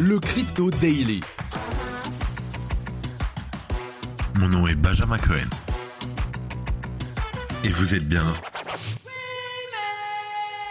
le 0.00 0.18
Crypto 0.18 0.70
Daily. 0.70 1.20
Mon 4.36 4.48
nom 4.48 4.66
est 4.66 4.74
Benjamin 4.74 5.18
Cohen. 5.18 5.48
Et 7.62 7.68
vous 7.68 7.94
êtes 7.94 8.06
bien 8.08 8.24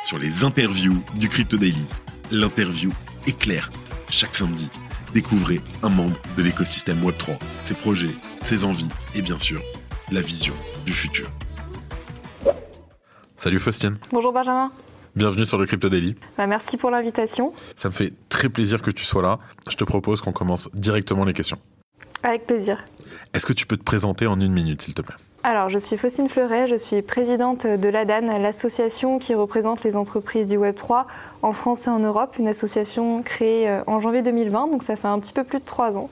sur 0.02 0.18
les 0.18 0.44
interviews 0.44 1.02
du 1.16 1.30
Crypto 1.30 1.58
Daily. 1.58 1.86
L'interview 2.32 2.92
éclair 3.26 3.72
chaque 4.10 4.36
samedi. 4.36 4.70
Découvrez 5.14 5.62
un 5.84 5.90
membre 5.90 6.20
de 6.36 6.44
l'écosystème 6.44 7.02
Web3, 7.02 7.38
ses 7.64 7.76
projets, 7.76 8.16
ses 8.42 8.66
envies 8.66 8.90
et 9.16 9.22
bien 9.22 9.40
sûr, 9.40 9.62
la 10.12 10.22
vision 10.22 10.56
du 10.86 10.92
futur. 10.92 11.30
Salut 13.38 13.60
Faustine. 13.60 13.98
Bonjour 14.12 14.34
Benjamin. 14.34 14.72
Bienvenue 15.16 15.46
sur 15.46 15.60
le 15.60 15.68
Crypto 15.68 15.90
Daily. 15.90 16.16
Bah, 16.40 16.48
merci 16.48 16.76
pour 16.76 16.90
l'invitation. 16.90 17.54
Ça 17.76 17.90
me 17.90 17.94
fait 17.94 18.14
très 18.44 18.50
plaisir 18.50 18.82
que 18.82 18.92
tu 18.92 19.06
sois 19.06 19.22
là. 19.22 19.40
Je 19.70 19.78
te 19.78 19.86
propose 19.86 20.22
qu'on 20.22 20.34
commence 20.34 20.70
directement 20.74 21.24
les 21.24 21.32
questions. 21.32 21.58
Avec 22.24 22.46
plaisir. 22.46 22.84
Est-ce 23.34 23.46
que 23.46 23.54
tu 23.54 23.66
peux 23.66 23.78
te 23.78 23.84
présenter 23.84 24.28
en 24.28 24.40
une 24.40 24.52
minute, 24.52 24.82
s'il 24.82 24.94
te 24.94 25.02
plaît? 25.02 25.16
Alors, 25.44 25.70
je 25.70 25.78
suis 25.78 25.98
Faustine 25.98 26.28
Fleuret, 26.28 26.68
je 26.68 26.76
suis 26.76 27.02
présidente 27.02 27.66
de 27.68 27.90
l'ADAN, 27.90 28.38
l'association 28.40 29.20
qui 29.20 29.34
représente 29.34 29.84
les 29.84 29.96
entreprises 29.96 30.48
du 30.48 30.58
Web3 30.58 31.06
en 31.42 31.54
France 31.54 31.88
et 31.88 31.90
en 31.90 32.00
Europe, 32.00 32.36
une 32.40 32.48
association 32.48 33.22
créée 33.24 33.70
euh, 33.70 33.82
en 33.88 34.00
janvier 34.00 34.22
2020, 34.22 34.68
donc 34.68 34.84
ça 34.84 34.96
fait 34.96 35.10
un 35.10 35.20
petit 35.20 35.34
peu 35.34 35.44
plus 35.44 35.60
de 35.60 35.66
trois 35.66 35.98
ans. 35.98 36.10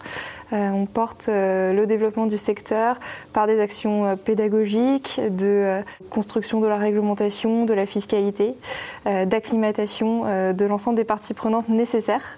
Euh, 0.54 0.70
on 0.70 0.86
porte 0.86 1.28
euh, 1.30 1.73
le 1.73 1.86
développement 1.86 2.26
du 2.26 2.38
secteur 2.38 2.98
par 3.34 3.48
des 3.48 3.59
actions 3.59 4.18
pédagogiques, 4.18 5.20
de 5.30 5.82
construction 6.09 6.62
de 6.62 6.68
la 6.68 6.78
réglementation, 6.78 7.66
de 7.66 7.73
la 7.73 7.86
fiscalité, 7.86 8.56
d'acclimatation 9.06 10.54
de 10.54 10.66
l'ensemble 10.66 10.98
des 10.98 11.04
parties 11.04 11.34
prenantes 11.34 11.70
nécessaires 11.70 12.38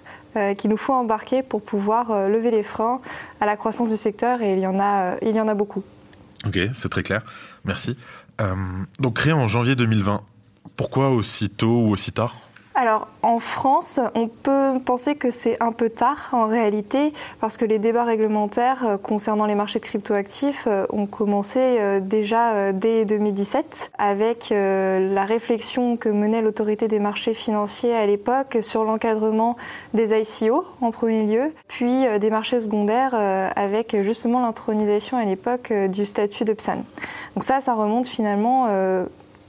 qu'il 0.56 0.70
nous 0.70 0.76
faut 0.76 0.92
embarquer 0.92 1.42
pour 1.42 1.62
pouvoir 1.62 2.28
lever 2.28 2.50
les 2.50 2.62
freins 2.62 3.00
à 3.40 3.46
la 3.46 3.56
croissance 3.56 3.88
du 3.88 3.96
secteur 3.96 4.42
et 4.42 4.52
il 4.54 4.60
y 4.60 4.66
en 4.66 4.78
a, 4.78 5.54
beaucoup. 5.54 5.82
Ok, 6.46 6.58
c'est 6.74 6.88
très 6.88 7.02
clair. 7.02 7.22
Merci. 7.64 7.96
Euh, 8.40 8.54
donc 8.98 9.16
créé 9.16 9.32
en 9.32 9.48
janvier 9.48 9.76
2020. 9.76 10.22
Pourquoi 10.76 11.10
aussi 11.10 11.50
tôt 11.50 11.82
ou 11.86 11.90
aussi 11.90 12.12
tard? 12.12 12.36
Alors 12.74 13.06
en 13.22 13.38
France, 13.38 14.00
on 14.16 14.26
peut 14.26 14.80
penser 14.84 15.14
que 15.14 15.30
c'est 15.30 15.62
un 15.62 15.70
peu 15.70 15.90
tard 15.90 16.30
en 16.32 16.46
réalité, 16.46 17.12
parce 17.40 17.56
que 17.56 17.64
les 17.64 17.78
débats 17.78 18.04
réglementaires 18.04 18.84
euh, 18.84 18.96
concernant 18.98 19.46
les 19.46 19.54
marchés 19.54 19.78
de 19.78 19.84
cryptoactifs 19.84 20.66
euh, 20.66 20.84
ont 20.90 21.06
commencé 21.06 21.58
euh, 21.60 22.00
déjà 22.00 22.72
dès 22.72 23.04
2017, 23.04 23.92
avec 23.96 24.50
la 24.50 25.24
réflexion 25.24 25.96
que 25.96 26.08
menait 26.08 26.42
l'autorité 26.42 26.88
des 26.88 26.98
marchés 26.98 27.34
financiers 27.34 27.94
à 27.94 28.06
l'époque 28.06 28.58
sur 28.60 28.84
l'encadrement 28.84 29.56
des 29.92 30.18
ICO 30.18 30.64
en 30.80 30.90
premier 30.90 31.24
lieu, 31.24 31.52
puis 31.68 32.04
des 32.20 32.30
marchés 32.30 32.60
secondaires 32.60 33.14
avec 33.56 34.00
justement 34.02 34.40
l'intronisation 34.40 35.16
à 35.16 35.24
l'époque 35.24 35.72
du 35.72 36.06
statut 36.06 36.44
de 36.44 36.52
PSAN. 36.52 36.84
Donc 37.34 37.44
ça, 37.44 37.60
ça 37.60 37.74
remonte 37.74 38.06
finalement 38.06 38.68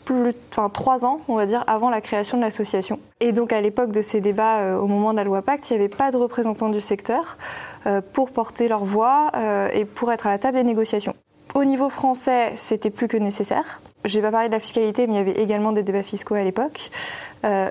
plus, 0.05 0.33
enfin, 0.51 0.69
trois 0.69 1.03
ans, 1.03 1.19
on 1.27 1.35
va 1.35 1.45
dire, 1.45 1.63
avant 1.67 1.89
la 1.89 1.99
création 1.99 2.37
de 2.37 2.43
l'association. 2.43 2.99
Et 3.19 3.31
donc 3.31 3.51
à 3.51 3.59
l'époque 3.59 3.91
de 3.91 4.01
ces 4.01 4.21
débats, 4.21 4.59
euh, 4.59 4.77
au 4.77 4.87
moment 4.87 5.11
de 5.11 5.17
la 5.17 5.23
loi 5.23 5.41
Pacte, 5.41 5.69
il 5.69 5.73
n'y 5.73 5.79
avait 5.79 5.89
pas 5.89 6.11
de 6.11 6.17
représentants 6.17 6.69
du 6.69 6.79
secteur 6.79 7.37
euh, 7.87 8.01
pour 8.13 8.31
porter 8.31 8.67
leur 8.67 8.85
voix 8.85 9.31
euh, 9.35 9.67
et 9.73 9.83
pour 9.83 10.11
être 10.13 10.27
à 10.27 10.29
la 10.29 10.37
table 10.37 10.57
des 10.57 10.63
négociations. 10.63 11.15
Au 11.55 11.65
niveau 11.65 11.89
français, 11.89 12.51
c'était 12.55 12.89
plus 12.89 13.07
que 13.07 13.17
nécessaire. 13.17 13.81
Je 14.03 14.15
n'ai 14.15 14.21
pas 14.21 14.31
parlé 14.31 14.47
de 14.47 14.53
la 14.53 14.59
fiscalité, 14.59 15.07
mais 15.07 15.13
il 15.13 15.17
y 15.17 15.19
avait 15.19 15.41
également 15.41 15.71
des 15.71 15.83
débats 15.83 16.03
fiscaux 16.03 16.35
à 16.35 16.43
l'époque. 16.43 16.91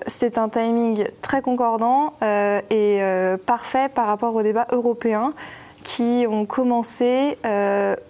c'est 0.06 0.38
un 0.38 0.48
timing 0.48 1.05
très 1.20 1.42
concordant 1.42 2.14
et 2.22 3.00
parfait 3.44 3.90
par 3.94 4.06
rapport 4.06 4.34
aux 4.34 4.42
débats 4.42 4.66
européens 4.72 5.34
qui 5.82 6.24
ont 6.27 6.46
commencé 6.46 7.36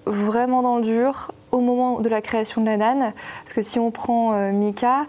vraiment 0.07 0.63
dans 0.63 0.77
le 0.77 0.83
dur 0.83 1.33
au 1.55 1.61
moment 1.61 2.01
de 2.01 2.09
la 2.09 2.21
création 2.21 2.61
de 2.61 2.67
la 2.67 2.77
NAN. 2.77 3.13
Parce 3.45 3.55
que 3.55 3.63
si 3.63 3.79
on 3.79 3.91
prend 3.91 4.35
euh, 4.35 4.51
MICA, 4.51 5.07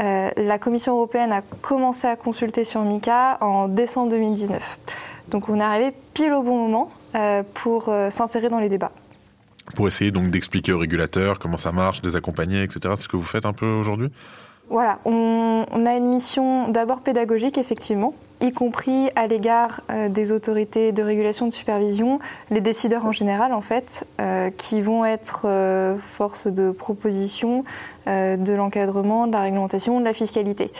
euh, 0.00 0.30
la 0.36 0.58
Commission 0.58 0.94
européenne 0.94 1.32
a 1.32 1.40
commencé 1.62 2.06
à 2.06 2.16
consulter 2.16 2.64
sur 2.64 2.82
MICA 2.82 3.38
en 3.40 3.66
décembre 3.66 4.10
2019. 4.10 4.78
Donc 5.28 5.48
on 5.48 5.58
est 5.58 5.62
arrivé 5.62 5.92
pile 6.12 6.34
au 6.34 6.42
bon 6.42 6.56
moment 6.56 6.90
euh, 7.14 7.42
pour 7.54 7.90
s'insérer 8.10 8.48
dans 8.48 8.60
les 8.60 8.68
débats. 8.68 8.92
Pour 9.74 9.88
essayer 9.88 10.12
donc 10.12 10.30
d'expliquer 10.30 10.72
aux 10.72 10.78
régulateurs 10.78 11.38
comment 11.38 11.56
ça 11.56 11.72
marche, 11.72 12.02
de 12.02 12.08
les 12.08 12.16
accompagner, 12.16 12.62
etc. 12.62 12.80
C'est 12.96 13.04
ce 13.04 13.08
que 13.08 13.16
vous 13.16 13.24
faites 13.24 13.46
un 13.46 13.52
peu 13.52 13.66
aujourd'hui? 13.66 14.10
Voilà, 14.68 14.98
on, 15.04 15.64
a 15.86 15.96
une 15.96 16.08
mission 16.08 16.68
d'abord 16.68 17.00
pédagogique, 17.00 17.56
effectivement, 17.56 18.14
y 18.40 18.52
compris 18.52 19.08
à 19.16 19.26
l'égard 19.26 19.80
euh, 19.90 20.08
des 20.08 20.32
autorités 20.32 20.92
de 20.92 21.02
régulation 21.02 21.46
de 21.46 21.52
supervision, 21.52 22.18
les 22.50 22.60
décideurs 22.60 23.06
en 23.06 23.12
général 23.12 23.52
en 23.52 23.60
fait, 23.60 24.06
euh, 24.20 24.50
qui 24.50 24.82
vont 24.82 25.04
être 25.04 25.42
euh, 25.44 25.96
force 25.98 26.46
de 26.46 26.70
proposition 26.70 27.64
de 28.06 28.52
l'encadrement, 28.52 29.26
de 29.26 29.32
la 29.32 29.40
réglementation, 29.40 29.98
de 29.98 30.04
la 30.04 30.12
fiscalité. 30.12 30.70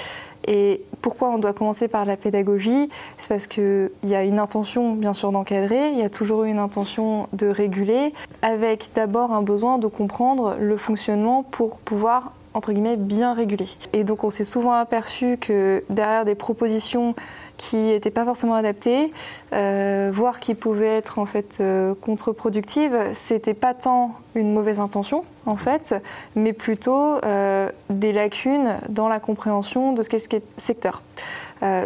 Et 0.46 0.82
pourquoi 1.02 1.28
on 1.30 1.38
doit 1.38 1.52
commencer 1.52 1.88
par 1.88 2.04
la 2.04 2.16
pédagogie? 2.16 2.88
C'est 3.18 3.28
parce 3.28 3.48
qu'il 3.48 3.90
y 4.04 4.14
a 4.14 4.22
une 4.22 4.38
intention 4.38 4.92
bien 4.94 5.12
sûr 5.12 5.32
d'encadrer, 5.32 5.90
il 5.90 5.98
y 5.98 6.04
a 6.04 6.10
toujours 6.10 6.44
une 6.44 6.60
intention 6.60 7.26
de 7.32 7.48
réguler, 7.48 8.12
avec 8.42 8.90
d'abord 8.94 9.32
un 9.32 9.42
besoin 9.42 9.78
de 9.78 9.88
comprendre 9.88 10.56
le 10.60 10.76
fonctionnement 10.76 11.42
pour 11.42 11.80
pouvoir 11.80 12.32
entre 12.56 12.72
guillemets 12.72 12.96
bien 12.96 13.34
réguler. 13.34 13.68
Et 13.92 14.02
donc 14.02 14.24
on 14.24 14.30
s'est 14.30 14.44
souvent 14.44 14.72
aperçu 14.72 15.36
que 15.36 15.84
derrière 15.90 16.24
des 16.24 16.34
propositions 16.34 17.14
qui 17.56 17.76
n'étaient 17.76 18.10
pas 18.10 18.24
forcément 18.24 18.54
adaptées, 18.54 19.12
euh, 19.52 20.10
voire 20.12 20.40
qui 20.40 20.54
pouvaient 20.54 20.96
être 20.96 21.18
en 21.18 21.26
fait 21.26 21.58
euh, 21.60 21.94
contre-productives, 21.94 22.96
c'était 23.12 23.54
pas 23.54 23.74
tant 23.74 24.12
une 24.34 24.52
mauvaise 24.52 24.80
intention 24.80 25.24
en 25.46 25.56
fait, 25.56 25.94
mais 26.34 26.52
plutôt 26.52 27.16
euh, 27.24 27.70
des 27.88 28.12
lacunes 28.12 28.74
dans 28.88 29.08
la 29.08 29.20
compréhension 29.20 29.92
de 29.92 30.02
ce 30.02 30.08
qu'est 30.08 30.18
ce 30.18 30.40
secteur. 30.56 31.02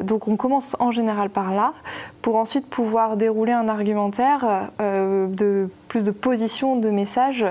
donc 0.03 0.27
on 0.27 0.37
commence 0.37 0.75
en 0.81 0.91
général 0.91 1.31
par 1.31 1.55
là, 1.55 1.75
pour 2.23 2.37
ensuite 2.37 2.67
pouvoir 2.67 3.17
dérouler 3.17 3.53
un 3.53 3.69
argumentaire 3.69 4.71
de 4.81 5.69
plus 5.89 6.05
de 6.05 6.11
position 6.11 6.77
de 6.77 6.91
messages 6.91 7.47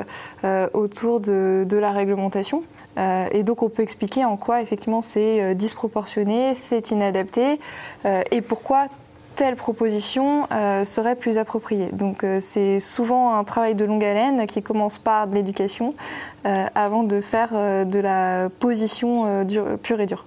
autour 0.74 1.20
de 1.22 1.78
la 1.78 1.92
réglementation. 1.92 2.64
Euh, 3.00 3.28
et 3.32 3.44
donc 3.44 3.64
on 3.64 3.70
peut 3.70 3.84
expliquer 3.84 4.26
en 4.26 4.38
quoi 4.38 4.62
effectivement 4.62 5.02
c'est 5.02 5.42
euh, 5.42 5.54
disproportionné, 5.54 6.54
c'est 6.56 6.92
inadapté 6.92 7.60
euh, 8.06 8.22
et 8.32 8.42
pourquoi 8.42 8.88
telle 9.36 9.56
proposition 9.56 10.48
serait 10.84 11.16
plus 11.16 11.38
appropriée. 11.38 11.88
Donc 11.94 12.26
c'est 12.40 12.82
souvent 12.82 13.36
un 13.36 13.46
travail 13.46 13.74
de 13.74 13.86
longue 13.86 14.04
haleine 14.04 14.46
qui 14.48 14.62
commence 14.62 14.98
par 14.98 15.28
de 15.28 15.36
l'éducation 15.36 15.96
avant 16.44 17.04
de 17.04 17.22
faire 17.22 17.54
de 17.54 18.00
la 18.00 18.50
position 18.50 19.46
pure 19.82 20.02
et 20.02 20.08
dure. 20.08 20.26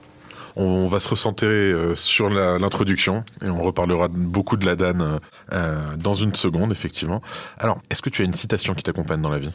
On 0.56 0.87
va 0.87 0.99
se 0.99 1.10
recentrer 1.10 1.75
sur 1.94 2.31
l'introduction 2.31 3.22
et 3.44 3.50
on 3.50 3.60
reparlera 3.60 4.09
beaucoup 4.09 4.56
de 4.56 4.65
la 4.65 4.77
DAN 4.77 5.19
dans 5.99 6.15
une 6.15 6.34
seconde, 6.34 6.72
effectivement. 6.72 7.21
Alors, 7.59 7.83
est-ce 7.91 8.00
que 8.00 8.09
tu 8.09 8.22
as 8.22 8.25
une 8.25 8.33
citation 8.33 8.72
qui 8.72 8.83
t'accompagne 8.83 9.21
dans 9.21 9.28
la 9.28 9.41
vie? 9.41 9.53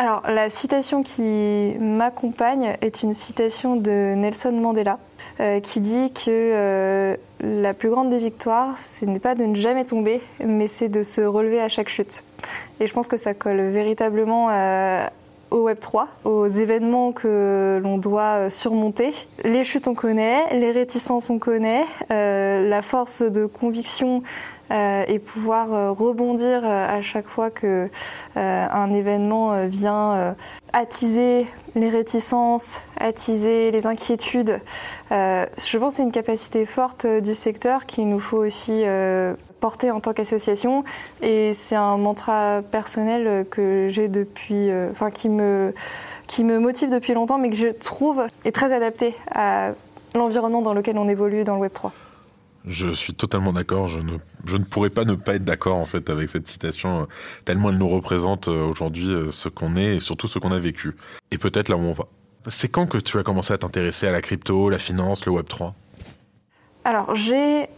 Alors, 0.00 0.22
la 0.30 0.48
citation 0.48 1.02
qui 1.02 1.76
m'accompagne 1.78 2.74
est 2.80 3.02
une 3.02 3.12
citation 3.12 3.76
de 3.76 4.14
Nelson 4.14 4.52
Mandela, 4.52 4.98
euh, 5.40 5.60
qui 5.60 5.80
dit 5.80 6.10
que 6.14 6.30
euh, 6.30 7.16
la 7.40 7.74
plus 7.74 7.90
grande 7.90 8.08
des 8.08 8.16
victoires, 8.16 8.78
ce 8.78 9.04
n'est 9.04 9.18
pas 9.18 9.34
de 9.34 9.44
ne 9.44 9.54
jamais 9.54 9.84
tomber, 9.84 10.22
mais 10.42 10.68
c'est 10.68 10.88
de 10.88 11.02
se 11.02 11.20
relever 11.20 11.60
à 11.60 11.68
chaque 11.68 11.90
chute. 11.90 12.24
Et 12.80 12.86
je 12.86 12.94
pense 12.94 13.08
que 13.08 13.18
ça 13.18 13.34
colle 13.34 13.60
véritablement 13.60 14.48
euh, 14.50 15.06
au 15.50 15.64
Web 15.64 15.78
3, 15.78 16.08
aux 16.24 16.46
événements 16.46 17.12
que 17.12 17.78
l'on 17.82 17.98
doit 17.98 18.48
surmonter. 18.48 19.12
Les 19.44 19.64
chutes, 19.64 19.86
on 19.86 19.94
connaît, 19.94 20.58
les 20.58 20.70
réticences, 20.70 21.28
on 21.28 21.38
connaît, 21.38 21.84
la 22.08 22.80
force 22.80 23.20
de 23.20 23.44
conviction 23.44 24.22
et 24.70 25.18
pouvoir 25.18 25.72
euh, 25.72 25.90
rebondir 25.90 26.62
euh, 26.64 26.98
à 26.98 27.02
chaque 27.02 27.28
fois 27.28 27.50
que 27.50 27.88
un 28.36 28.92
événement 28.92 29.66
vient 29.66 30.36
attiser 30.72 31.46
les 31.74 31.88
réticences, 31.88 32.80
attiser 32.96 33.70
les 33.70 33.86
inquiétudes. 33.86 34.60
je 35.10 35.78
pense 35.78 35.92
que 35.92 35.96
c'est 35.96 36.02
une 36.02 36.12
capacité 36.12 36.66
forte 36.66 37.06
du 37.06 37.34
secteur 37.34 37.86
qu'il 37.86 38.08
nous 38.08 38.20
faut 38.20 38.38
aussi 38.38 38.84
porter 39.60 39.90
en 39.90 40.00
tant 40.00 40.12
qu'association 40.12 40.84
et 41.22 41.52
c'est 41.52 41.76
un 41.76 41.96
mantra 41.96 42.62
personnel 42.70 43.46
que 43.50 43.88
j'ai 43.90 44.08
depuis, 44.08 44.70
enfin 44.90 45.10
qui 45.10 45.28
me 45.28 45.74
qui 46.26 46.44
me 46.44 46.58
motive 46.58 46.90
depuis 46.90 47.14
longtemps, 47.14 47.38
mais 47.38 47.50
que 47.50 47.56
je 47.56 47.68
trouve 47.68 48.24
est 48.44 48.52
très 48.52 48.72
adapté 48.72 49.14
à 49.32 49.72
l'environnement 50.14 50.62
dans 50.62 50.74
lequel 50.74 50.96
on 50.98 51.08
évolue 51.08 51.44
dans 51.44 51.54
le 51.56 51.60
Web 51.60 51.72
3. 51.72 51.92
Je 52.66 52.88
suis 52.92 53.14
totalement 53.14 53.52
d'accord. 53.52 53.88
Je 53.88 54.00
ne, 54.00 54.64
pourrais 54.64 54.90
pas 54.90 55.04
ne 55.04 55.14
pas 55.14 55.34
être 55.34 55.44
d'accord 55.44 55.76
en 55.76 55.86
fait 55.86 56.10
avec 56.10 56.28
cette 56.28 56.46
citation, 56.46 57.02
euh, 57.02 57.04
tellement 57.44 57.70
elle 57.70 57.78
nous 57.78 57.88
représente 57.88 58.48
euh, 58.48 58.66
aujourd'hui 58.66 59.08
euh, 59.08 59.30
ce 59.30 59.48
qu'on 59.48 59.76
est 59.76 59.96
et 59.96 60.00
surtout 60.00 60.28
ce 60.28 60.38
qu'on 60.38 60.52
a 60.52 60.58
vécu. 60.58 60.96
Et 61.30 61.38
peut-être 61.38 61.68
là 61.68 61.76
où 61.76 61.80
on 61.80 61.92
va. 61.92 62.04
C'est 62.48 62.68
quand 62.68 62.86
que 62.86 62.98
tu 62.98 63.18
as 63.18 63.22
commencé 63.22 63.52
à 63.52 63.58
t'intéresser 63.58 64.06
à 64.06 64.10
la 64.10 64.20
crypto, 64.20 64.68
la 64.70 64.78
finance, 64.78 65.24
le 65.26 65.32
Web 65.32 65.46
3 65.48 65.74
Alors 66.84 67.14
j'ai 67.14 67.68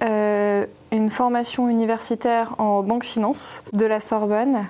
formation 1.11 1.69
universitaire 1.69 2.55
en 2.59 2.83
banque 2.83 3.05
finance 3.05 3.65
de 3.73 3.87
la 3.87 3.99
Sorbonne. 3.99 4.65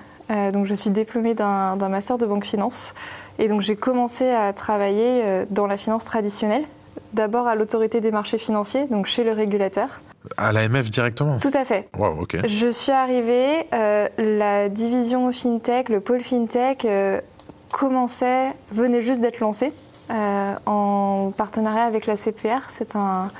donc 0.51 0.65
je 0.65 0.73
suis 0.73 0.89
diplômée 0.89 1.35
d'un 1.35 1.89
master 1.89 2.17
de 2.17 2.25
banque 2.25 2.45
finance. 2.45 2.95
Et 3.37 3.47
donc 3.47 3.61
j'ai 3.61 3.75
commencé 3.75 4.29
à 4.29 4.51
travailler 4.51 5.45
dans 5.51 5.67
la 5.67 5.77
finance 5.77 6.05
traditionnelle, 6.05 6.65
d'abord 7.13 7.47
à 7.47 7.55
l'autorité 7.55 8.01
des 8.01 8.11
marchés 8.11 8.37
financiers, 8.37 8.85
donc 8.87 9.05
chez 9.05 9.23
le 9.23 9.31
régulateur. 9.31 10.01
À 10.37 10.51
l'AMF 10.51 10.89
directement? 10.89 11.39
Tout 11.39 11.51
à 11.53 11.65
fait. 11.65 11.89
Wow, 11.97 12.21
ok. 12.21 12.47
Je 12.47 12.67
suis 12.67 12.91
arrivée, 12.91 13.67
euh, 13.73 14.07
la 14.17 14.69
division 14.69 15.31
FinTech, 15.31 15.89
le 15.89 15.99
pôle 15.99 16.21
FinTech 16.21 16.85
euh, 16.85 17.19
commençait, 17.71 18.53
venait 18.71 19.01
juste 19.01 19.21
d'être 19.21 19.39
lancé. 19.39 19.73
Euh, 20.11 20.55
en 20.65 21.31
partenariat 21.35 21.85
avec 21.85 22.07
la 22.07 22.17
CPR. 22.17 22.69
C'est 22.69 22.95
un, 22.95 23.31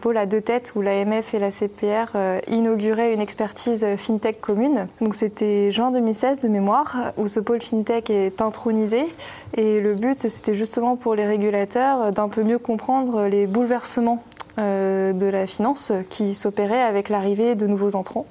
pôle 0.00 0.16
à 0.16 0.26
deux 0.26 0.40
têtes 0.40 0.72
où 0.74 0.80
l'AMF 0.80 1.34
et 1.34 1.38
la 1.38 1.50
CPR 1.50 2.16
inauguraient 2.48 3.12
une 3.12 3.20
expertise 3.20 3.84
fintech 3.96 4.40
commune. 4.40 4.86
Donc 5.00 5.14
c'était 5.14 5.72
juin 5.72 5.90
2016 5.90 6.40
de 6.40 6.48
mémoire 6.48 7.12
où 7.18 7.26
ce 7.26 7.40
pôle 7.40 7.60
fintech 7.60 8.08
est 8.08 8.40
intronisé 8.40 9.04
et 9.54 9.80
le 9.80 9.94
but 9.94 10.28
c'était 10.28 10.54
justement 10.54 10.94
pour 10.94 11.16
les 11.16 11.26
régulateurs 11.26 12.12
d'un 12.12 12.28
peu 12.28 12.44
mieux 12.44 12.58
comprendre 12.58 13.24
les 13.24 13.48
bouleversements 13.48 14.22
euh, 14.58 15.14
de 15.14 15.26
la 15.26 15.46
finance 15.46 15.92
qui 16.10 16.34
s'opérait 16.34 16.82
avec 16.82 17.08
l'arrivée 17.08 17.54
de 17.54 17.66
nouveaux 17.66 17.96
entrants. 17.96 18.26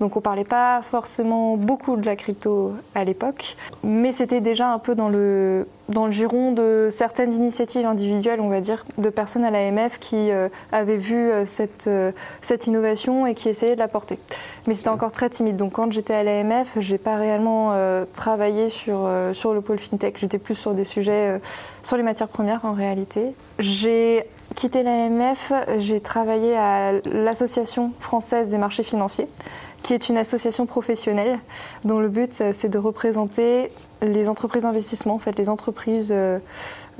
Donc 0.00 0.16
on 0.16 0.20
parlait 0.20 0.44
pas 0.44 0.80
forcément 0.82 1.56
beaucoup 1.56 1.96
de 1.96 2.06
la 2.06 2.16
crypto 2.16 2.72
à 2.94 3.04
l'époque, 3.04 3.56
mais 3.84 4.12
c'était 4.12 4.40
déjà 4.40 4.72
un 4.72 4.78
peu 4.78 4.94
dans 4.94 5.10
le, 5.10 5.68
dans 5.90 6.06
le 6.06 6.12
giron 6.12 6.52
de 6.52 6.88
certaines 6.90 7.34
initiatives 7.34 7.84
individuelles, 7.84 8.40
on 8.40 8.48
va 8.48 8.60
dire, 8.60 8.84
de 8.96 9.10
personnes 9.10 9.44
à 9.44 9.50
l'AMF 9.50 9.98
qui 9.98 10.30
euh, 10.30 10.48
avaient 10.72 10.96
vu 10.96 11.16
euh, 11.16 11.44
cette, 11.44 11.90
cette 12.40 12.66
innovation 12.66 13.26
et 13.26 13.34
qui 13.34 13.50
essayaient 13.50 13.74
de 13.74 13.78
la 13.78 13.88
porter. 13.88 14.18
Mais 14.66 14.72
c'était 14.74 14.88
encore 14.88 15.12
très 15.12 15.28
timide. 15.28 15.56
Donc 15.56 15.72
quand 15.72 15.92
j'étais 15.92 16.14
à 16.14 16.22
l'AMF, 16.22 16.78
je 16.80 16.92
n'ai 16.92 16.98
pas 16.98 17.16
réellement 17.16 17.74
travaillé 18.14 18.70
sur, 18.70 19.08
sur 19.32 19.52
le 19.52 19.60
pôle 19.60 19.78
FinTech. 19.78 20.18
J'étais 20.18 20.38
plus 20.38 20.54
sur 20.54 20.72
des 20.72 20.84
sujets, 20.84 21.40
sur 21.82 21.96
les 21.96 22.02
matières 22.02 22.28
premières 22.28 22.64
en 22.64 22.72
réalité. 22.72 23.34
J'ai 23.58 24.24
quitté 24.54 24.82
l'AMF, 24.82 25.52
j'ai 25.78 26.00
travaillé 26.00 26.56
à 26.56 26.92
l'Association 27.04 27.92
française 28.00 28.48
des 28.48 28.58
marchés 28.58 28.82
financiers, 28.82 29.28
qui 29.82 29.94
est 29.94 30.08
une 30.08 30.18
association 30.18 30.66
professionnelle 30.66 31.38
dont 31.84 32.00
le 32.00 32.08
but 32.08 32.42
c'est 32.52 32.68
de 32.68 32.78
représenter 32.78 33.70
les 34.02 34.28
entreprises 34.28 34.62
d'investissement, 34.62 35.14
en 35.14 35.18
fait, 35.18 35.36
les 35.38 35.48
entreprises, 35.48 36.10
euh, 36.12 36.38
euh, 36.38 36.40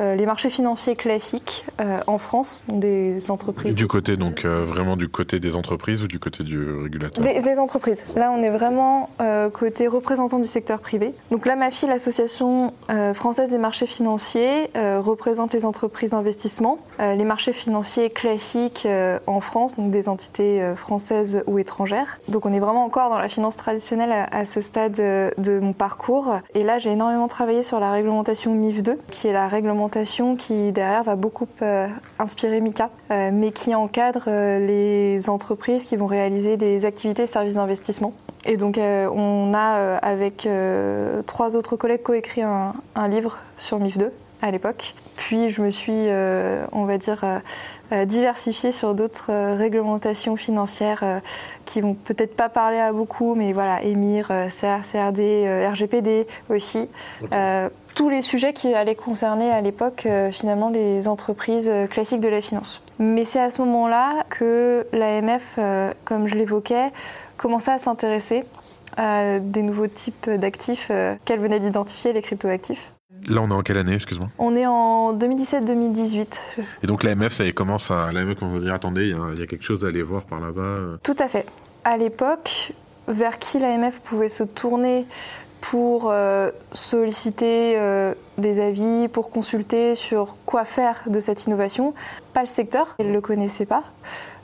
les 0.01 0.27
marchés 0.27 0.51
financiers 0.51 0.97
classiques 0.97 1.65
euh, 1.81 2.01
en 2.07 2.19
France, 2.19 2.65
des 2.69 3.31
entreprises. 3.31 3.77
Du 3.77 3.87
côté, 3.87 4.17
donc 4.17 4.45
vraiment 4.45 4.97
du 4.97 5.09
côté 5.09 5.41
des 5.41 5.57
entreprises 5.57 6.03
ou 6.03 6.09
du 6.09 6.19
côté 6.19 6.43
du 6.45 6.65
régulateur 6.83 7.23
des, 7.23 7.59
entreprises. 7.59 8.05
Là, 8.17 8.33
on 8.33 8.43
est 8.43 8.51
vraiment 8.51 9.11
côté 9.53 9.87
représentant 9.87 10.39
du 10.39 10.47
secteur 10.47 10.81
privé. 10.81 11.13
Donc 11.31 11.47
là, 11.47 11.57
ma 11.57 11.71
fille, 11.71 11.89
l'Association 11.89 12.73
française 13.15 13.51
des 13.51 13.59
marchés 13.59 13.87
financiers, 13.87 14.71
représente 14.75 15.53
les 15.53 15.65
entreprises 15.65 16.11
d'investissement, 16.11 16.79
les 16.99 17.25
marchés 17.25 17.53
financiers 17.53 18.11
classiques 18.11 18.87
en 19.27 19.41
France, 19.41 19.77
donc 19.77 19.91
des 19.91 20.09
entités 20.09 20.63
françaises 20.77 21.43
ou 21.47 21.59
étrangères. 21.59 22.21
Donc 22.29 22.47
on 22.47 22.53
est 22.53 22.61
vraiment 22.61 22.85
encore 22.85 23.11
dans 23.11 23.19
la 23.19 23.29
finance 23.29 23.57
traditionnelle 23.57 24.13
à, 24.13 24.25
à 24.25 24.47
ce 24.47 24.61
stade 24.61 24.95
de 24.95 25.59
mon 25.61 25.73
parcours. 25.73 26.35
Et 26.55 26.63
là, 26.63 26.79
j'ai 26.79 26.91
énormément 26.91 27.29
travaillé 27.29 27.63
sur 27.63 27.81
la 27.81 27.91
réglementation 27.91 28.55
MIF 28.55 28.83
2, 28.83 28.99
qui 29.11 29.27
est 29.27 29.33
la 29.33 29.49
réglementation 29.49 29.90
qui 30.37 30.73
derrière 30.73 31.03
va 31.03 31.17
beaucoup 31.17 31.47
euh, 31.63 31.89
inspirer 32.19 32.61
MICA, 32.61 32.91
euh, 33.11 33.31
mais 33.33 33.53
qui 33.53 33.75
encadre 33.75 34.25
euh, 34.29 34.59
les 34.59 35.29
entreprises 35.29 35.85
qui 35.85 35.97
vont 35.97 36.07
réaliser 36.07 36.57
des 36.57 36.85
activités 36.85 37.27
services 37.27 37.55
d'investissement. 37.55 38.15
Et 38.47 38.57
donc 38.57 38.79
on 38.79 39.53
a 39.55 39.99
avec 39.99 40.49
trois 41.27 41.57
autres 41.57 41.77
collègues 41.77 42.03
coécrit 42.03 42.41
un, 42.41 42.73
un 42.95 43.09
livre 43.09 43.37
sur 43.59 43.79
MIF 43.79 43.99
2 43.99 44.11
à 44.41 44.51
l'époque. 44.51 44.95
Puis 45.21 45.51
je 45.51 45.61
me 45.61 45.71
suis, 45.71 46.09
on 46.73 46.87
va 46.87 46.97
dire, 46.97 47.25
euh, 47.93 48.05
diversifier 48.05 48.71
sur 48.71 48.95
d'autres 48.95 49.31
euh, 49.33 49.57
réglementations 49.57 50.37
financières 50.37 51.01
euh, 51.03 51.19
qui 51.65 51.81
vont 51.81 51.95
peut-être 51.95 52.37
pas 52.37 52.49
parler 52.49 52.79
à 52.79 52.93
beaucoup, 52.93 53.35
mais 53.35 53.53
voilà, 53.53 53.83
EMIR, 53.83 54.29
CR, 54.49 54.87
CRD, 54.89 55.67
RGPD 55.69 56.27
aussi. 56.49 56.89
tous 57.97 58.09
les 58.09 58.23
sujets 58.23 58.53
qui 58.53 58.73
allaient 58.73 58.95
concerner 58.95 59.51
à 59.51 59.61
l'époque 59.61 60.07
finalement 60.31 60.71
les 60.71 61.09
entreprises 61.09 61.71
classiques 61.91 62.21
de 62.21 62.29
la 62.29 62.41
finance. 62.41 62.81
Mais 63.01 63.25
c'est 63.25 63.41
à 63.41 63.51
ce 63.51 63.61
moment-là 63.63 64.25
que 64.31 64.87
l'AMF, 64.93 65.59
comme 66.05 66.29
je 66.29 66.37
l'évoquais, 66.37 66.93
commençait 67.37 67.73
à 67.73 67.79
s'intéresser 67.79 68.45
à 68.97 69.41
des 69.41 69.63
nouveaux 69.63 69.89
types 69.89 70.31
d'actifs 70.31 70.93
qu'elle 71.25 71.41
venait 71.41 71.61
d'identifier, 71.61 72.13
les 72.13 72.23
cryptoactifs. 72.23 72.93
Là, 73.29 73.43
on 73.43 73.51
est 73.51 73.55
en 73.55 73.63
quelle 73.63 73.79
année, 73.79 73.95
excuse-moi 73.95 74.29
On 74.39 74.57
est 74.57 74.67
en 74.67 75.15
2017-2018. 75.15 76.39
Et 76.83 76.87
donc 76.87 77.03
l'AMF, 77.03 77.33
ça 77.33 77.51
commence 77.53 77.91
à 77.91 78.13
l'AMF 78.13 78.39
commence 78.39 78.61
à 78.61 78.65
dire 78.65 78.75
attendez, 78.75 79.15
il 79.35 79.41
y, 79.41 79.43
a 79.43 79.47
quelque 79.47 79.65
chose 79.65 79.85
à 79.85 79.89
aller 79.89 80.03
voir 80.03 80.23
par 80.23 80.41
là-bas. 80.41 80.61
Euh. 80.61 80.97
Tout 81.03 81.17
à 81.19 81.29
fait. 81.29 81.47
À 81.85 81.97
l'époque, 81.97 82.73
vers 83.09 83.39
qui 83.39 83.59
l'AMF 83.59 84.01
pouvait 84.01 84.29
se 84.29 84.45
tourner 84.45 85.07
pour 85.61 86.09
euh, 86.11 86.51
solliciter 86.73 87.75
euh, 87.77 88.15
des 88.39 88.61
avis, 88.61 89.09
pour 89.09 89.31
consulter 89.31 89.95
sur 89.95 90.37
quoi 90.47 90.65
faire 90.65 91.03
de 91.07 91.21
cette 91.21 91.47
innovation? 91.47 91.95
Pas 92.33 92.41
le 92.41 92.47
secteur, 92.47 92.95
elle 92.99 93.09
ne 93.09 93.13
le 93.13 93.21
connaissait 93.21 93.67
pas. 93.67 93.85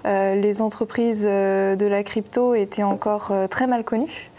les 0.05 0.61
entreprises 0.61 1.25
de 1.25 1.87
la 1.87 2.03
crypto 2.05 2.55
étaient 2.55 2.85
encore 2.85 3.33
très 3.51 3.67
mal 3.67 3.83
connues 3.83 4.31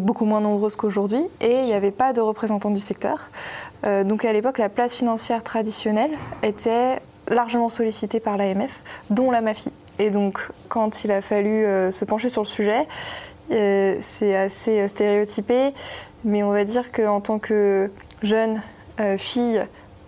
beaucoup 0.00 0.24
moins 0.24 0.40
nombreuses 0.40 0.76
qu'aujourd'hui, 0.76 1.22
et 1.40 1.60
il 1.60 1.64
n'y 1.64 1.72
avait 1.72 1.90
pas 1.90 2.12
de 2.12 2.20
représentants 2.20 2.70
du 2.70 2.80
secteur. 2.80 3.30
Euh, 3.84 4.04
donc 4.04 4.24
à 4.24 4.32
l'époque, 4.32 4.58
la 4.58 4.68
place 4.68 4.94
financière 4.94 5.42
traditionnelle 5.42 6.10
était 6.42 7.00
largement 7.28 7.68
sollicitée 7.68 8.20
par 8.20 8.36
l'AMF, 8.36 8.82
dont 9.10 9.30
la 9.30 9.40
MAFI. 9.40 9.72
Et 9.98 10.10
donc, 10.10 10.48
quand 10.68 11.04
il 11.04 11.12
a 11.12 11.22
fallu 11.22 11.64
euh, 11.64 11.90
se 11.90 12.04
pencher 12.04 12.28
sur 12.28 12.42
le 12.42 12.46
sujet, 12.46 12.86
euh, 13.50 13.96
c'est 14.00 14.36
assez 14.36 14.86
stéréotypé, 14.88 15.72
mais 16.24 16.42
on 16.42 16.50
va 16.50 16.64
dire 16.64 16.92
qu'en 16.92 17.20
tant 17.20 17.38
que 17.38 17.90
jeune 18.22 18.60
fille 19.18 19.62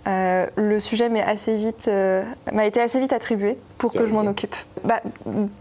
euh, 0.08 0.46
le 0.56 0.81
sujet 0.81 1.08
m'a 1.08 1.20
assez 1.20 1.56
vite, 1.56 1.87
euh, 1.88 2.22
m'a 2.52 2.64
été 2.64 2.81
assez 2.81 2.99
vite 2.99 3.12
attribué 3.12 3.58
pour 3.76 3.93
que 3.93 4.06
je 4.06 4.12
m'en 4.12 4.26
occupe. 4.26 4.56
Bah, 4.84 5.00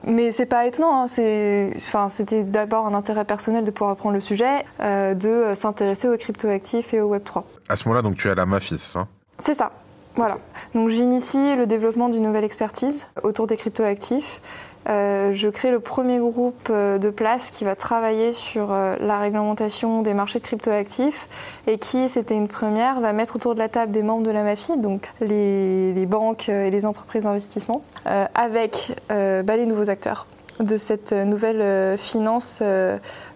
mais 0.06 0.32
c'est 0.32 0.46
pas 0.46 0.66
étonnant. 0.66 1.04
Hein, 1.04 1.08
c'était 1.08 2.44
d'abord 2.44 2.86
un 2.86 2.94
intérêt 2.94 3.26
personnel 3.26 3.66
de 3.66 3.72
pouvoir 3.72 3.92
apprendre 3.92 4.16
le 4.16 4.22
sujet, 4.22 4.66
euh, 4.80 5.14
de 5.14 5.54
s'intéresser 5.54 6.08
aux 6.08 6.16
cryptoactifs 6.16 6.94
et 6.94 7.02
au 7.02 7.08
Web 7.08 7.24
3. 7.24 7.46
À 7.68 7.76
ce 7.76 7.88
moment-là, 7.88 8.02
donc 8.02 8.16
tu 8.16 8.28
es 8.28 8.32
à 8.32 8.36
la 8.36 8.46
MAFIS, 8.46 8.78
c'est 8.78 8.94
ça 8.94 9.08
C'est 9.40 9.54
ça. 9.54 9.72
Voilà. 10.16 10.38
Donc 10.74 10.90
j'initie 10.90 11.56
le 11.56 11.68
développement 11.68 12.10
d'une 12.10 12.24
nouvelle 12.24 12.46
expertise 12.46 13.08
autour 13.24 13.48
des 13.48 13.58
cryptoactifs. 13.58 14.42
Euh, 14.88 15.32
je 15.34 15.50
crée 15.50 15.72
le 15.72 15.80
premier 15.80 16.20
groupe 16.20 16.70
euh, 16.70 16.98
de 16.98 17.10
place 17.10 17.52
qui 17.52 17.66
va 17.66 17.76
travailler 17.76 18.32
sur 18.32 18.72
euh, 18.72 18.96
la 19.02 19.20
réglementation 19.20 20.02
des 20.02 20.14
marchés 20.14 20.40
de 20.40 20.44
cryptoactifs 20.46 21.28
et 21.68 21.78
qui, 21.78 22.08
c'était 22.08 22.36
une 22.36 22.48
première, 22.48 23.02
va 23.02 23.12
mettre 23.12 23.36
autour 23.36 23.54
de 23.54 23.60
la 23.60 23.68
table 23.68 23.92
des 23.92 24.04
membres 24.04 24.26
de 24.26 24.32
la 24.32 24.44
MAFI, 24.44 24.78
donc 24.78 25.12
les, 25.20 26.06
banques 26.06 26.48
et 26.48 26.70
les 26.70 26.86
entreprises 26.86 27.24
d'investissement, 27.24 27.84
avec 28.34 28.94
bah, 29.10 29.58
les 29.58 29.66
nouveaux 29.66 29.90
acteurs 29.90 30.26
de 30.62 30.78
cette 30.78 31.12
nouvelle 31.12 31.98
finance 31.98 32.64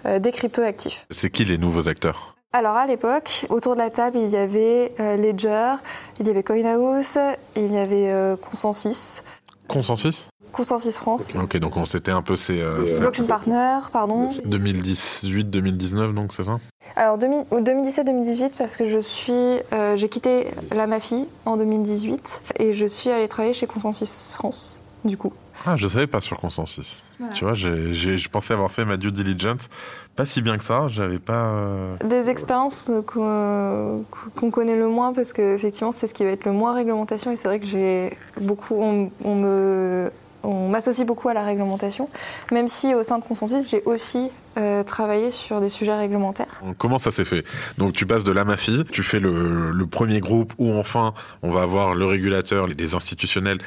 des 0.05 0.31
cryptoactifs. 0.31 1.05
C'est 1.11 1.29
qui 1.29 1.43
les 1.43 1.57
nouveaux 1.57 1.89
acteurs? 1.89 2.35
Alors 2.53 2.77
à 2.77 2.87
l'époque, 2.87 3.45
autour 3.49 3.73
de 3.73 3.79
la 3.79 3.89
table, 3.89 4.19
il 4.19 4.29
y 4.29 4.37
avait 4.37 4.93
Ledger, 4.97 5.75
il 6.21 6.27
y 6.27 6.29
avait 6.29 6.43
CoinHouse, 6.43 7.17
il 7.57 7.73
y 7.73 7.77
avait 7.77 8.37
Consensus. 8.41 9.23
Consensus? 9.67 10.30
Consensus 10.51 10.97
France. 10.97 11.33
Ok, 11.35 11.57
donc 11.57 11.77
on 11.77 11.85
s'était 11.85 12.11
un 12.11 12.21
peu 12.21 12.35
c'est. 12.35 12.61
Euh, 12.61 12.99
Blockchain 12.99 13.25
Partner, 13.25 13.79
pardon. 13.91 14.31
2018-2019, 14.45 16.13
donc 16.13 16.33
c'est 16.33 16.43
ça? 16.43 16.59
Alors 16.95 17.17
2017-2018 17.17 18.51
parce 18.57 18.75
que 18.75 18.87
je 18.87 18.99
suis, 18.99 19.33
euh, 19.73 19.95
j'ai 19.95 20.09
quitté 20.09 20.47
la 20.75 20.87
Mafi 20.87 21.27
en 21.45 21.57
2018 21.57 22.43
et 22.59 22.73
je 22.73 22.85
suis 22.85 23.09
allée 23.09 23.27
travailler 23.27 23.53
chez 23.53 23.67
Consensus 23.67 24.33
France, 24.35 24.81
du 25.05 25.17
coup. 25.17 25.33
Ah, 25.65 25.75
je 25.77 25.87
savais 25.87 26.07
pas 26.07 26.21
sur 26.21 26.39
Consensus. 26.39 27.03
Tu 27.33 27.43
vois, 27.45 27.53
je 27.53 28.29
pensais 28.29 28.53
avoir 28.53 28.71
fait 28.71 28.83
ma 28.83 28.97
due 28.97 29.11
diligence, 29.11 29.69
pas 30.15 30.25
si 30.25 30.41
bien 30.41 30.57
que 30.57 30.63
ça. 30.63 30.87
J'avais 30.87 31.19
pas. 31.19 31.53
Euh, 31.55 31.95
Des 32.03 32.29
expériences 32.29 32.91
qu'on 33.05 34.51
connaît 34.51 34.75
le 34.75 34.87
moins 34.87 35.13
parce 35.13 35.33
que 35.33 35.55
effectivement 35.55 35.91
c'est 35.91 36.07
ce 36.07 36.13
qui 36.13 36.23
va 36.23 36.31
être 36.31 36.45
le 36.45 36.51
moins 36.51 36.73
réglementation 36.73 37.31
et 37.31 37.35
c'est 37.35 37.47
vrai 37.47 37.59
que 37.59 37.67
j'ai 37.67 38.17
beaucoup, 38.39 38.75
on, 38.75 39.35
me 39.35 40.11
on 40.43 40.69
m'associe 40.69 41.05
beaucoup 41.05 41.29
à 41.29 41.33
la 41.33 41.43
réglementation, 41.43 42.09
même 42.51 42.67
si 42.67 42.93
au 42.93 43.03
sein 43.03 43.19
de 43.19 43.23
Consensus, 43.23 43.69
j'ai 43.69 43.81
aussi 43.83 44.31
euh, 44.57 44.83
travaillé 44.83 45.31
sur 45.31 45.61
des 45.61 45.69
sujets 45.69 45.95
réglementaires. 45.95 46.61
Comment 46.77 46.99
ça 46.99 47.11
s'est 47.11 47.25
fait? 47.25 47.45
Donc 47.77 47.93
tu 47.93 48.05
passes 48.05 48.23
de 48.23 48.31
l'AMAFI, 48.31 48.83
tu 48.91 49.03
fais 49.03 49.19
le, 49.19 49.85
premier 49.89 50.19
groupe 50.19 50.53
où 50.57 50.73
enfin 50.73 51.13
on 51.41 51.51
va 51.51 51.61
avoir 51.61 51.95
le 51.95 52.05
régulateur, 52.05 52.67
les 52.67 52.95
institutionnels 52.95 53.59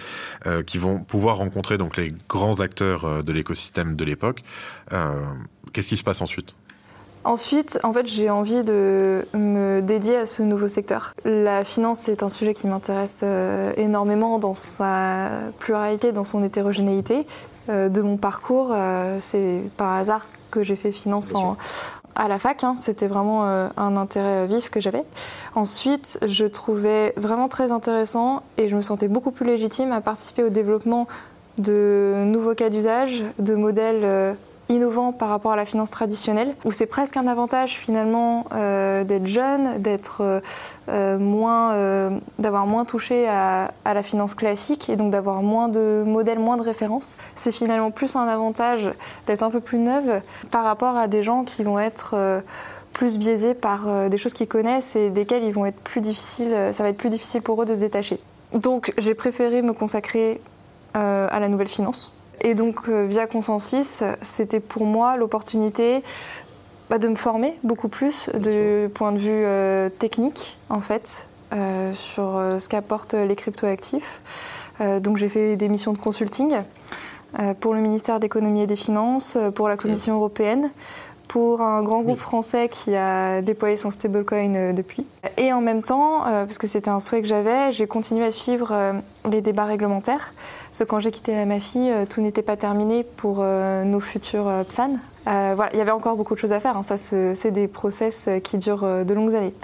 euh, 0.46 0.62
qui 0.62 0.78
vont 0.78 0.98
pouvoir 0.98 1.36
rencontrer 1.36 1.78
donc 1.78 1.96
les 1.96 2.12
grands 2.28 2.60
acteurs 2.60 3.04
euh, 3.04 3.22
de 3.22 3.32
l'écosystème 3.32 3.96
de 3.96 4.04
l'époque. 4.04 4.42
Qu'est-ce 5.72 5.88
qui 5.88 5.96
se 5.96 6.04
passe 6.04 6.22
ensuite? 6.22 6.54
Ensuite, 7.24 7.78
en 7.82 7.92
fait, 7.92 8.06
j'ai 8.06 8.28
envie 8.28 8.62
de 8.64 9.26
me 9.32 9.80
dédier 9.80 10.16
à 10.16 10.26
ce 10.26 10.42
nouveau 10.42 10.68
secteur. 10.68 11.14
La 11.24 11.64
finance, 11.64 12.00
c'est 12.00 12.22
un 12.22 12.28
sujet 12.28 12.52
qui 12.52 12.66
m'intéresse 12.66 13.20
euh, 13.22 13.72
énormément 13.78 14.38
dans 14.38 14.52
sa 14.52 15.30
pluralité, 15.58 16.12
dans 16.12 16.24
son 16.24 16.44
hétérogénéité. 16.44 17.26
Euh, 17.70 17.88
de 17.88 18.02
mon 18.02 18.18
parcours, 18.18 18.72
euh, 18.72 19.16
c'est 19.20 19.62
par 19.78 19.94
hasard 19.94 20.28
que 20.50 20.62
j'ai 20.62 20.76
fait 20.76 20.92
finance 20.92 21.34
en, 21.34 21.56
à 22.14 22.28
la 22.28 22.38
fac. 22.38 22.62
Hein. 22.62 22.74
C'était 22.76 23.06
vraiment 23.06 23.44
un 23.44 23.96
intérêt 23.96 24.46
vif 24.46 24.68
que 24.68 24.78
j'avais. 24.78 25.02
Ensuite, 25.54 26.18
je 26.26 26.44
trouvais 26.44 27.14
vraiment 27.16 27.48
très 27.48 27.72
intéressant 27.72 28.42
et 28.58 28.68
je 28.68 28.76
me 28.76 28.82
sentais 28.82 29.08
beaucoup 29.08 29.30
plus 29.30 29.46
légitime 29.46 29.92
à 29.92 30.02
participer 30.02 30.44
au 30.44 30.50
développement 30.50 31.08
de 31.56 32.24
nouveaux 32.26 32.54
cas 32.54 32.68
d'usage, 32.68 33.24
de 33.38 33.54
modèles 33.54 34.36
innovant 34.68 35.12
par 35.12 35.28
rapport 35.28 35.52
à 35.52 35.56
la 35.56 35.64
finance 35.64 35.90
traditionnelle, 35.90 36.54
où 36.64 36.72
c'est 36.72 36.86
presque 36.86 37.16
un 37.16 37.26
avantage 37.26 37.78
finalement 37.78 38.46
euh, 38.52 39.04
d'être 39.04 39.26
jeune, 39.26 39.78
d'être 39.78 40.22
euh, 40.22 40.40
euh, 40.88 41.18
moins, 41.18 41.74
d'avoir 42.38 42.66
moins 42.66 42.84
touché 42.84 43.28
à, 43.28 43.72
la 43.84 44.02
finance 44.02 44.34
classique 44.34 44.88
et 44.88 44.96
donc 44.96 45.10
d'avoir 45.10 45.42
moins 45.42 45.68
de 45.68 46.02
modèles, 46.06 46.38
moins 46.38 46.56
de 46.56 46.62
références. 46.62 47.16
C'est 47.34 47.52
finalement 47.52 47.90
plus 47.90 48.16
un 48.16 48.26
avantage 48.26 48.90
d'être 49.26 49.42
un 49.42 49.50
peu 49.50 49.60
plus 49.60 49.78
neuve 49.78 50.20
par 50.50 50.64
rapport 50.64 50.96
à 50.96 51.08
des 51.08 51.22
gens 51.22 51.44
qui 51.44 51.62
vont 51.62 51.78
être 51.78 52.42
plus 52.92 53.18
biaisés 53.18 53.54
par 53.54 54.08
des 54.08 54.18
choses 54.18 54.32
qu'ils 54.32 54.48
connaissent 54.48 54.96
et 54.96 55.10
desquelles 55.10 55.44
ils 55.44 55.52
vont 55.52 55.66
être 55.66 55.80
plus 55.80 56.00
difficiles, 56.00 56.54
ça 56.72 56.82
va 56.82 56.88
être 56.88 56.96
plus 56.96 57.10
difficile 57.10 57.42
pour 57.42 57.62
eux 57.62 57.66
de 57.66 57.74
se 57.74 57.80
détacher. 57.80 58.18
Donc 58.52 58.92
j'ai 58.98 59.14
préféré 59.14 59.62
me 59.62 59.72
consacrer 59.72 60.40
à 60.94 61.38
la 61.40 61.48
nouvelle 61.48 61.68
finance 61.68 62.13
et 62.40 62.54
donc, 62.54 62.88
euh, 62.88 63.06
via 63.06 63.26
Consensus, 63.26 64.02
c'était 64.22 64.60
pour 64.60 64.86
moi 64.86 65.16
l'opportunité 65.16 66.02
bah, 66.90 66.98
de 66.98 67.08
me 67.08 67.14
former 67.14 67.58
beaucoup 67.62 67.88
plus 67.88 68.30
du 68.34 68.88
point 68.92 69.12
de 69.12 69.18
vue 69.18 69.30
euh, 69.30 69.88
technique, 69.88 70.58
en 70.68 70.80
fait, 70.80 71.28
euh, 71.52 71.92
sur 71.92 72.40
ce 72.58 72.68
qu'apportent 72.68 73.14
les 73.14 73.36
cryptoactifs. 73.36 74.20
donc, 75.00 75.16
j'ai 75.16 75.28
fait 75.28 75.56
des 75.56 75.68
missions 75.68 75.92
de 75.92 75.98
consulting 75.98 76.54
pour 77.60 77.74
le 77.74 77.80
ministère 77.80 78.20
d'économie 78.20 78.62
et 78.62 78.66
des 78.66 78.76
finances, 78.76 79.36
pour 79.56 79.68
la 79.68 79.76
Commission 79.76 80.14
européenne, 80.14 80.70
pour 81.34 81.62
un 81.62 81.82
grand 81.82 82.02
groupe 82.02 82.20
français 82.20 82.68
qui 82.68 82.94
a 82.94 83.42
déployé 83.42 83.74
son 83.74 83.90
stablecoin 83.90 84.72
depuis. 84.72 85.04
Et 85.36 85.52
en 85.52 85.60
même 85.60 85.82
temps, 85.82 86.22
parce 86.22 86.58
que 86.58 86.68
c'était 86.68 86.90
un 86.90 87.00
souhait 87.00 87.22
que 87.22 87.26
j'avais, 87.26 87.72
j'ai 87.72 87.88
continué 87.88 88.24
à 88.24 88.30
suivre 88.30 89.02
les 89.28 89.40
débats 89.40 89.64
réglementaires. 89.64 90.32
Parce 90.70 90.78
que 90.80 90.84
quand 90.84 90.98
j'ai 90.98 91.10
quitté 91.10 91.34
la 91.34 91.46
MAFI, 91.46 91.90
euh, 91.90 92.06
tout 92.06 92.20
n'était 92.20 92.42
pas 92.42 92.56
terminé 92.56 93.04
pour 93.04 93.38
euh, 93.40 93.84
nos 93.84 94.00
futurs 94.00 94.48
euh, 95.26 95.52
voilà, 95.54 95.70
il 95.72 95.78
y 95.78 95.80
avait 95.80 95.90
encore 95.90 96.16
beaucoup 96.16 96.34
de 96.34 96.38
choses 96.38 96.52
à 96.52 96.60
faire. 96.60 96.76
Hein. 96.76 96.82
Ça, 96.82 96.96
c'est 96.96 97.50
des 97.50 97.68
process 97.68 98.28
qui 98.42 98.58
durent 98.58 99.04
de 99.04 99.14
longues 99.14 99.34
années. 99.34 99.54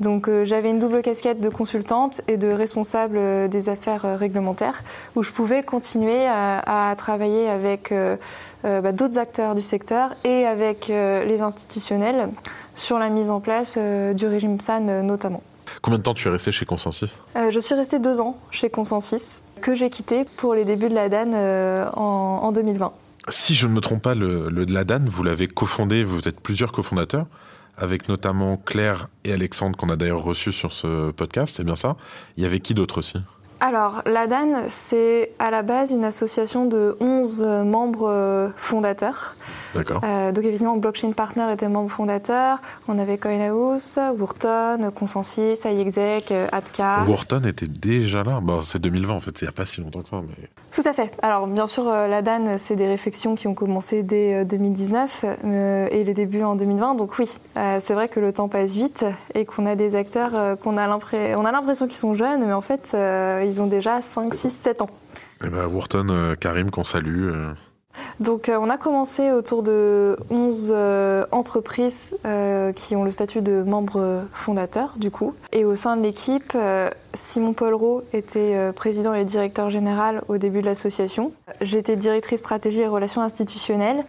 Donc, 0.00 0.30
j'avais 0.44 0.70
une 0.70 0.78
double 0.78 1.02
casquette 1.02 1.40
de 1.40 1.48
consultante 1.48 2.20
et 2.28 2.36
de 2.36 2.48
responsable 2.48 3.48
des 3.48 3.68
affaires 3.68 4.18
réglementaires, 4.18 4.82
où 5.16 5.22
je 5.22 5.32
pouvais 5.32 5.62
continuer 5.62 6.26
à, 6.26 6.94
travailler 6.96 7.48
avec 7.48 7.92
bah, 8.62 8.92
d'autres 8.92 9.18
acteurs 9.18 9.54
du 9.54 9.60
secteur 9.60 10.14
et 10.24 10.46
avec 10.46 10.88
les 10.88 11.42
institutionnels 11.42 12.28
sur 12.74 12.98
la 12.98 13.08
mise 13.08 13.30
en 13.30 13.40
place 13.40 13.76
du 13.76 14.26
régime 14.26 14.56
PSAN 14.58 15.02
notamment. 15.02 15.42
Combien 15.82 15.98
de 15.98 16.02
temps 16.02 16.14
tu 16.14 16.28
es 16.28 16.30
resté 16.30 16.52
chez 16.52 16.64
Consensus? 16.64 17.20
Euh, 17.36 17.50
Je 17.50 17.60
suis 17.60 17.74
restée 17.74 17.98
deux 17.98 18.20
ans 18.20 18.36
chez 18.50 18.70
Consensus, 18.70 19.42
que 19.60 19.74
j'ai 19.74 19.90
quitté 19.90 20.24
pour 20.36 20.54
les 20.54 20.64
débuts 20.64 20.88
de 20.88 20.94
la 20.94 21.08
DAN 21.08 21.32
euh, 21.34 21.88
en, 21.92 22.52
2020. 22.52 22.92
Si 23.30 23.54
je 23.54 23.66
ne 23.66 23.72
me 23.72 23.80
trompe 23.80 24.02
pas, 24.02 24.14
le, 24.14 24.50
de 24.50 24.72
la 24.72 24.84
DAN, 24.84 25.00
vous 25.04 25.22
l'avez 25.22 25.48
cofondé, 25.48 26.04
vous 26.04 26.28
êtes 26.28 26.40
plusieurs 26.40 26.72
cofondateurs, 26.72 27.26
avec 27.76 28.08
notamment 28.08 28.56
Claire 28.56 29.08
et 29.24 29.32
Alexandre, 29.32 29.76
qu'on 29.76 29.88
a 29.90 29.96
d'ailleurs 29.96 30.22
reçus 30.22 30.52
sur 30.52 30.72
ce 30.72 31.10
podcast, 31.10 31.54
c'est 31.56 31.64
bien 31.64 31.76
ça 31.76 31.96
Il 32.36 32.42
y 32.42 32.46
avait 32.46 32.60
qui 32.60 32.74
d'autre 32.74 32.98
aussi? 32.98 33.18
Alors, 33.60 34.02
l'ADAN, 34.06 34.64
c'est 34.68 35.32
à 35.40 35.50
la 35.50 35.62
base 35.62 35.90
une 35.90 36.04
association 36.04 36.66
de 36.66 36.96
11 37.00 37.42
membres 37.64 38.08
euh, 38.08 38.50
fondateurs. 38.54 39.34
D'accord. 39.74 40.00
Euh, 40.04 40.32
donc, 40.32 40.44
évidemment, 40.44 40.76
Blockchain 40.76 41.12
Partner 41.12 41.46
était 41.52 41.68
membre 41.68 41.90
fondateur. 41.90 42.58
On 42.88 42.98
avait 42.98 43.18
CoinHouse, 43.18 43.98
Wurton, 44.18 44.90
Consensus, 44.94 45.64
iExec, 45.64 46.32
Atka. 46.52 47.04
Wurton 47.06 47.42
était 47.44 47.66
déjà 47.66 48.22
là 48.22 48.40
bon, 48.40 48.60
C'est 48.60 48.78
2020, 48.78 49.14
en 49.14 49.20
fait. 49.20 49.40
Il 49.40 49.44
n'y 49.44 49.48
a 49.48 49.52
pas 49.52 49.66
si 49.66 49.80
longtemps 49.80 50.02
que 50.02 50.08
ça. 50.08 50.20
Mais... 50.22 50.48
Tout 50.72 50.82
à 50.84 50.92
fait. 50.92 51.16
Alors, 51.22 51.46
bien 51.46 51.66
sûr, 51.66 51.88
euh, 51.88 52.08
l'ADAN, 52.08 52.56
c'est 52.58 52.76
des 52.76 52.86
réflexions 52.86 53.34
qui 53.34 53.46
ont 53.46 53.54
commencé 53.54 54.02
dès 54.02 54.44
2019 54.44 55.24
et 55.90 56.04
les 56.04 56.14
débuts 56.14 56.42
en 56.42 56.56
2020. 56.56 56.94
Donc, 56.94 57.18
oui, 57.18 57.30
c'est 57.54 57.94
vrai 57.94 58.08
que 58.08 58.20
le 58.20 58.32
temps 58.32 58.48
passe 58.48 58.74
vite 58.74 59.04
et 59.34 59.44
qu'on 59.44 59.66
a 59.66 59.74
des 59.74 59.94
acteurs 59.94 60.58
qu'on 60.58 60.76
a 60.76 60.86
l'impression 60.86 61.86
qu'ils 61.86 61.96
sont 61.96 62.14
jeunes, 62.14 62.46
mais 62.46 62.52
en 62.52 62.60
fait, 62.60 62.96
ils 63.44 63.62
ont 63.62 63.66
déjà 63.66 64.02
5, 64.02 64.34
6, 64.34 64.50
7 64.50 64.82
ans. 64.82 64.90
Et 65.40 65.46
eh 65.46 65.50
ben, 65.50 65.66
Wharton, 65.66 66.08
euh, 66.10 66.34
Karim, 66.34 66.70
qu'on 66.70 66.82
salue. 66.82 67.30
Euh. 68.20 68.24
Donc 68.24 68.48
euh, 68.48 68.58
on 68.60 68.70
a 68.70 68.76
commencé 68.76 69.32
autour 69.32 69.62
de 69.62 70.16
11 70.30 70.74
entreprises 71.32 72.16
qui 72.74 72.96
ont 72.96 73.04
le 73.04 73.10
statut 73.10 73.42
de 73.42 73.62
membre 73.62 74.24
fondateur 74.32 74.94
du 74.96 75.10
coup. 75.10 75.34
Et 75.52 75.64
au 75.64 75.76
sein 75.76 75.96
de 75.96 76.02
l'équipe, 76.02 76.56
Simon 77.14 77.52
Paul 77.52 77.76
était 78.12 78.72
président 78.72 79.14
et 79.14 79.24
directeur 79.24 79.70
général 79.70 80.22
au 80.28 80.38
début 80.38 80.60
de 80.60 80.66
l'association. 80.66 81.32
J'étais 81.60 81.96
directrice 81.96 82.40
stratégie 82.40 82.80
et 82.80 82.86
relations 82.86 83.22
institutionnelles 83.22 84.04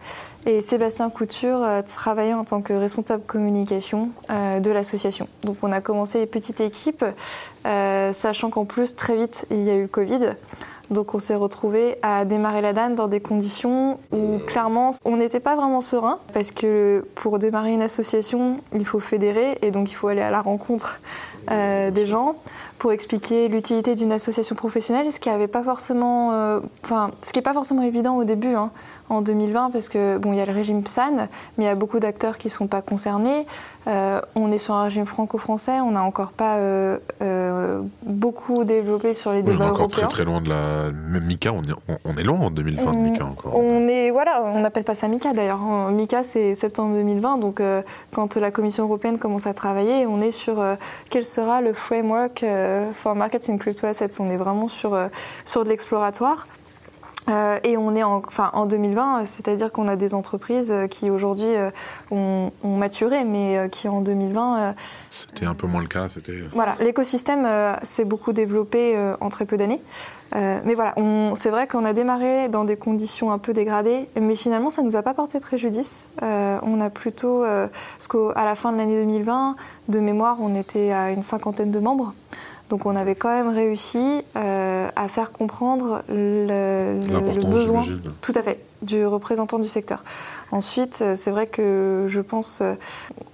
et 0.46 0.62
Sébastien 0.62 1.10
Couture 1.10 1.64
travaillait 1.86 2.34
en 2.34 2.44
tant 2.44 2.62
que 2.62 2.72
responsable 2.72 3.22
communication 3.26 4.10
de 4.28 4.70
l'association. 4.70 5.28
Donc 5.44 5.58
on 5.62 5.72
a 5.72 5.80
commencé 5.80 6.26
petite 6.26 6.60
équipe, 6.60 7.04
sachant 7.64 8.50
qu'en 8.50 8.64
plus 8.64 8.96
très 8.96 9.16
vite 9.16 9.46
il 9.50 9.62
y 9.62 9.70
a 9.70 9.74
eu 9.74 9.82
le 9.82 9.88
Covid. 9.88 10.34
Donc 10.90 11.14
on 11.14 11.18
s'est 11.20 11.36
retrouvé 11.36 11.96
à 12.02 12.24
démarrer 12.24 12.60
la 12.60 12.72
DAN 12.72 12.90
dans 12.90 13.06
des 13.06 13.20
conditions 13.20 14.00
où 14.12 14.38
clairement 14.46 14.90
on 15.04 15.16
n'était 15.16 15.40
pas 15.40 15.54
vraiment 15.54 15.80
serein 15.80 16.18
parce 16.32 16.50
que 16.50 17.06
pour 17.14 17.38
démarrer 17.38 17.72
une 17.72 17.82
association, 17.82 18.60
il 18.74 18.84
faut 18.84 19.00
fédérer 19.00 19.58
et 19.62 19.70
donc 19.70 19.90
il 19.90 19.94
faut 19.94 20.08
aller 20.08 20.22
à 20.22 20.30
la 20.30 20.42
rencontre 20.42 21.00
euh, 21.50 21.90
des 21.90 22.06
gens 22.06 22.34
pour 22.78 22.92
expliquer 22.92 23.48
l'utilité 23.48 23.94
d'une 23.94 24.10
association 24.10 24.56
professionnelle, 24.56 25.12
ce 25.12 25.20
qui 25.20 25.28
avait 25.28 25.48
pas 25.48 25.62
forcément, 25.62 26.32
euh, 26.32 26.60
enfin, 26.82 27.10
ce 27.22 27.32
qui 27.32 27.38
n'est 27.38 27.42
pas 27.42 27.52
forcément 27.52 27.82
évident 27.82 28.16
au 28.16 28.24
début, 28.24 28.54
hein, 28.54 28.70
en 29.10 29.20
2020, 29.20 29.70
parce 29.70 29.88
que 29.88 30.18
bon, 30.18 30.32
il 30.32 30.38
y 30.38 30.40
a 30.40 30.46
le 30.46 30.52
régime 30.52 30.82
PSAN, 30.82 31.28
mais 31.58 31.64
il 31.64 31.66
y 31.66 31.68
a 31.68 31.74
beaucoup 31.74 32.00
d'acteurs 32.00 32.38
qui 32.38 32.46
ne 32.46 32.52
sont 32.52 32.66
pas 32.66 32.80
concernés. 32.80 33.46
Euh, 33.86 34.20
on 34.34 34.52
est 34.52 34.58
sur 34.58 34.74
un 34.74 34.84
régime 34.84 35.06
franco-français, 35.06 35.80
on 35.80 35.92
n'a 35.92 36.02
encore 36.02 36.32
pas 36.32 36.56
euh, 36.56 36.98
beaucoup 38.02 38.64
développé 38.64 39.14
sur 39.14 39.32
les 39.32 39.42
débats 39.42 39.64
on 39.64 39.68
est 39.68 39.70
encore 39.70 39.88
très 39.88 40.06
très 40.06 40.24
loin 40.24 40.40
de 40.40 40.48
la. 40.48 40.90
Même 40.92 41.24
Mika, 41.24 41.52
on 41.52 41.62
est, 41.62 41.98
on 42.04 42.16
est 42.16 42.22
loin 42.22 42.38
en 42.38 42.50
2020 42.50 42.92
de 42.92 42.96
Mika 42.98 43.24
encore. 43.24 43.56
On 43.56 43.88
est 43.88 44.10
voilà, 44.10 44.42
on 44.44 44.60
n'appelle 44.60 44.84
pas 44.84 44.94
ça 44.94 45.08
Mika 45.08 45.32
d'ailleurs. 45.32 45.60
Mika 45.90 46.22
c'est 46.22 46.54
septembre 46.54 46.94
2020, 46.94 47.38
donc 47.38 47.62
quand 48.12 48.36
la 48.36 48.50
Commission 48.50 48.84
européenne 48.84 49.18
commence 49.18 49.46
à 49.46 49.54
travailler, 49.54 50.06
on 50.06 50.20
est 50.20 50.30
sur 50.30 50.62
quel 51.10 51.24
sera 51.24 51.60
le 51.60 51.72
framework 51.72 52.42
euh, 52.42 52.92
for 52.92 53.14
Markets 53.14 53.50
in 53.50 53.56
Crypto 53.56 53.86
Assets. 53.86 54.20
On 54.20 54.30
est 54.30 54.36
vraiment 54.36 54.68
sur, 54.68 54.94
euh, 54.94 55.08
sur 55.44 55.64
de 55.64 55.68
l'exploratoire. 55.68 56.46
Euh, 57.28 57.58
et 57.64 57.76
on 57.76 57.94
est 57.94 58.02
en, 58.02 58.22
enfin, 58.26 58.50
en 58.54 58.66
2020, 58.66 59.24
c'est-à-dire 59.24 59.70
qu'on 59.70 59.88
a 59.88 59.96
des 59.96 60.14
entreprises 60.14 60.74
qui 60.90 61.10
aujourd'hui 61.10 61.48
ont, 62.10 62.50
maturé, 62.64 63.24
mais 63.24 63.68
qui 63.70 63.88
en 63.88 64.00
2020... 64.00 64.74
c'était 65.10 65.46
un 65.46 65.54
peu 65.54 65.66
moins 65.66 65.82
le 65.82 65.88
cas. 65.88 66.08
C'était... 66.08 66.42
Voilà, 66.54 66.76
l'écosystème 66.80 67.46
s'est 67.82 68.04
beaucoup 68.04 68.32
développé 68.32 68.96
en 69.20 69.28
très 69.28 69.44
peu 69.44 69.56
d'années. 69.56 69.80
mais 70.32 70.74
voilà, 70.74 70.94
c'est 71.34 71.50
vrai 71.50 71.66
qu'on 71.66 71.84
a 71.84 71.92
démarré 71.92 72.48
dans 72.48 72.64
des 72.64 72.76
conditions 72.76 73.30
un 73.30 73.38
peu 73.38 73.52
dégradées, 73.52 74.08
mais 74.20 74.34
finalement, 74.34 74.70
ça 74.70 74.82
ne 74.82 74.86
nous 74.86 74.96
a 74.96 75.02
pas 75.02 75.14
porté 75.14 75.40
préjudice. 75.40 76.08
on 76.22 76.80
a 76.80 76.90
plutôt, 76.90 77.42
parce 77.42 78.08
qu'à 78.08 78.44
la 78.44 78.54
fin 78.54 78.72
de 78.72 78.78
l'année 78.78 79.00
2020, 79.02 79.56
de 79.88 80.00
mémoire, 80.00 80.38
on 80.40 80.54
était 80.54 80.92
à 80.92 81.10
une 81.10 81.22
cinquantaine 81.22 81.70
de 81.70 81.78
membres. 81.78 82.14
Donc 82.70 82.86
on 82.86 82.94
avait 82.94 83.16
quand 83.16 83.30
même 83.30 83.48
réussi 83.48 84.22
euh, 84.36 84.88
à 84.94 85.08
faire 85.08 85.32
comprendre 85.32 86.02
le, 86.08 87.00
besoin, 87.44 87.84
tout 88.22 88.32
à 88.36 88.42
fait, 88.42 88.60
du 88.82 89.04
représentant 89.04 89.58
du 89.58 89.68
secteur. 89.68 90.04
Ensuite, 90.52 91.00
euh, 91.02 91.16
c'est 91.16 91.32
vrai 91.32 91.48
que 91.48 92.04
je 92.06 92.20
pense, 92.20 92.60
euh, 92.62 92.74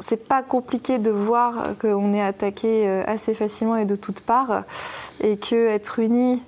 c'est 0.00 0.26
pas 0.26 0.42
compliqué 0.42 0.98
de 0.98 1.10
voir 1.10 1.76
qu'on 1.78 2.14
est 2.14 2.22
attaqué 2.22 2.88
assez 3.06 3.34
facilement 3.34 3.76
et 3.76 3.84
de 3.84 3.94
toutes 3.94 4.22
parts, 4.22 4.64
et 5.22 5.36
que 5.36 5.68
être 5.68 5.98
unis 5.98 6.42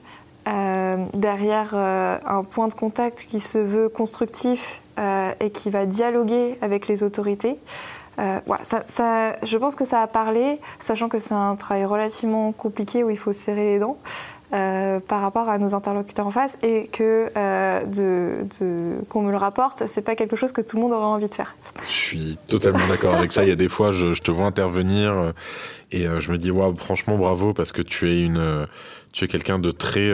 derrière 1.13 1.75
un 1.75 2.43
point 2.43 2.69
de 2.69 2.75
contact 2.75 3.27
qui 3.29 3.39
se 3.39 3.59
veut 3.59 3.91
constructif 3.91 4.81
et 4.97 5.51
qui 5.51 5.69
va 5.69 5.85
dialoguer 5.85 6.57
avec 6.63 6.89
les 6.89 7.03
autorités. 7.03 7.59
Voilà, 8.47 8.65
ça, 8.65 9.37
je 9.43 9.59
pense 9.59 9.75
que 9.75 9.85
ça 9.85 10.03
a 10.03 10.07
parlé, 10.07 10.61
sachant 10.79 11.09
que 11.09 11.19
c'est 11.19 11.35
un 11.35 11.57
travail 11.57 11.85
relativement 11.85 12.53
compliqué 12.53 13.05
où 13.05 13.11
il 13.11 13.19
faut 13.19 13.33
serrer 13.33 13.65
les 13.65 13.79
dents. 13.79 13.97
Euh, 14.55 14.99
par 14.99 15.21
rapport 15.21 15.51
à 15.51 15.59
nos 15.59 15.75
interlocuteurs 15.75 16.27
en 16.27 16.31
face 16.31 16.59
et 16.63 16.87
que 16.87 17.31
euh, 17.37 18.45
qu'on 19.11 19.23
me 19.23 19.31
le 19.31 19.37
rapporte, 19.37 19.87
c'est 19.87 20.01
pas 20.01 20.15
quelque 20.17 20.37
chose 20.37 20.53
que 20.53 20.63
tout 20.63 20.77
le 20.77 20.83
monde 20.83 20.93
aurait 20.93 21.05
envie 21.05 21.29
de 21.29 21.35
faire. 21.35 21.55
Je 21.87 21.93
suis 21.93 22.39
totalement 22.49 22.87
d'accord 22.89 23.15
avec 23.15 23.31
ça. 23.31 23.43
Il 23.43 23.51
y 23.51 23.53
a 23.53 23.57
des 23.57 23.69
fois, 23.69 23.93
je, 23.93 24.19
te 24.19 24.31
vois 24.31 24.47
intervenir 24.47 25.13
euh, 25.13 25.33
et 25.93 26.07
je 26.19 26.33
me 26.33 26.39
dis, 26.39 26.51
waouh, 26.51 26.75
franchement, 26.77 27.19
bravo 27.19 27.53
parce 27.53 27.73
que 27.73 27.83
tu 27.83 28.11
es 28.11 28.25
une, 28.25 28.67
tu 29.13 29.27
es 29.27 29.29
quelqu'un 29.29 29.59
de 29.59 29.71
très, 29.71 30.11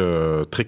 très 0.51 0.67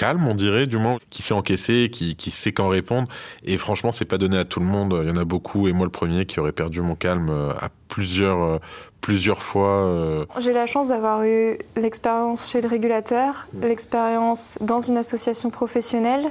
calme, 0.00 0.26
on 0.26 0.34
dirait, 0.34 0.66
du 0.66 0.78
moins, 0.78 0.96
qui 1.10 1.20
sait 1.20 1.34
encaisser, 1.34 1.90
qui, 1.92 2.16
qui 2.16 2.30
sait 2.30 2.52
qu'en 2.52 2.68
répondre. 2.68 3.06
Et 3.44 3.58
franchement, 3.58 3.92
c'est 3.92 4.06
pas 4.06 4.16
donné 4.16 4.38
à 4.38 4.46
tout 4.46 4.58
le 4.58 4.64
monde. 4.64 4.98
Il 5.02 5.08
y 5.10 5.12
en 5.12 5.20
a 5.20 5.26
beaucoup, 5.26 5.68
et 5.68 5.74
moi 5.74 5.84
le 5.84 5.90
premier, 5.90 6.24
qui 6.24 6.40
aurait 6.40 6.52
perdu 6.52 6.80
mon 6.80 6.94
calme 6.94 7.28
euh, 7.28 7.52
à 7.60 7.68
plusieurs, 7.88 8.42
euh, 8.42 8.58
plusieurs 9.02 9.42
fois. 9.42 9.84
Euh. 9.84 10.24
J'ai 10.38 10.54
la 10.54 10.64
chance 10.64 10.88
d'avoir 10.88 11.22
eu 11.24 11.58
l'expérience 11.76 12.50
chez 12.50 12.62
le 12.62 12.68
régulateur, 12.68 13.46
mmh. 13.52 13.66
l'expérience 13.66 14.56
dans 14.62 14.80
une 14.80 14.96
association 14.96 15.50
professionnelle, 15.50 16.30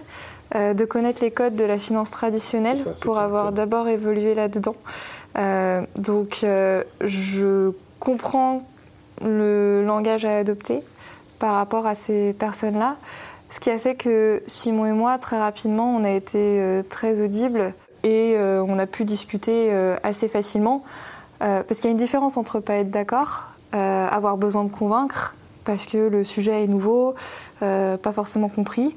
de 0.55 0.83
connaître 0.83 1.21
les 1.21 1.29
codes 1.29 1.55
de 1.55 1.63
la 1.63 1.77
finance 1.77 2.09
traditionnelle 2.09 2.79
pour 3.01 3.19
avoir 3.19 3.51
d'abord 3.51 3.87
évolué 3.87 4.33
là-dedans. 4.33 4.75
donc, 5.95 6.39
je 6.41 7.71
comprends 7.99 8.67
le 9.21 9.83
langage 9.85 10.25
à 10.25 10.37
adopter 10.37 10.81
par 11.37 11.53
rapport 11.53 11.85
à 11.85 11.93
ces 11.93 12.33
personnes-là. 12.33 12.97
Ce 13.49 13.59
qui 13.59 13.71
a 13.71 13.79
fait 13.79 13.95
que 13.95 14.43
Simon 14.45 14.85
et 14.85 14.91
moi, 14.91 15.17
très 15.17 15.39
rapidement, 15.39 15.95
on 15.95 16.03
a 16.03 16.11
été 16.11 16.37
euh, 16.37 16.83
très 16.87 17.21
audibles 17.21 17.73
et 18.03 18.35
euh, 18.37 18.63
on 18.67 18.77
a 18.77 18.85
pu 18.85 19.05
discuter 19.05 19.69
euh, 19.71 19.97
assez 20.03 20.27
facilement. 20.27 20.83
parce 21.39 21.79
qu'il 21.79 21.85
y 21.85 21.87
a 21.87 21.91
une 21.91 21.97
différence 21.97 22.37
entre 22.37 22.59
pas 22.59 22.75
être 22.75 22.91
d'accord, 22.91 23.45
avoir 23.71 24.35
besoin 24.37 24.65
de 24.65 24.69
convaincre, 24.69 25.35
parce 25.63 25.85
que 25.85 25.97
le 25.97 26.23
sujet 26.23 26.63
est 26.63 26.67
nouveau, 26.67 27.15
pas 27.59 28.13
forcément 28.13 28.49
compris. 28.49 28.95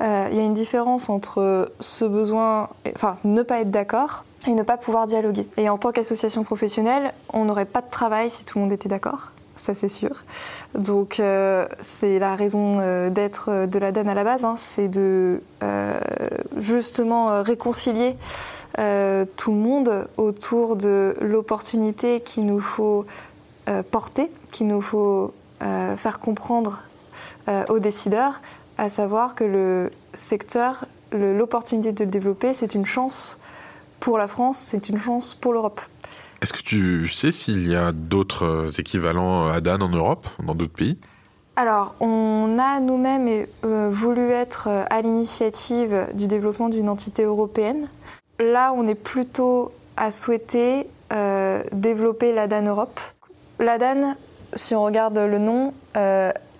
Il 0.00 0.34
y 0.36 0.38
a 0.38 0.42
une 0.42 0.54
différence 0.54 1.10
entre 1.10 1.72
ce 1.80 2.04
besoin, 2.04 2.68
enfin 2.94 3.14
ne 3.24 3.42
pas 3.42 3.60
être 3.60 3.72
d'accord 3.72 4.24
et 4.46 4.54
ne 4.54 4.62
pas 4.62 4.76
pouvoir 4.76 5.08
dialoguer. 5.08 5.48
Et 5.56 5.68
en 5.68 5.76
tant 5.76 5.90
qu'association 5.90 6.44
professionnelle, 6.44 7.12
on 7.32 7.46
n'aurait 7.46 7.64
pas 7.64 7.80
de 7.80 7.90
travail 7.90 8.30
si 8.30 8.44
tout 8.44 8.58
le 8.58 8.64
monde 8.64 8.72
était 8.72 8.88
d'accord 8.88 9.32
ça 9.62 9.76
c'est 9.76 9.88
sûr. 9.88 10.10
Donc 10.74 11.20
euh, 11.20 11.66
c'est 11.80 12.18
la 12.18 12.34
raison 12.34 12.78
euh, 12.80 13.10
d'être 13.10 13.48
euh, 13.48 13.66
de 13.68 13.78
la 13.78 13.92
DAN 13.92 14.08
à 14.08 14.14
la 14.14 14.24
base, 14.24 14.44
hein. 14.44 14.56
c'est 14.58 14.88
de 14.88 15.40
justement 16.56 17.42
réconcilier 17.42 18.16
tout 19.36 19.52
le 19.52 19.56
monde 19.56 20.08
autour 20.16 20.76
de 20.76 21.14
l'opportunité 21.20 22.20
qu'il 22.20 22.46
nous 22.46 22.60
faut 22.60 23.06
porter, 23.90 24.30
qu'il 24.48 24.66
nous 24.66 24.82
faut 24.82 25.32
faire 25.60 26.18
comprendre 26.18 26.82
aux 27.68 27.78
décideurs, 27.78 28.40
à 28.76 28.88
savoir 28.88 29.34
que 29.34 29.44
le 29.44 29.90
secteur, 30.14 30.86
l'opportunité 31.12 31.92
de 31.92 32.04
le 32.04 32.10
développer, 32.10 32.54
c'est 32.54 32.74
une 32.74 32.86
chance 32.86 33.38
pour 34.00 34.18
la 34.18 34.26
France, 34.26 34.58
c'est 34.58 34.88
une 34.88 34.98
chance 34.98 35.34
pour 35.34 35.52
l'Europe. 35.52 35.80
Est-ce 36.42 36.52
que 36.52 36.62
tu 36.62 37.06
sais 37.06 37.30
s'il 37.30 37.70
y 37.70 37.76
a 37.76 37.92
d'autres 37.92 38.80
équivalents 38.80 39.46
à 39.46 39.60
Dan 39.60 39.80
en 39.80 39.88
Europe, 39.88 40.26
dans 40.44 40.56
d'autres 40.56 40.72
pays? 40.72 40.98
Alors, 41.54 41.94
on 42.00 42.58
a 42.58 42.80
nous-mêmes 42.80 43.46
euh, 43.64 43.90
voulu 43.92 44.30
être 44.30 44.66
euh, 44.68 44.84
à 44.90 45.02
l'initiative 45.02 46.08
du 46.14 46.26
développement 46.26 46.68
d'une 46.68 46.88
entité 46.88 47.22
européenne. 47.22 47.86
Là, 48.40 48.72
on 48.74 48.88
est 48.88 48.96
plutôt 48.96 49.70
à 49.96 50.10
souhaiter 50.10 50.88
euh, 51.12 51.62
développer 51.70 52.32
l'ADAN 52.32 52.62
Europe. 52.62 53.00
L'ADAN, 53.60 54.16
si 54.54 54.74
on 54.74 54.82
regarde 54.82 55.16
le 55.16 55.38
nom, 55.38 55.72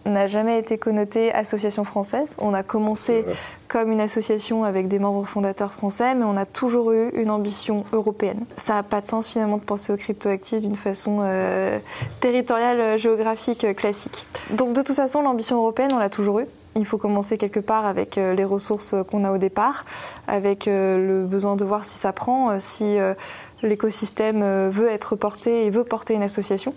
n'a 0.06 0.26
jamais 0.26 0.58
été 0.58 0.78
connoté 0.78 1.32
association 1.32 1.84
française. 1.84 2.36
On 2.38 2.54
a 2.54 2.62
commencé 2.62 3.24
comme 3.68 3.90
une 3.90 4.00
association 4.00 4.64
avec 4.64 4.88
des 4.88 4.98
membres 4.98 5.24
fondateurs 5.24 5.72
français, 5.72 6.14
mais 6.14 6.24
on 6.24 6.36
a 6.36 6.44
toujours 6.44 6.92
eu 6.92 7.08
une 7.14 7.30
ambition 7.30 7.84
européenne. 7.92 8.44
Ça 8.56 8.74
n'a 8.74 8.82
pas 8.82 9.00
de 9.00 9.06
sens 9.06 9.28
finalement 9.28 9.56
de 9.56 9.62
penser 9.62 9.92
aux 9.92 9.96
cryptoactifs 9.96 10.60
d'une 10.60 10.76
façon 10.76 11.20
euh, 11.22 11.78
territoriale, 12.20 12.80
euh, 12.80 12.96
géographique 12.98 13.64
euh, 13.64 13.72
classique. 13.72 14.26
Donc 14.50 14.74
de 14.74 14.82
toute 14.82 14.96
façon, 14.96 15.22
l'ambition 15.22 15.56
européenne, 15.56 15.90
on 15.94 15.98
l'a 15.98 16.10
toujours 16.10 16.40
eue. 16.40 16.46
Il 16.76 16.86
faut 16.86 16.98
commencer 16.98 17.36
quelque 17.36 17.60
part 17.60 17.84
avec 17.84 18.16
les 18.16 18.44
ressources 18.44 18.94
qu'on 19.10 19.24
a 19.24 19.32
au 19.32 19.38
départ, 19.38 19.84
avec 20.26 20.66
le 20.66 21.26
besoin 21.28 21.54
de 21.56 21.64
voir 21.64 21.84
si 21.84 21.98
ça 21.98 22.12
prend, 22.12 22.58
si 22.58 22.98
l'écosystème 23.62 24.42
euh, 24.42 24.70
veut 24.72 24.88
être 24.88 25.16
porté 25.16 25.66
et 25.66 25.70
veut 25.70 25.84
porter 25.84 26.14
une 26.14 26.22
association. 26.22 26.74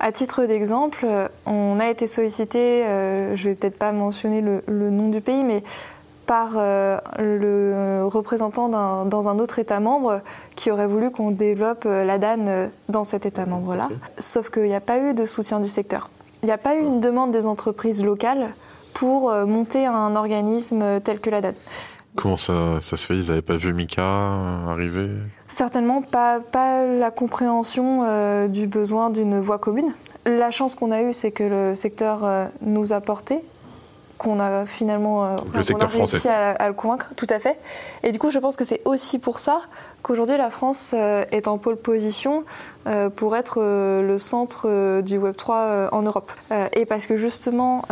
À 0.00 0.12
titre 0.12 0.44
d'exemple, 0.44 1.04
euh, 1.04 1.28
on 1.46 1.78
a 1.80 1.88
été 1.88 2.06
sollicité, 2.06 2.84
euh, 2.86 3.34
je 3.34 3.48
vais 3.48 3.54
peut-être 3.54 3.78
pas 3.78 3.92
mentionner 3.92 4.40
le, 4.40 4.62
nom 4.90 5.08
du 5.08 5.20
pays, 5.20 5.44
mais 5.44 5.62
par 6.26 6.60
le 7.18 8.02
représentant 8.04 8.68
dans 8.68 9.28
un 9.28 9.38
autre 9.38 9.58
État 9.58 9.80
membre 9.80 10.20
qui 10.56 10.70
aurait 10.70 10.86
voulu 10.86 11.10
qu'on 11.10 11.30
développe 11.30 11.84
la 11.84 12.18
DAN 12.18 12.68
dans 12.90 13.04
cet 13.04 13.24
État 13.24 13.46
membre-là. 13.46 13.88
Sauf 14.18 14.50
qu'il 14.50 14.64
n'y 14.64 14.74
a 14.74 14.82
pas 14.82 14.98
eu 14.98 15.14
de 15.14 15.24
soutien 15.24 15.58
du 15.58 15.70
secteur. 15.70 16.10
Il 16.42 16.46
n'y 16.46 16.52
a 16.52 16.58
pas 16.58 16.74
eu 16.74 16.80
une 16.80 17.00
demande 17.00 17.30
des 17.30 17.46
entreprises 17.46 18.04
locales 18.04 18.52
pour 18.98 19.32
monter 19.46 19.86
un 19.86 20.16
organisme 20.16 21.00
tel 21.00 21.20
que 21.20 21.30
la 21.30 21.40
DAN. 21.40 21.54
Comment 22.16 22.36
ça, 22.36 22.80
ça 22.80 22.96
se 22.96 23.06
fait? 23.06 23.14
Ils 23.14 23.28
n'avaient 23.28 23.42
pas 23.42 23.56
vu 23.56 23.72
Mika 23.72 24.02
arriver? 24.66 25.08
Certainement 25.46 26.02
pas, 26.02 26.40
pas 26.40 26.84
la 26.84 27.12
compréhension 27.12 28.04
euh, 28.04 28.48
du 28.48 28.66
besoin 28.66 29.10
d'une 29.10 29.38
voie 29.40 29.58
commune. 29.58 29.92
La 30.26 30.50
chance 30.50 30.74
qu'on 30.74 30.90
a 30.90 31.02
eue, 31.02 31.12
c'est 31.12 31.30
que 31.30 31.44
le 31.44 31.74
secteur 31.76 32.24
euh, 32.24 32.46
nous 32.60 32.92
a 32.92 33.00
porté, 33.00 33.38
qu'on 34.18 34.40
a 34.40 34.66
finalement 34.66 35.24
euh, 35.24 35.36
réussi 35.54 36.28
à, 36.28 36.68
le 36.68 36.74
convaincre, 36.74 37.10
tout 37.16 37.26
à 37.30 37.38
fait. 37.38 37.58
Et 38.02 38.12
du 38.12 38.18
coup, 38.18 38.30
je 38.30 38.38
pense 38.38 38.56
que 38.56 38.64
c'est 38.64 38.82
aussi 38.84 39.18
pour 39.18 39.38
ça 39.38 39.62
qu'aujourd'hui 40.02 40.36
la 40.36 40.50
France 40.50 40.92
est 40.92 41.48
en 41.48 41.58
pole 41.58 41.76
position 41.76 42.44
pour 43.16 43.36
être 43.36 43.60
le 43.60 44.18
centre 44.18 45.00
du 45.02 45.18
Web 45.18 45.36
3 45.36 45.88
en 45.92 46.02
Europe. 46.02 46.32
et 46.72 46.86
parce 46.86 47.06
que 47.06 47.16
justement, 47.16 47.82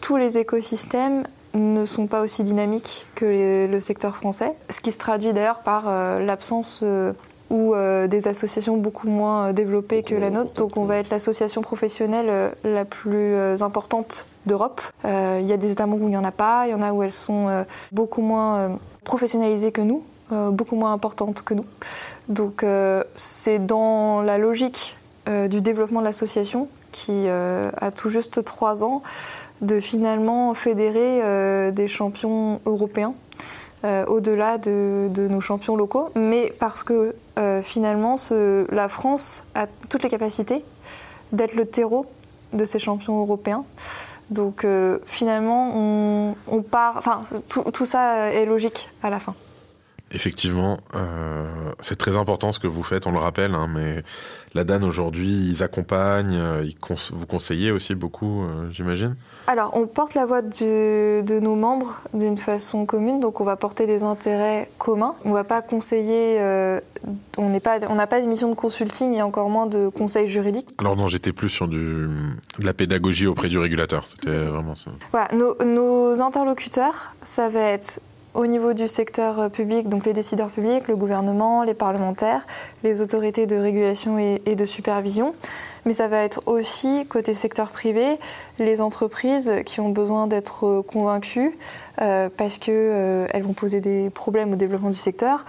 tous 0.00 0.16
les 0.16 0.38
écosystèmes 0.38 1.24
ne 1.54 1.84
sont 1.84 2.06
pas 2.06 2.20
aussi 2.20 2.42
dynamiques 2.42 3.06
que 3.14 3.66
le 3.70 3.80
secteur 3.80 4.16
français, 4.16 4.54
ce 4.70 4.80
qui 4.80 4.92
se 4.92 4.98
traduit 4.98 5.32
d'ailleurs 5.32 5.60
par 5.60 5.84
euh, 5.86 6.18
l'absence 6.20 6.80
euh, 6.82 7.12
ou 7.52 7.74
euh, 7.74 8.08
des 8.08 8.26
associations 8.26 8.76
beaucoup 8.76 9.08
moins 9.08 9.52
développées 9.52 10.02
que 10.02 10.16
la 10.16 10.30
nôtre. 10.30 10.54
Donc 10.54 10.76
on 10.76 10.84
va 10.84 10.96
être 10.96 11.10
l'association 11.10 11.62
professionnelle 11.62 12.52
la 12.64 12.84
plus 12.84 13.62
importante 13.62 14.26
d'Europe. 14.46 14.80
Il 15.04 15.46
y 15.46 15.52
a 15.52 15.56
des 15.56 15.70
États 15.70 15.86
membres 15.86 16.04
où 16.04 16.08
il 16.08 16.12
n'y 16.12 16.16
en 16.16 16.24
a 16.24 16.32
pas, 16.32 16.66
il 16.66 16.70
y 16.70 16.74
en 16.74 16.82
a 16.82 16.92
où 16.92 17.02
elles 17.02 17.12
sont 17.12 17.64
beaucoup 17.92 18.22
moins 18.22 18.78
professionnalisées 19.04 19.70
que 19.70 19.80
nous, 19.80 20.04
beaucoup 20.30 20.76
moins 20.76 20.92
importantes 20.92 21.42
que 21.42 21.54
nous. 21.54 21.66
Donc 22.28 22.64
c'est 23.14 23.58
dans 23.58 24.22
la 24.22 24.38
logique 24.38 24.96
du 25.26 25.60
développement 25.60 26.00
de 26.00 26.06
l'association 26.06 26.68
qui 26.90 27.28
a 27.28 27.90
tout 27.94 28.08
juste 28.08 28.44
trois 28.44 28.82
ans 28.82 29.02
de 29.62 29.78
finalement 29.80 30.52
fédérer 30.54 31.22
euh, 31.22 31.70
des 31.70 31.88
champions 31.88 32.60
européens 32.66 33.14
euh, 33.84 34.04
au-delà 34.06 34.58
de, 34.58 35.08
nos 35.16 35.40
champions 35.40 35.76
locaux, 35.76 36.10
mais 36.14 36.52
parce 36.58 36.84
que 36.84 37.14
euh, 37.38 37.62
finalement 37.62 38.16
la 38.70 38.88
France 38.88 39.44
a 39.54 39.66
toutes 39.88 40.02
les 40.02 40.10
capacités 40.10 40.64
d'être 41.32 41.54
le 41.54 41.66
terreau 41.66 42.06
de 42.52 42.64
ces 42.64 42.78
champions 42.78 43.18
européens. 43.20 43.64
Donc 44.30 44.66
finalement, 45.04 46.34
on, 46.48 46.62
part. 46.62 46.96
Enfin, 46.96 47.22
tout, 47.48 47.86
ça 47.86 48.30
est 48.32 48.46
logique 48.46 48.90
à 49.02 49.10
la 49.10 49.18
fin. 49.18 49.34
Effectivement, 50.12 50.78
c'est 51.80 51.96
très 51.96 52.16
important 52.16 52.52
ce 52.52 52.58
que 52.58 52.66
vous 52.66 52.82
faites, 52.82 53.06
on 53.06 53.12
le 53.12 53.18
rappelle, 53.18 53.54
hein, 53.54 53.68
mais 53.72 54.02
la 54.54 54.64
DAN 54.64 54.82
aujourd'hui, 54.82 55.28
ils 55.28 55.62
accompagnent, 55.62 56.40
ils 56.64 56.76
vous 57.12 57.26
conseillez 57.26 57.70
aussi 57.70 57.94
beaucoup, 57.94 58.44
j'imagine 58.70 59.16
alors, 59.46 59.76
on 59.76 59.86
porte 59.86 60.14
la 60.14 60.24
voix 60.24 60.40
de 60.40 61.40
nos 61.40 61.56
membres 61.56 62.00
d'une 62.14 62.38
façon 62.38 62.86
commune, 62.86 63.18
donc 63.18 63.40
on 63.40 63.44
va 63.44 63.56
porter 63.56 63.86
des 63.86 64.04
intérêts 64.04 64.70
communs. 64.78 65.14
On 65.24 65.30
ne 65.30 65.34
va 65.34 65.44
pas 65.44 65.62
conseiller, 65.62 66.36
euh, 66.38 66.80
on 67.36 67.48
n'a 67.48 67.60
pas, 67.60 67.80
pas 67.80 68.20
de 68.20 68.26
mission 68.26 68.48
de 68.50 68.54
consulting 68.54 69.14
et 69.14 69.22
encore 69.22 69.50
moins 69.50 69.66
de 69.66 69.88
conseil 69.88 70.28
juridique. 70.28 70.68
Alors 70.78 70.96
non, 70.96 71.08
j'étais 71.08 71.32
plus 71.32 71.50
sur 71.50 71.66
du, 71.66 72.08
de 72.58 72.64
la 72.64 72.72
pédagogie 72.72 73.26
auprès 73.26 73.48
du 73.48 73.58
régulateur, 73.58 74.06
c'était 74.06 74.30
vraiment 74.30 74.76
ça. 74.76 74.92
Voilà, 75.10 75.28
nos, 75.34 76.20
interlocuteurs, 76.20 77.14
ça 77.24 77.48
va 77.48 77.60
être 77.60 78.00
au 78.34 78.46
niveau 78.46 78.72
du 78.72 78.88
secteur 78.88 79.50
public, 79.50 79.88
donc 79.88 80.06
les 80.06 80.12
décideurs 80.12 80.48
publics, 80.48 80.88
le 80.88 80.96
gouvernement, 80.96 81.64
les 81.64 81.74
parlementaires, 81.74 82.46
les 82.82 83.00
autorités 83.00 83.46
de 83.46 83.56
régulation 83.56 84.18
et 84.18 84.56
de 84.56 84.64
supervision 84.64 85.34
mais 85.84 85.92
ça 85.92 86.08
va 86.08 86.18
être 86.18 86.42
aussi 86.46 87.06
côté 87.06 87.34
secteur 87.34 87.70
privé, 87.70 88.18
les 88.58 88.80
entreprises 88.80 89.52
qui 89.66 89.80
ont 89.80 89.88
besoin 89.88 90.26
d'être 90.26 90.82
convaincues 90.82 91.56
parce 91.96 92.58
qu'elles 92.58 93.42
vont 93.42 93.52
poser 93.52 93.80
des 93.80 94.10
problèmes 94.10 94.52
au 94.52 94.56
développement 94.56 94.90
du 94.90 94.96
secteur 94.96 95.44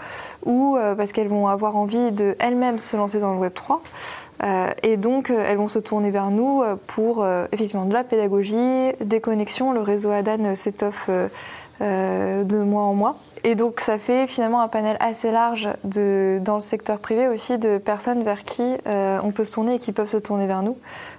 ou 0.46 0.78
parce 0.98 1.12
qu'elles 1.12 1.28
vont 1.28 1.48
avoir 1.48 1.76
envie 1.76 2.12
de 2.12 2.36
elles-mêmes 2.40 2.78
se 2.78 2.98
lancer 2.98 3.20
dans 3.20 3.34
le 3.34 3.40
Web 3.40 3.54
3. 3.54 3.82
et 4.84 4.98
donc, 4.98 5.30
elles 5.30 5.58
vont 5.58 5.68
se 5.68 5.80
tourner 5.80 6.12
vers 6.12 6.32
nous 6.32 6.64
pour 6.88 7.26
effectivement 7.52 7.86
de 7.86 7.94
la 7.94 8.04
pédagogie, 8.04 8.92
des 9.02 9.22
connexions. 9.22 9.72
Le 9.72 9.82
réseau 9.82 10.12
ADAN 10.12 10.56
s'étoffe 10.56 11.10
de 11.80 12.64
mois 12.64 12.84
en 12.84 12.94
mois. 12.94 13.18
Et 13.46 13.56
donc 13.56 13.82
ça 13.82 13.98
fait 13.98 14.26
finalement 14.26 14.62
un 14.62 14.70
panel 14.70 14.96
assez 15.02 15.32
large 15.32 15.68
de, 15.84 16.40
dans 16.42 16.56
le 16.56 16.62
secteur 16.62 17.00
privé 17.00 17.28
aussi 17.28 17.58
de 17.58 17.78
personnes 17.78 18.24
vers 18.24 18.44
qui 18.44 18.64
euh, 18.88 19.20
on 19.22 19.32
peut 19.32 19.44
se 19.44 19.54
tourner 19.54 19.76
et 19.76 19.80
qui 19.80 19.92
peuvent 19.92 20.08
se 20.08 20.18
tourner 20.18 20.48
vers 20.48 20.64
nous. 20.64 20.78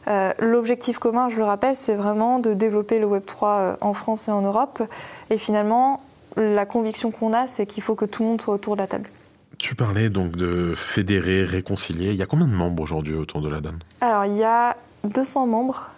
Euh, 0.08 0.32
l'objectif 0.38 0.98
commun, 0.98 1.28
je 1.28 1.37
le 1.37 1.44
rappelle, 1.44 1.76
c'est 1.76 1.94
vraiment 1.94 2.38
de 2.38 2.54
développer 2.54 2.98
le 2.98 3.04
Web 3.04 3.26
3 3.26 3.50
euh, 3.50 3.76
en 3.82 3.92
France 3.92 4.28
et 4.28 4.30
en 4.30 4.40
Europe. 4.40 4.82
Et 5.28 5.37
finalement, 5.37 6.02
la 6.37 6.64
conviction 6.64 7.10
qu'on 7.10 7.34
a, 7.34 7.46
c'est 7.46 7.66
qu'il 7.66 7.82
faut 7.82 7.94
que 7.94 8.06
tout 8.06 8.22
le 8.22 8.30
monde 8.30 8.40
soit 8.40 8.54
autour 8.54 8.76
de 8.76 8.80
la 8.80 8.87
table. 8.87 9.10
Tu 9.58 9.74
parlais 9.74 10.08
donc 10.08 10.34
de 10.34 10.72
fédérer, 10.74 11.44
réconcilier. 11.44 12.10
Il 12.10 12.16
y 12.16 12.22
a 12.22 12.26
combien 12.26 12.46
de 12.46 12.52
membres 12.52 12.82
aujourd'hui 12.82 13.14
autour 13.14 13.42
de 13.42 13.48
la 13.50 13.60
DAN 13.60 13.74
Alors 14.00 14.24
il 14.24 14.34
y 14.34 14.44
a 14.44 14.76
200 15.04 15.46
membres 15.46 15.90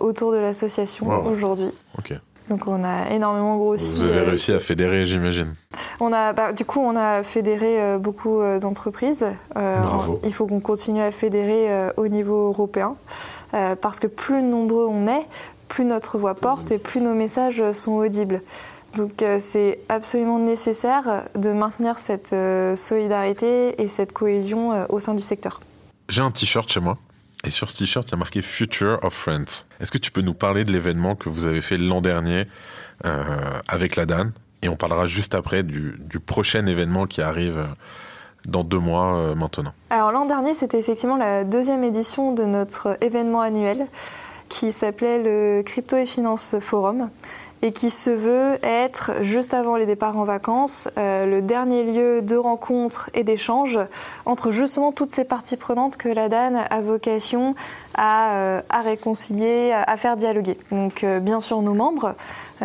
autour 0.00 0.32
de 0.32 0.38
l'association 0.38 1.26
aujourd'hui. 1.26 1.70
Ok. 1.98 2.14
Donc 2.52 2.66
on 2.66 2.84
a 2.84 3.08
énormément 3.10 3.56
grossi. 3.56 3.94
Vous 3.94 4.02
avez 4.02 4.18
euh, 4.18 4.24
réussi 4.24 4.52
à 4.52 4.60
fédérer, 4.60 5.06
j'imagine. 5.06 5.54
On 6.00 6.12
a, 6.12 6.34
bah, 6.34 6.52
du 6.52 6.66
coup, 6.66 6.80
on 6.80 6.96
a 6.96 7.22
fédéré 7.22 7.80
euh, 7.80 7.96
beaucoup 7.98 8.42
euh, 8.42 8.60
d'entreprises. 8.60 9.24
Bravo. 9.54 10.20
Il 10.22 10.34
faut 10.34 10.46
qu'on 10.46 10.60
continue 10.60 11.00
à 11.00 11.10
fédérer 11.12 11.88
au 11.96 12.08
niveau 12.08 12.48
européen, 12.48 12.96
parce 13.52 14.00
que 14.00 14.06
plus 14.06 14.42
nombreux 14.42 14.86
on 14.86 15.06
est, 15.06 15.26
plus 15.68 15.86
notre 15.86 16.18
voix 16.18 16.34
porte 16.34 16.70
et 16.70 16.78
plus 16.78 17.00
nos 17.00 17.14
messages 17.14 17.62
sont 17.72 17.92
audibles. 17.92 18.42
Donc 18.96 19.24
c'est 19.38 19.78
absolument 19.88 20.38
nécessaire 20.38 21.24
de 21.34 21.52
maintenir 21.52 21.98
cette 21.98 22.34
solidarité 22.76 23.80
et 23.80 23.88
cette 23.88 24.12
cohésion 24.12 24.86
au 24.90 24.98
sein 24.98 25.14
du 25.14 25.22
secteur. 25.22 25.60
J'ai 26.08 26.20
un 26.20 26.30
t-shirt 26.30 26.68
chez 26.70 26.80
moi 26.80 26.98
et 27.44 27.50
sur 27.50 27.70
ce 27.70 27.78
t-shirt, 27.78 28.06
il 28.08 28.12
y 28.12 28.14
a 28.14 28.18
marqué 28.18 28.40
Future 28.40 28.98
of 29.02 29.12
Friends. 29.12 29.64
Est-ce 29.80 29.90
que 29.90 29.98
tu 29.98 30.12
peux 30.12 30.20
nous 30.20 30.34
parler 30.34 30.64
de 30.64 30.72
l'événement 30.72 31.16
que 31.16 31.28
vous 31.28 31.44
avez 31.44 31.60
fait 31.60 31.76
l'an 31.76 32.00
dernier 32.00 32.46
euh, 33.04 33.24
avec 33.66 33.96
la 33.96 34.06
Dan? 34.06 34.32
Et 34.62 34.68
on 34.68 34.76
parlera 34.76 35.06
juste 35.06 35.34
après 35.34 35.64
du, 35.64 35.98
prochain 36.24 36.66
événement 36.66 37.06
qui 37.06 37.20
arrive 37.20 37.58
euh, 37.58 37.66
dans 38.46 38.62
deux 38.62 38.78
mois 38.78 39.18
euh, 39.18 39.34
maintenant. 39.34 39.72
Alors 39.90 40.12
l'an 40.12 40.26
dernier, 40.26 40.54
c'était 40.54 40.78
effectivement 40.78 41.16
la 41.16 41.42
deuxième 41.42 41.82
édition 41.82 42.32
de 42.32 42.44
notre 42.44 42.96
événement 43.00 43.40
annuel 43.40 43.88
qui 44.48 44.70
s'appelait 44.70 45.20
le 45.20 45.62
Crypto 45.62 45.96
et 45.96 46.06
Finance 46.06 46.56
Forum 46.60 47.10
et 47.62 47.70
qui 47.70 47.90
se 47.90 48.10
veut 48.10 48.58
être, 48.64 49.12
juste 49.22 49.54
avant 49.54 49.76
les 49.76 49.86
départs 49.86 50.18
en 50.18 50.24
vacances, 50.24 50.88
euh, 50.98 51.26
le 51.26 51.40
dernier 51.40 51.84
lieu 51.84 52.20
de 52.20 52.36
rencontre 52.36 53.08
et 53.14 53.22
d'échange 53.22 53.78
entre 54.26 54.50
justement 54.50 54.90
toutes 54.90 55.12
ces 55.12 55.24
parties 55.24 55.56
prenantes 55.56 55.96
que 55.96 56.08
la 56.08 56.28
DAN 56.28 56.56
a 56.68 56.80
vocation 56.80 57.54
à, 57.94 58.34
euh, 58.34 58.60
réconcilier, 58.82 59.72
à, 59.72 59.96
faire 59.96 60.16
dialoguer. 60.16 60.58
Donc 60.72 61.04
euh, 61.04 61.20
bien 61.20 61.40
sûr 61.40 61.62
nos 61.62 61.74
membres 61.74 62.16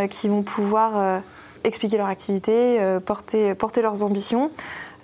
qui 0.09 0.27
vont 0.27 0.43
pouvoir 0.43 1.21
expliquer 1.63 1.97
leur 1.97 2.07
activité, 2.07 2.79
porter, 3.03 3.55
porter 3.55 3.81
leurs 3.81 4.03
ambitions, 4.03 4.51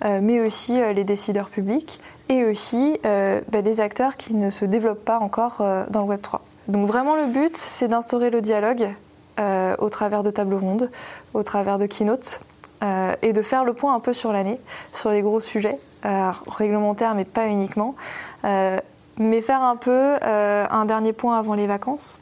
mais 0.04 0.40
aussi 0.40 0.80
les 0.94 1.02
décideurs 1.02 1.48
publics 1.48 1.98
et 2.28 2.44
aussi 2.44 3.00
bah, 3.02 3.62
des 3.62 3.80
acteurs 3.80 4.16
qui 4.16 4.34
ne 4.34 4.50
se 4.50 4.64
développent 4.64 5.04
pas 5.04 5.18
encore 5.18 5.64
dans 5.90 6.02
le 6.02 6.06
Web 6.06 6.22
3. 6.22 6.42
Donc 6.68 6.86
vraiment 6.86 7.16
le 7.16 7.26
but, 7.26 7.56
c'est 7.56 7.88
d'instaurer 7.88 8.30
le 8.30 8.40
dialogue 8.40 8.94
euh, 9.40 9.74
au 9.78 9.88
travers 9.88 10.22
de 10.22 10.30
tables 10.30 10.54
rondes, 10.54 10.90
au 11.32 11.42
travers 11.42 11.76
de 11.78 11.86
keynotes, 11.86 12.40
euh, 12.84 13.14
et 13.20 13.32
de 13.32 13.42
faire 13.42 13.64
le 13.64 13.72
point 13.72 13.92
un 13.92 13.98
peu 13.98 14.12
sur 14.12 14.32
l'année, 14.32 14.60
sur 14.92 15.10
les 15.10 15.22
gros 15.22 15.40
sujets, 15.40 15.80
euh, 16.04 16.30
réglementaires 16.46 17.16
mais 17.16 17.24
pas 17.24 17.48
uniquement, 17.48 17.96
mais 18.44 19.40
faire 19.40 19.62
un 19.62 19.74
peu 19.74 20.16
un 20.22 20.84
dernier 20.84 21.12
point 21.12 21.36
avant 21.36 21.54
les 21.54 21.66
vacances. 21.66 22.20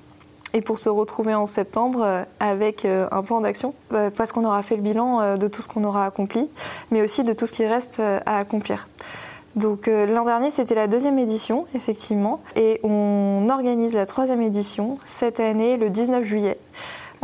Et 0.54 0.62
pour 0.62 0.78
se 0.78 0.88
retrouver 0.88 1.34
en 1.34 1.46
septembre 1.46 2.24
avec 2.40 2.86
un 2.86 3.22
plan 3.22 3.40
d'action, 3.42 3.74
parce 4.16 4.32
qu'on 4.32 4.44
aura 4.44 4.62
fait 4.62 4.76
le 4.76 4.82
bilan 4.82 5.36
de 5.36 5.48
tout 5.48 5.62
ce 5.62 5.68
qu'on 5.68 5.84
aura 5.84 6.06
accompli, 6.06 6.48
mais 6.90 7.02
aussi 7.02 7.24
de 7.24 7.32
tout 7.32 7.46
ce 7.46 7.52
qui 7.52 7.66
reste 7.66 8.00
à 8.00 8.38
accomplir. 8.38 8.88
Donc 9.56 9.86
l'an 9.86 10.24
dernier, 10.24 10.50
c'était 10.50 10.74
la 10.74 10.86
deuxième 10.86 11.18
édition, 11.18 11.66
effectivement, 11.74 12.40
et 12.56 12.80
on 12.82 13.48
organise 13.50 13.94
la 13.94 14.06
troisième 14.06 14.42
édition 14.42 14.94
cette 15.04 15.40
année, 15.40 15.76
le 15.78 15.90
19 15.90 16.22
juillet. 16.22 16.58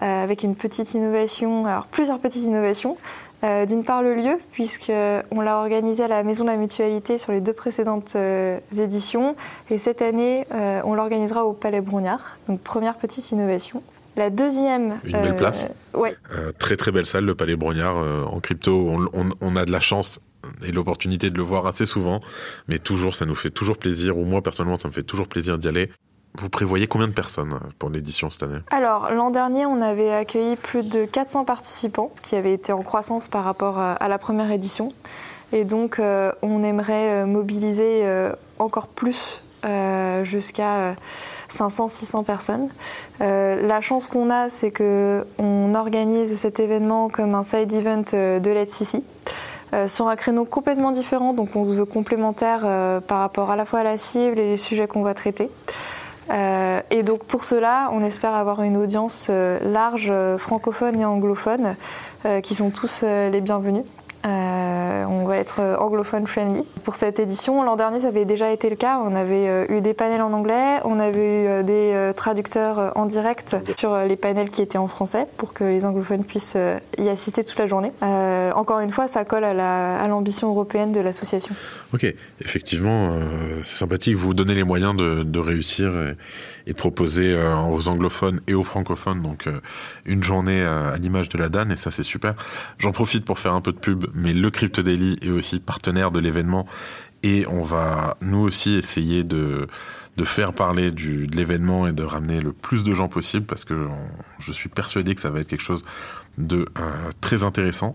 Euh, 0.01 0.23
avec 0.23 0.45
une 0.45 0.55
petite 0.55 0.95
innovation, 0.95 1.67
alors 1.67 1.87
plusieurs 1.87 2.21
petites 2.21 2.45
innovations. 2.45 2.97
Euh, 3.45 3.67
d'une 3.67 3.85
part 3.85 4.03
le 4.03 4.17
lieu, 4.17 4.37
puisqu'on 4.51 5.41
l'a 5.41 5.59
organisé 5.59 6.03
à 6.03 6.09
la 6.09 6.25
Maison 6.25 6.45
de 6.45 6.51
la 6.51 6.57
Mutualité 6.57 7.19
sur 7.19 7.31
les 7.31 7.41
deux 7.41 7.53
précédentes 7.53 8.15
euh, 8.17 8.59
éditions. 8.77 9.37
Et 9.71 9.79
cette 9.79 10.03
année, 10.03 10.45
on 10.85 10.95
l'organisera 10.95 11.45
au 11.45 11.53
Palais 11.53 11.81
Brognard. 11.81 12.39
Donc 12.49 12.61
première 12.61 12.97
petite 12.97 13.31
innovation. 13.31 13.83
La 14.17 14.31
deuxième... 14.31 14.99
Une 15.05 15.13
belle 15.13 15.37
place. 15.37 15.69
Ouais. 15.95 16.17
très 16.59 16.77
très 16.77 16.91
belle 16.91 17.07
salle, 17.07 17.25
le 17.25 17.37
Palais 17.37 17.55
Brognard. 17.55 17.97
en 18.33 18.41
crypto, 18.41 18.91
on, 19.41 19.57
a 19.57 19.65
de 19.65 19.71
la 19.71 19.81
chance 19.81 20.21
et 20.67 20.73
l'opportunité 20.73 21.31
de 21.31 21.37
le 21.37 21.45
voir 21.45 21.67
assez 21.67 21.87
souvent, 21.87 22.21
mais 22.67 22.79
toujours, 22.79 23.15
ça 23.15 23.25
nous 23.25 23.37
fait 23.37 23.51
toujours 23.51 23.79
plaisir, 23.79 24.19
ou 24.19 24.25
moi 24.25 24.43
personnellement, 24.43 24.79
ça 24.79 24.89
me 24.89 24.93
fait 24.93 25.03
toujours 25.03 25.29
plaisir 25.29 25.59
d'y 25.59 25.69
aller. 25.69 25.91
Vous 26.35 26.49
prévoyez 26.49 26.87
combien 26.87 27.09
de 27.09 27.13
personnes 27.13 27.55
euh, 27.55 27.67
pour 27.79 27.91
l'édition 27.91 28.31
cette 28.31 28.45
année? 28.45 28.59
Alors, 28.71 29.11
l'an 29.11 29.31
dernier, 29.31 29.67
on 29.67 29.81
avait 29.81 30.13
accueilli 30.13 30.57
plus 30.57 30.89
de 30.89 31.05
400 31.05 31.45
participants, 31.45 32.13
qui 32.23 32.37
avaient 32.37 32.53
été 32.53 32.73
en 32.73 32.83
croissance 32.83 33.29
par 33.29 33.45
rapport 33.45 33.79
à 33.79 34.09
la 34.09 34.19
première 34.19 34.51
édition. 34.51 34.93
Et 35.53 35.65
donc, 35.65 35.99
euh, 35.99 36.33
on 36.43 36.63
aimerait 36.63 37.23
euh, 37.23 37.27
mobiliser 37.27 38.05
encore 38.59 38.89
plus 38.89 39.43
jusqu'à 40.23 40.95
500-600 41.51 42.25
personnes. 42.25 42.69
la 43.21 43.81
chance 43.81 44.07
qu'on 44.07 44.31
a, 44.31 44.49
c'est 44.49 44.71
qu'on 44.71 45.75
organise 45.75 46.37
cet 46.37 46.61
événement 46.61 47.09
comme 47.09 47.35
un 47.35 47.43
side 47.43 47.73
event 47.73 48.05
de 48.13 48.51
l'ETCC. 48.51 49.03
sur 49.89 50.09
un 50.09 50.17
créneau 50.17 50.45
complètement 50.45 50.93
différent, 50.93 51.33
donc 51.35 51.57
on 51.57 51.65
se 51.65 51.73
veut 51.73 51.85
complémentaire 51.85 52.61
par 53.09 53.19
rapport 53.19 53.51
à 53.51 53.57
la 53.57 53.65
fois 53.65 53.81
à 53.81 53.85
la 53.85 53.99
cible 53.99 54.39
et 54.39 54.47
les 54.49 54.57
sujets 54.57 54.87
qu'on 54.87 55.03
va 55.03 55.15
traiter. 55.15 55.51
Euh, 56.31 56.81
et 56.91 57.03
donc 57.03 57.25
pour 57.25 57.45
cela, 57.45 57.91
on 57.93 58.03
espère 58.03 58.35
avoir 58.35 58.63
une 58.63 58.77
audience 58.77 59.29
euh, 59.31 59.59
large, 59.63 60.09
euh, 60.11 60.39
francophone 60.39 61.01
et 61.01 61.05
anglophone, 61.05 61.77
qui 62.43 62.55
sont 62.55 62.71
tous 62.71 63.03
les 63.03 63.41
bienvenus. 63.41 63.85
Euh, 64.27 65.05
on 65.05 65.25
va 65.25 65.37
être 65.37 65.61
euh, 65.61 65.77
anglophone 65.77 66.27
friendly 66.27 66.65
pour 66.83 66.95
cette 66.95 67.21
édition. 67.21 67.63
L'an 67.63 67.77
dernier, 67.77 68.01
ça 68.01 68.09
avait 68.09 68.25
déjà 68.25 68.51
été 68.51 68.69
le 68.69 68.75
cas. 68.75 68.99
On 68.99 69.15
avait 69.15 69.49
euh, 69.49 69.67
eu 69.69 69.81
des 69.81 69.95
panels 69.95 70.23
en 70.23 70.33
anglais, 70.33 70.81
on 70.85 70.99
avait 70.99 71.61
eu 71.61 71.65
des 71.65 72.11
traducteurs 72.17 72.93
en 72.97 73.07
direct 73.07 73.57
sur 73.79 73.97
les 73.97 74.17
panels 74.17 74.51
qui 74.51 74.63
étaient 74.63 74.79
en 74.79 74.89
français 74.89 75.27
pour 75.37 75.53
que 75.53 75.65
les 75.65 75.85
anglophones 75.85 76.25
puissent 76.25 76.57
y 76.99 77.09
assister 77.09 77.45
toute 77.45 77.59
la 77.59 77.67
journée. 77.67 77.93
encore 78.03 78.81
une 78.81 78.91
fois, 78.91 79.09
ça 79.09 79.25
colle 79.25 79.45
à 79.45 80.09
l'ambition 80.09 80.49
européenne 80.49 80.93
de 80.93 81.01
l'association. 81.01 81.55
Ok, 81.93 82.07
effectivement, 82.41 83.13
c'est 83.63 83.79
sympathique. 83.79 84.17
Vous 84.17 84.35
donnez 84.35 84.55
les 84.55 84.65
moyens 84.65 84.97
de, 84.97 85.39
réussir 85.39 85.93
et, 86.67 86.71
de 86.71 86.77
proposer 86.77 87.37
aux 87.71 87.89
anglophones 87.89 88.41
et 88.47 88.55
aux 88.55 88.65
francophones 88.65 89.23
donc 89.23 89.49
une 90.05 90.23
journée 90.23 90.63
à, 90.63 90.97
l'image 90.99 91.29
de 91.29 91.39
la 91.39 91.49
DAN 91.49 91.71
et 91.71 91.77
ça 91.77 91.91
c'est 91.91 92.03
super. 92.03 92.35
J'en 92.79 92.93
profite 92.93 93.25
pour 93.25 93.39
faire 93.39 93.55
un 93.55 93.61
peu 93.61 93.73
de 93.73 93.79
pub 93.79 94.08
mais 94.15 94.33
le 94.33 94.51
Crypto 94.51 94.83
Daily 94.83 95.17
est 95.23 95.31
aussi 95.31 95.61
partenaire 95.61 96.11
de 96.11 96.21
l'événement 96.21 96.67
et 97.23 97.47
on 97.49 97.63
va 97.63 98.17
nous 98.21 98.39
aussi 98.39 98.75
essayer 98.75 99.25
de, 99.25 99.67
de 100.17 100.25
faire 100.25 100.53
parler 100.53 100.91
du, 100.91 101.27
de 101.27 101.37
l'événement 101.37 101.87
et 101.87 101.93
de 101.93 102.03
ramener 102.03 102.41
le 102.41 102.53
plus 102.53 102.83
de 102.83 102.93
gens 102.93 103.09
possible 103.09 103.47
parce 103.47 103.65
que 103.65 103.87
je 104.39 104.53
suis 104.53 104.69
persuadé 104.69 105.15
que 105.15 105.21
ça 105.21 105.31
va 105.31 105.41
être 105.41 105.49
quelque 105.49 105.63
chose 105.63 105.85
de 106.39 106.67
euh, 106.79 107.11
très 107.21 107.45
intéressant. 107.45 107.95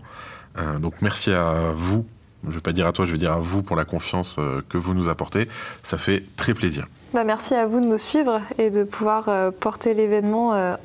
Euh, 0.58 0.78
donc 0.78 0.94
merci 1.02 1.32
à 1.32 1.72
vous, 1.74 2.06
je 2.44 2.48
ne 2.48 2.54
vais 2.54 2.60
pas 2.60 2.72
dire 2.72 2.86
à 2.86 2.92
toi, 2.92 3.04
je 3.04 3.12
vais 3.12 3.18
dire 3.18 3.32
à 3.32 3.38
vous 3.38 3.62
pour 3.62 3.76
la 3.76 3.84
confiance 3.84 4.36
euh, 4.38 4.62
que 4.68 4.78
vous 4.78 4.94
nous 4.94 5.08
apportez. 5.08 5.48
Ça 5.82 5.98
fait 5.98 6.24
très 6.36 6.54
plaisir. 6.54 6.86
Bah, 7.12 7.24
merci 7.24 7.54
à 7.54 7.66
vous 7.66 7.80
de 7.80 7.86
nous 7.86 7.98
suivre 7.98 8.40
et 8.58 8.70
de 8.70 8.84
pouvoir 8.84 9.52
porter 9.60 9.94
l'événement 9.94 10.76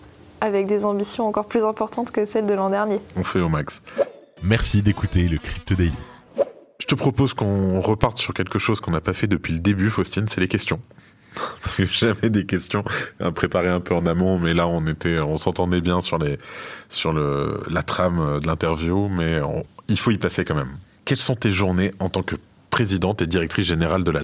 avec 0.41 0.67
des 0.67 0.85
ambitions 0.85 1.27
encore 1.27 1.47
plus 1.47 1.63
importantes 1.63 2.11
que 2.11 2.23
celles 2.25 2.45
de 2.45 2.53
l'an 2.53 2.69
dernier. 2.69 2.99
On 3.15 3.23
fait 3.23 3.39
au 3.39 3.49
max. 3.49 3.81
Merci 4.43 4.81
d'écouter 4.81 5.27
le 5.27 5.37
Crypto 5.37 5.75
Daily. 5.75 5.91
Je 6.79 6.85
te 6.85 6.95
propose 6.95 7.33
qu'on 7.33 7.81
reparte 7.81 8.17
sur 8.17 8.33
quelque 8.33 8.57
chose 8.57 8.79
qu'on 8.79 8.91
n'a 8.91 9.01
pas 9.01 9.11
fait 9.11 9.27
depuis 9.27 9.53
le 9.53 9.59
début, 9.59 9.89
Faustine, 9.89 10.27
c'est 10.29 10.39
les 10.39 10.47
questions. 10.47 10.79
Parce 11.63 11.77
que 11.77 11.85
j'avais 11.85 12.29
des 12.29 12.45
questions 12.45 12.83
à 13.19 13.31
préparer 13.31 13.67
un 13.67 13.81
peu 13.81 13.93
en 13.93 14.05
amont, 14.05 14.39
mais 14.39 14.53
là 14.53 14.67
on 14.67 14.85
était, 14.87 15.19
on 15.19 15.37
s'entendait 15.37 15.81
bien 15.81 15.99
sur 15.99 16.17
les, 16.17 16.37
sur 16.87 17.11
le, 17.11 17.61
la 17.69 17.83
trame 17.83 18.39
de 18.39 18.47
l'interview, 18.47 19.09
mais 19.09 19.41
il 19.89 19.99
faut 19.99 20.11
y 20.11 20.17
passer 20.17 20.45
quand 20.45 20.55
même. 20.55 20.77
Quelles 21.03 21.17
sont 21.17 21.35
tes 21.35 21.51
journées 21.51 21.91
en 21.99 22.09
tant 22.09 22.23
que 22.23 22.35
présidente 22.69 23.21
et 23.21 23.27
directrice 23.27 23.65
générale 23.65 24.03
de 24.03 24.11
la 24.11 24.21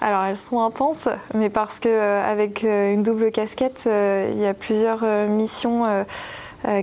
Alors 0.00 0.24
elles 0.24 0.38
sont 0.38 0.64
intenses, 0.64 1.08
mais 1.34 1.50
parce 1.50 1.80
que 1.80 2.00
avec 2.00 2.62
une 2.62 3.02
double 3.02 3.30
casquette, 3.30 3.82
il 3.86 4.38
y 4.38 4.46
a 4.46 4.54
plusieurs 4.54 5.04
missions 5.28 6.04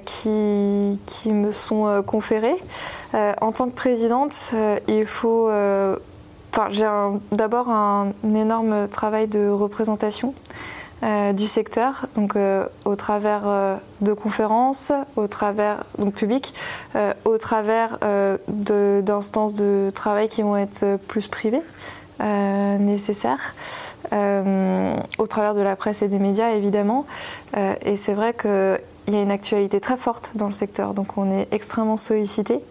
qui, 0.05 0.99
qui, 1.05 1.33
me 1.33 1.51
sont 1.51 2.03
conférées. 2.05 2.57
en 3.13 3.51
tant 3.51 3.69
que 3.69 3.75
présidente, 3.75 4.53
il 4.87 5.05
faut 5.05 5.49
Enfin, 6.51 6.67
j'ai 6.69 6.87
d'abord 7.31 7.69
un, 7.69 8.11
énorme 8.23 8.87
travail 8.87 9.27
de 9.27 9.49
représentation 9.49 10.33
euh, 11.03 11.31
du 11.31 11.47
secteur, 11.47 12.07
donc 12.15 12.35
euh, 12.35 12.65
au 12.85 12.95
travers 12.95 13.43
euh, 13.45 13.77
de 14.01 14.13
conférences, 14.13 14.91
au 15.15 15.27
travers 15.27 15.83
donc 15.97 16.13
publiques, 16.13 16.53
au 17.25 17.37
travers 17.37 17.99
d'instances 18.47 19.53
de, 19.53 19.91
travail 19.93 20.27
qui 20.27 20.41
vont 20.41 20.57
être 20.57 20.97
plus 21.07 21.27
privées. 21.27 21.61
nécessaires, 22.19 23.55
au 24.11 25.27
travers 25.27 25.53
de 25.53 25.61
la 25.61 25.75
presse 25.75 26.01
et 26.01 26.07
des 26.07 26.19
médias 26.19 26.49
évidemment. 26.49 27.05
et 27.81 27.95
c'est 27.95 28.13
vrai 28.13 28.33
qu'il 29.10 29.17
y 29.17 29.22
a 29.22 29.24
une 29.24 29.32
actualité 29.32 29.80
très 29.80 29.98
forte 29.98 30.34
dans 30.36 30.45
le 30.45 30.52
secteur, 30.52 30.93
donc 30.93 31.17
on 31.17 31.32
est 31.32 31.48
extrêmement 31.52 31.98
sollicité. 31.98 32.62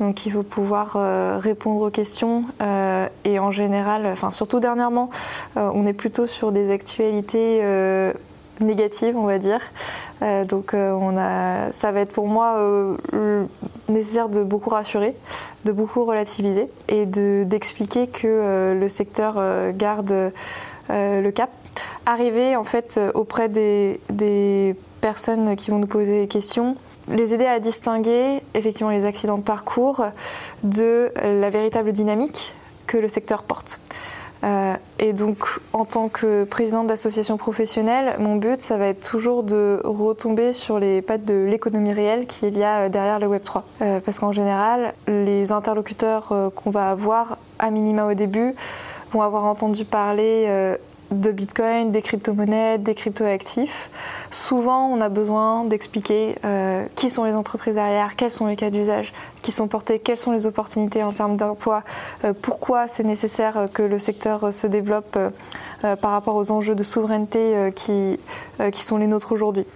Donc 0.00 0.26
il 0.26 0.32
faut 0.32 0.42
pouvoir 0.42 0.94
euh, 0.96 1.38
répondre 1.40 1.80
aux 1.82 1.90
questions 1.90 2.44
euh, 2.60 3.06
et 3.24 3.38
en 3.38 3.52
général, 3.52 4.06
enfin 4.06 4.32
surtout 4.32 4.58
dernièrement, 4.58 5.10
euh, 5.56 5.70
on 5.72 5.86
est 5.86 5.92
plutôt 5.92 6.26
sur 6.26 6.50
des 6.50 6.72
actualités 6.72 7.62
négatives, 8.60 9.16
on 9.16 9.26
va 9.26 9.38
dire. 9.38 9.60
donc 10.48 10.72
on 10.74 11.16
a, 11.16 11.70
ça 11.72 11.92
va 11.92 12.00
être 12.00 12.12
pour 12.12 12.26
moi 12.26 12.58
nécessaire 13.88 14.28
de 14.28 14.42
beaucoup 14.42 14.70
rassurer, 14.70 15.14
de 15.64 15.72
beaucoup 15.72 16.04
relativiser 16.04 16.68
et 16.88 17.06
d'expliquer 17.06 18.08
que 18.08 18.74
le 18.78 18.88
secteur 18.88 19.40
garde 19.72 20.32
le 20.88 21.30
cap. 21.30 21.50
Arriver 22.06 22.56
en 22.56 22.64
fait 22.64 22.98
auprès 23.14 23.48
des 23.48 24.00
qui 25.56 25.70
vont 25.70 25.78
nous 25.78 25.86
poser 25.86 26.20
des 26.20 26.28
questions 26.28 26.76
les 27.08 27.34
aider 27.34 27.46
à 27.46 27.60
distinguer 27.60 28.42
effectivement 28.54 28.90
les 28.90 29.04
accidents 29.04 29.38
de 29.38 29.42
parcours 29.42 30.04
de 30.64 31.12
la 31.22 31.50
véritable 31.50 31.92
dynamique 31.92 32.52
que 32.86 32.96
le 32.96 33.08
secteur 33.08 33.42
porte. 33.42 33.80
Euh, 34.44 34.74
et 34.98 35.12
donc, 35.12 35.38
en 35.72 35.84
tant 35.84 36.08
que 36.08 36.44
présidente 36.44 36.86
d'association 36.86 37.36
professionnelle, 37.36 38.16
mon 38.18 38.36
but, 38.36 38.60
ça 38.60 38.76
va 38.76 38.86
être 38.88 39.08
toujours 39.08 39.42
de 39.42 39.80
retomber 39.84 40.52
sur 40.52 40.78
les 40.78 41.02
pattes 41.02 41.24
de 41.24 41.46
l'économie 41.48 41.92
réelle 41.92 42.26
qu'il 42.26 42.56
y 42.56 42.62
a 42.62 42.88
derrière 42.88 43.18
le 43.18 43.28
Web3. 43.28 43.62
Euh, 43.80 44.00
parce 44.00 44.18
qu'en 44.18 44.32
général, 44.32 44.94
les 45.08 45.52
interlocuteurs 45.52 46.32
euh, 46.32 46.50
qu'on 46.50 46.70
va 46.70 46.90
avoir, 46.90 47.38
à 47.58 47.70
minima 47.70 48.06
au 48.06 48.14
début, 48.14 48.54
vont 49.12 49.22
avoir 49.22 49.44
entendu 49.44 49.84
parler 49.84 50.48
de 51.10 51.30
Bitcoin, 51.30 51.92
des 51.92 52.02
crypto-monnaies, 52.02 52.78
des 52.78 52.94
crypto-actifs. 52.94 53.90
Souvent, 54.30 54.88
on 54.88 55.00
a 55.00 55.08
besoin 55.08 55.64
d'expliquer 55.64 56.36
euh, 56.44 56.84
qui 56.94 57.10
sont 57.10 57.24
les 57.24 57.34
entreprises 57.34 57.74
derrière, 57.74 58.16
quels 58.16 58.30
sont 58.30 58.46
les 58.46 58.56
cas 58.56 58.70
d'usage 58.70 59.12
qui 59.42 59.52
sont 59.52 59.68
portés, 59.68 60.00
quelles 60.00 60.18
sont 60.18 60.32
les 60.32 60.46
opportunités 60.46 61.02
en 61.02 61.12
termes 61.12 61.36
d'emploi, 61.36 61.84
euh, 62.24 62.32
pourquoi 62.40 62.88
c'est 62.88 63.04
nécessaire 63.04 63.68
que 63.72 63.82
le 63.82 63.98
secteur 63.98 64.52
se 64.52 64.66
développe 64.66 65.16
euh, 65.16 65.96
par 65.96 66.10
rapport 66.10 66.34
aux 66.34 66.50
enjeux 66.50 66.74
de 66.74 66.82
souveraineté 66.82 67.72
qui, 67.74 68.18
qui 68.72 68.82
sont 68.82 68.96
les 68.96 69.06
nôtres 69.06 69.32
aujourd'hui. 69.32 69.66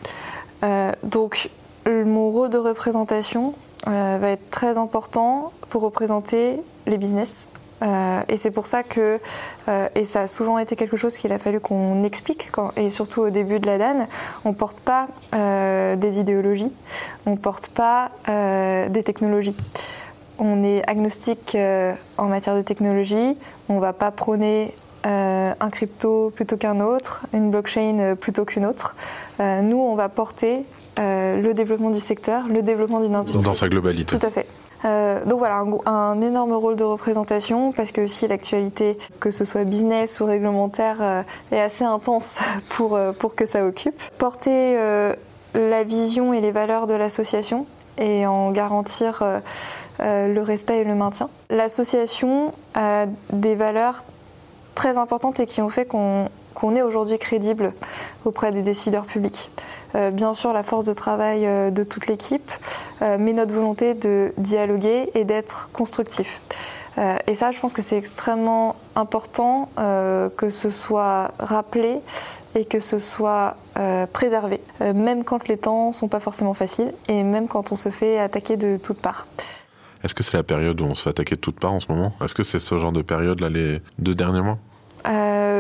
donc, 1.05 1.51
mon 1.87 2.31
rôle 2.31 2.51
de 2.51 2.59
représentation 2.59 3.55
va 3.87 4.29
être 4.29 4.51
très 4.51 4.79
important 4.79 5.53
pour 5.69 5.83
représenter 5.83 6.61
les 6.87 6.99
business, 6.99 7.49
euh, 7.83 8.23
et 8.29 8.37
c'est 8.37 8.51
pour 8.51 8.67
ça 8.67 8.83
que, 8.83 9.21
euh, 9.69 9.89
et 9.95 10.05
ça 10.05 10.23
a 10.23 10.27
souvent 10.27 10.59
été 10.59 10.77
quelque 10.77 10.97
chose 10.97 11.17
qu'il 11.17 11.33
a 11.33 11.39
fallu 11.39 11.61
qu'on 11.61 12.03
explique, 12.03 12.51
et 12.77 12.91
surtout 12.91 13.23
au 13.23 13.31
début 13.31 13.59
de 13.61 13.67
la 13.67 13.79
DAN, 13.79 14.07
on 14.45 14.51
ne 14.51 14.55
porte 14.55 14.79
pas 14.81 15.09
euh, 15.35 15.97
des 15.97 16.21
idéologies, 16.21 16.73
on 17.27 17.33
ne 17.33 17.37
porte 17.37 17.69
pas 17.69 18.11
des 18.27 19.03
technologies. 19.03 19.57
On 20.39 20.65
est 20.65 20.89
agnostique 20.89 21.57
en 22.17 22.27
matière 22.27 22.57
de 22.57 22.63
technologie, 22.63 23.37
on 23.69 23.75
ne 23.75 23.81
va 23.81 23.93
pas 23.93 24.11
prôner 24.11 24.75
un 25.05 25.71
crypto 25.71 26.33
plutôt 26.35 26.57
qu'un 26.57 26.81
autre, 26.81 27.27
une 27.35 27.51
blockchain 27.51 28.17
plutôt 28.19 28.45
qu'une 28.45 28.65
autre. 28.65 28.97
nous, 29.39 29.79
on 29.79 29.95
va 29.97 30.09
porter 30.09 30.65
le 30.97 31.53
développement 31.53 31.91
du 31.91 32.01
secteur, 32.01 32.49
le 32.49 32.63
développement 32.63 33.01
d'une 33.01 33.15
industrie. 33.15 33.45
Dans 33.45 33.55
sa 33.55 33.69
globalité. 33.69 34.19
Tout 34.19 34.27
à 34.27 34.31
fait. 34.31 34.47
Euh, 34.85 35.25
donc 35.25 35.39
voilà, 35.39 35.65
un, 35.87 36.21
énorme 36.23 36.53
rôle 36.53 36.77
de 36.77 36.85
représentation 36.85 37.73
parce 37.73 37.93
que 37.93 38.01
aussi 38.03 38.27
l'actualité, 38.27 38.99
que 39.19 39.31
ce 39.31 39.45
soit 39.45 39.65
business 39.65 40.21
ou 40.21 40.25
réglementaire, 40.25 40.99
euh, 41.01 41.23
est 41.53 41.61
assez 41.61 41.85
intense 41.85 42.41
pour, 42.71 42.97
euh, 42.97 43.13
pour 43.13 43.35
que 43.35 43.47
ça 43.47 43.65
occupe. 43.65 44.01
Porter 44.19 44.79
la 45.55 45.85
vision 45.85 46.33
et 46.33 46.41
les 46.41 46.53
valeurs 46.53 46.87
de 46.87 46.95
l'association 46.95 47.67
et 47.99 48.27
en 48.27 48.51
garantir 48.53 49.23
le 49.99 50.41
respect 50.41 50.79
et 50.79 50.85
le 50.85 50.95
maintien. 50.95 51.29
L'association 51.51 52.51
a 52.75 53.07
des 53.33 53.57
valeurs 53.57 54.05
très 54.75 54.97
importantes 54.97 55.41
et 55.41 55.47
qui 55.47 55.61
ont 55.61 55.69
fait 55.69 55.87
qu'on 55.87 56.29
qu'on 56.55 56.77
est 56.77 56.83
aujourd'hui 56.83 57.19
crédible 57.19 57.73
auprès 58.25 58.53
des 58.53 58.63
décideurs 58.63 59.05
publics. 59.07 59.51
Euh, 59.95 60.11
bien 60.11 60.35
sûr, 60.35 60.53
la 60.53 60.63
force 60.63 60.85
de 60.85 60.93
travail 60.93 61.47
euh, 61.47 61.71
de 61.71 61.83
toute 61.83 62.07
l'équipe, 62.07 62.51
euh, 63.03 63.17
mais 63.19 63.33
notre 63.33 63.55
volonté 63.55 63.95
de 63.95 64.33
dialoguer 64.39 65.11
et 65.15 65.25
d'être 65.25 65.69
constructif. 65.73 66.41
et 67.27 67.35
ça, 67.35 67.51
je 67.51 67.59
pense 67.61 67.73
que 67.73 67.83
c'est 67.83 67.97
extrêmement 67.97 68.77
important 68.95 69.71
que 70.37 70.49
ce 70.51 70.69
soit 70.69 71.33
rappelé 71.39 72.01
et 72.55 72.67
que 72.67 72.79
ce 72.79 72.99
soit 72.99 73.57
préservé, 74.13 74.61
même 74.81 75.25
quand 75.25 75.49
les 75.49 75.57
temps 75.57 75.93
sont 75.93 76.09
pas 76.09 76.21
forcément 76.21 76.53
faciles 76.53 76.93
et 77.09 77.23
même 77.23 77.49
quand 77.49 77.73
on 77.73 77.77
se 77.77 77.89
fait 77.89 78.19
attaquer 78.19 78.59
de 78.59 78.77
toutes 78.77 79.01
parts. 79.01 79.27
Est-ce 80.03 80.15
que 80.15 80.23
c'est 80.23 80.37
la 80.37 80.43
période 80.43 80.81
où 80.81 80.85
on 80.85 80.95
se 80.95 81.05
fait 81.05 81.11
attaquer 81.11 81.37
de 81.37 81.41
toutes 81.41 81.61
parts 81.61 81.73
en 81.73 81.81
ce 81.81 81.91
moment? 81.91 82.13
Est-ce 82.23 82.35
que 82.35 82.43
c'est 82.43 82.59
ce 82.59 82.77
genre 82.77 82.93
de 82.93 83.03
période 83.03 83.41
là 83.41 83.49
les 83.49 83.81
deux 83.99 84.15
derniers 84.15 84.43
mois? 84.43 84.59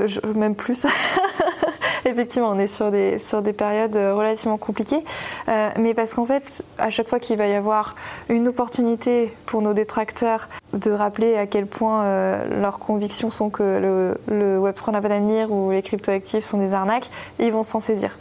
Euh, 0.01 0.35
même 0.35 0.55
plus. 0.55 0.87
Effectivement, 2.05 2.49
on 2.49 2.59
est 2.59 2.67
sur 2.67 2.91
des, 2.91 3.19
sur 3.19 3.43
des 3.43 3.53
périodes 3.53 3.97
euh, 3.97 4.15
relativement 4.15 4.57
compliquées. 4.57 5.05
Euh, 5.49 5.71
mais 5.79 5.95
parce 5.95 6.15
qu'en 6.15 6.25
fait, 6.25 6.65
à 6.79 6.91
chaque 6.91 7.09
fois 7.09 7.21
qu'il 7.21 7.37
va 7.37 7.47
y 7.47 7.55
avoir 7.55 7.95
une 8.29 8.49
opportunité 8.49 9.33
pour 9.47 9.63
nos 9.63 9.75
détracteurs 9.75 10.49
de 10.73 10.91
rappeler 10.91 11.37
à 11.37 11.47
quel 11.47 11.67
point 11.67 12.45
leurs 12.47 12.79
convictions 12.79 13.29
sont 13.29 13.51
que 13.51 13.79
le, 13.79 14.17
le 14.29 14.59
Web3 14.59 14.93
n'a 14.93 15.01
pas 15.01 15.09
d'avenir 15.09 15.51
ou 15.53 15.71
les 15.73 15.83
cryptoactifs 15.83 16.45
sont 16.45 16.59
des 16.59 16.75
arnaques, 16.75 17.11
ils 17.41 17.53
vont 17.53 17.65
s'en 17.65 17.81
saisir. 17.81 18.19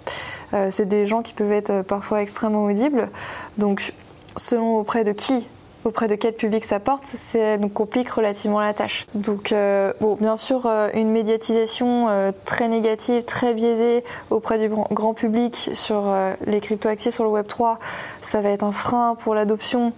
c'est 0.71 0.87
des 0.87 1.05
gens 1.05 1.21
qui 1.21 1.33
peuvent 1.33 1.51
être 1.51 1.83
parfois 1.83 2.23
extrêmement 2.23 2.65
audibles. 2.65 3.09
Donc, 3.59 3.93
selon 4.35 4.79
auprès 4.79 5.03
de 5.03 5.11
qui 5.11 5.47
auprès 5.85 6.07
de 6.07 6.15
quel 6.15 6.33
public 6.33 6.65
ça 6.65 6.79
porte, 6.79 7.05
ça 7.07 7.57
nous 7.57 7.69
complique 7.69 8.09
relativement 8.09 8.59
la 8.59 8.73
tâche. 8.73 9.07
Donc, 9.15 9.51
euh, 9.51 9.93
bon, 10.01 10.15
bien 10.15 10.35
sûr, 10.35 10.65
euh, 10.65 10.89
une 10.93 11.09
médiatisation 11.09 12.07
euh, 12.09 12.31
très 12.45 12.67
négative, 12.67 13.23
très 13.23 13.53
biaisée 13.53 14.03
auprès 14.29 14.57
du 14.57 14.69
grand 14.69 15.13
public 15.13 15.71
sur 15.73 16.13
les 16.45 16.59
cryptoactifs 16.59 17.13
sur 17.13 17.23
le 17.23 17.29
Web 17.29 17.47
3, 17.47 17.79
ça 18.21 18.41
va 18.41 18.49
être 18.49 18.63
un 18.63 18.71
frein 18.71 19.15
pour 19.15 19.35
l'adoption. 19.35 19.93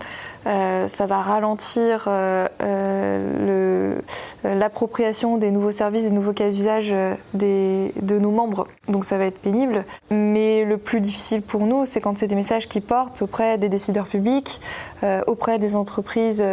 Euh, 0.47 0.87
ça 0.87 1.05
va 1.05 1.21
ralentir 1.21 2.05
euh, 2.07 2.47
euh, 2.61 3.99
l'appropriation 4.43 5.37
des 5.37 5.51
nouveaux 5.51 5.71
services, 5.71 6.03
des 6.03 6.11
nouveaux 6.11 6.33
cas 6.33 6.49
d'usage 6.49 6.93
de 7.33 8.19
nos 8.19 8.31
membres. 8.31 8.67
Donc 8.87 9.05
ça 9.05 9.17
va 9.17 9.25
être 9.25 9.37
pénible. 9.37 9.85
Mais 10.09 10.65
le 10.65 10.77
plus 10.77 11.01
difficile 11.01 11.41
pour 11.41 11.61
nous, 11.67 11.85
c'est 11.85 12.01
quand 12.01 12.17
c'est 12.17 12.27
des 12.27 12.35
messages 12.35 12.67
qui 12.67 12.81
portent 12.81 13.21
auprès 13.21 13.57
des 13.57 13.69
décideurs 13.69 14.07
publics, 14.07 14.59
auprès 15.27 15.59
des 15.59 15.75
entreprises 15.75 16.43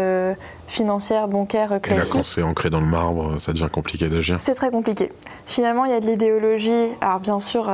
financières, 0.67 1.29
bancaires 1.29 1.81
classiques. 1.81 2.15
Et 2.15 2.19
là, 2.19 2.23
quand 2.23 2.27
c'est 2.27 2.43
ancré 2.43 2.71
dans 2.71 2.81
le 2.81 2.87
marbre, 2.87 3.41
ça 3.41 3.53
devient 3.53 3.69
compliqué 3.73 4.09
d'agir. 4.09 4.37
C'est 4.41 4.55
très 4.55 4.71
compliqué. 4.71 5.11
Finalement, 5.47 5.85
il 5.87 5.91
y 5.91 5.95
a 5.95 6.01
de 6.01 6.07
l'idéologie. 6.07 6.89
Alors 7.01 7.21
bien 7.21 7.41
sûr, 7.41 7.71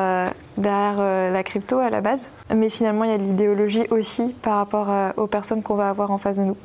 derrière 0.56 0.96
euh, 0.98 1.30
la 1.30 1.42
crypto 1.42 1.78
à 1.78 1.90
la 1.90 2.00
base. 2.00 2.30
Mais 2.54 2.68
finalement, 2.68 3.04
il 3.04 3.10
y 3.10 3.14
a 3.14 3.18
de 3.18 3.22
l'idéologie 3.22 3.86
aussi 3.90 4.34
par 4.42 4.56
rapport 4.56 4.90
euh, 4.90 5.10
aux 5.16 5.26
personnes 5.26 5.62
qu'on 5.62 5.74
va 5.74 5.88
avoir 5.88 6.10
en 6.10 6.18
face 6.18 6.36
de 6.36 6.42
nous. 6.42 6.56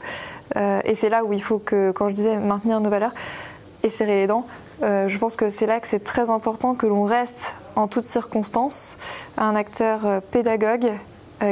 Euh, 0.56 0.82
et 0.86 0.95
c'est 0.95 1.10
là 1.10 1.23
où 1.23 1.34
il 1.34 1.41
faut 1.41 1.60
que, 1.60 1.91
quand 1.91 2.10
je 2.10 2.15
disais 2.15 2.38
maintenir 2.38 2.80
nos 2.80 2.89
valeurs 2.89 3.13
et 3.84 3.89
serrer 3.89 4.15
les 4.15 4.28
dents, 4.28 4.45
je 4.82 5.17
pense 5.17 5.36
que 5.36 5.49
c'est 5.49 5.65
là 5.65 5.82
que 5.82 5.88
c'est 5.88 6.04
très 6.04 6.30
important 6.30 6.73
que 6.73 6.86
l'on 6.86 7.04
reste 7.04 7.58
en 7.75 7.89
toutes 7.89 8.06
circonstances 8.06 8.97
un 9.38 9.54
acteur 9.56 10.21
pédagogue 10.32 10.91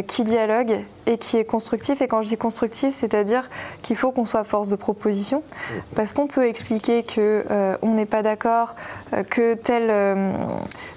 qui 0.08 0.24
dialogue 0.24 0.80
et 1.06 1.18
qui 1.18 1.38
est 1.38 1.46
constructif. 1.46 2.02
Et 2.02 2.08
quand 2.08 2.22
je 2.22 2.28
dis 2.28 2.38
constructif, 2.38 2.94
c'est-à-dire 2.94 3.50
qu'il 3.82 3.96
faut 3.96 4.12
qu'on 4.12 4.26
soit 4.26 4.44
force 4.44 4.68
de 4.70 4.76
proposition, 4.76 5.44
parce 5.96 6.12
qu'on 6.12 6.28
peut 6.28 6.46
expliquer 6.46 7.04
que 7.04 7.46
euh, 7.50 7.78
on 7.82 7.94
n'est 7.94 8.06
pas 8.06 8.22
d'accord, 8.22 8.76
euh, 9.14 9.24
que 9.24 9.54
telle, 9.54 9.92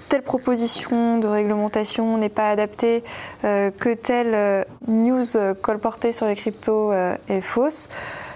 telle 0.09 0.21
proposition 0.21 1.19
de 1.19 1.27
réglementation 1.27 2.17
n'est 2.17 2.29
pas 2.29 2.49
adaptée, 2.49 3.03
que 3.43 3.93
telle 3.93 4.65
news 4.87 5.25
colportée 5.61 6.11
sur 6.11 6.25
les 6.25 6.35
cryptos 6.35 6.91
est 7.29 7.41
fausse. 7.41 7.87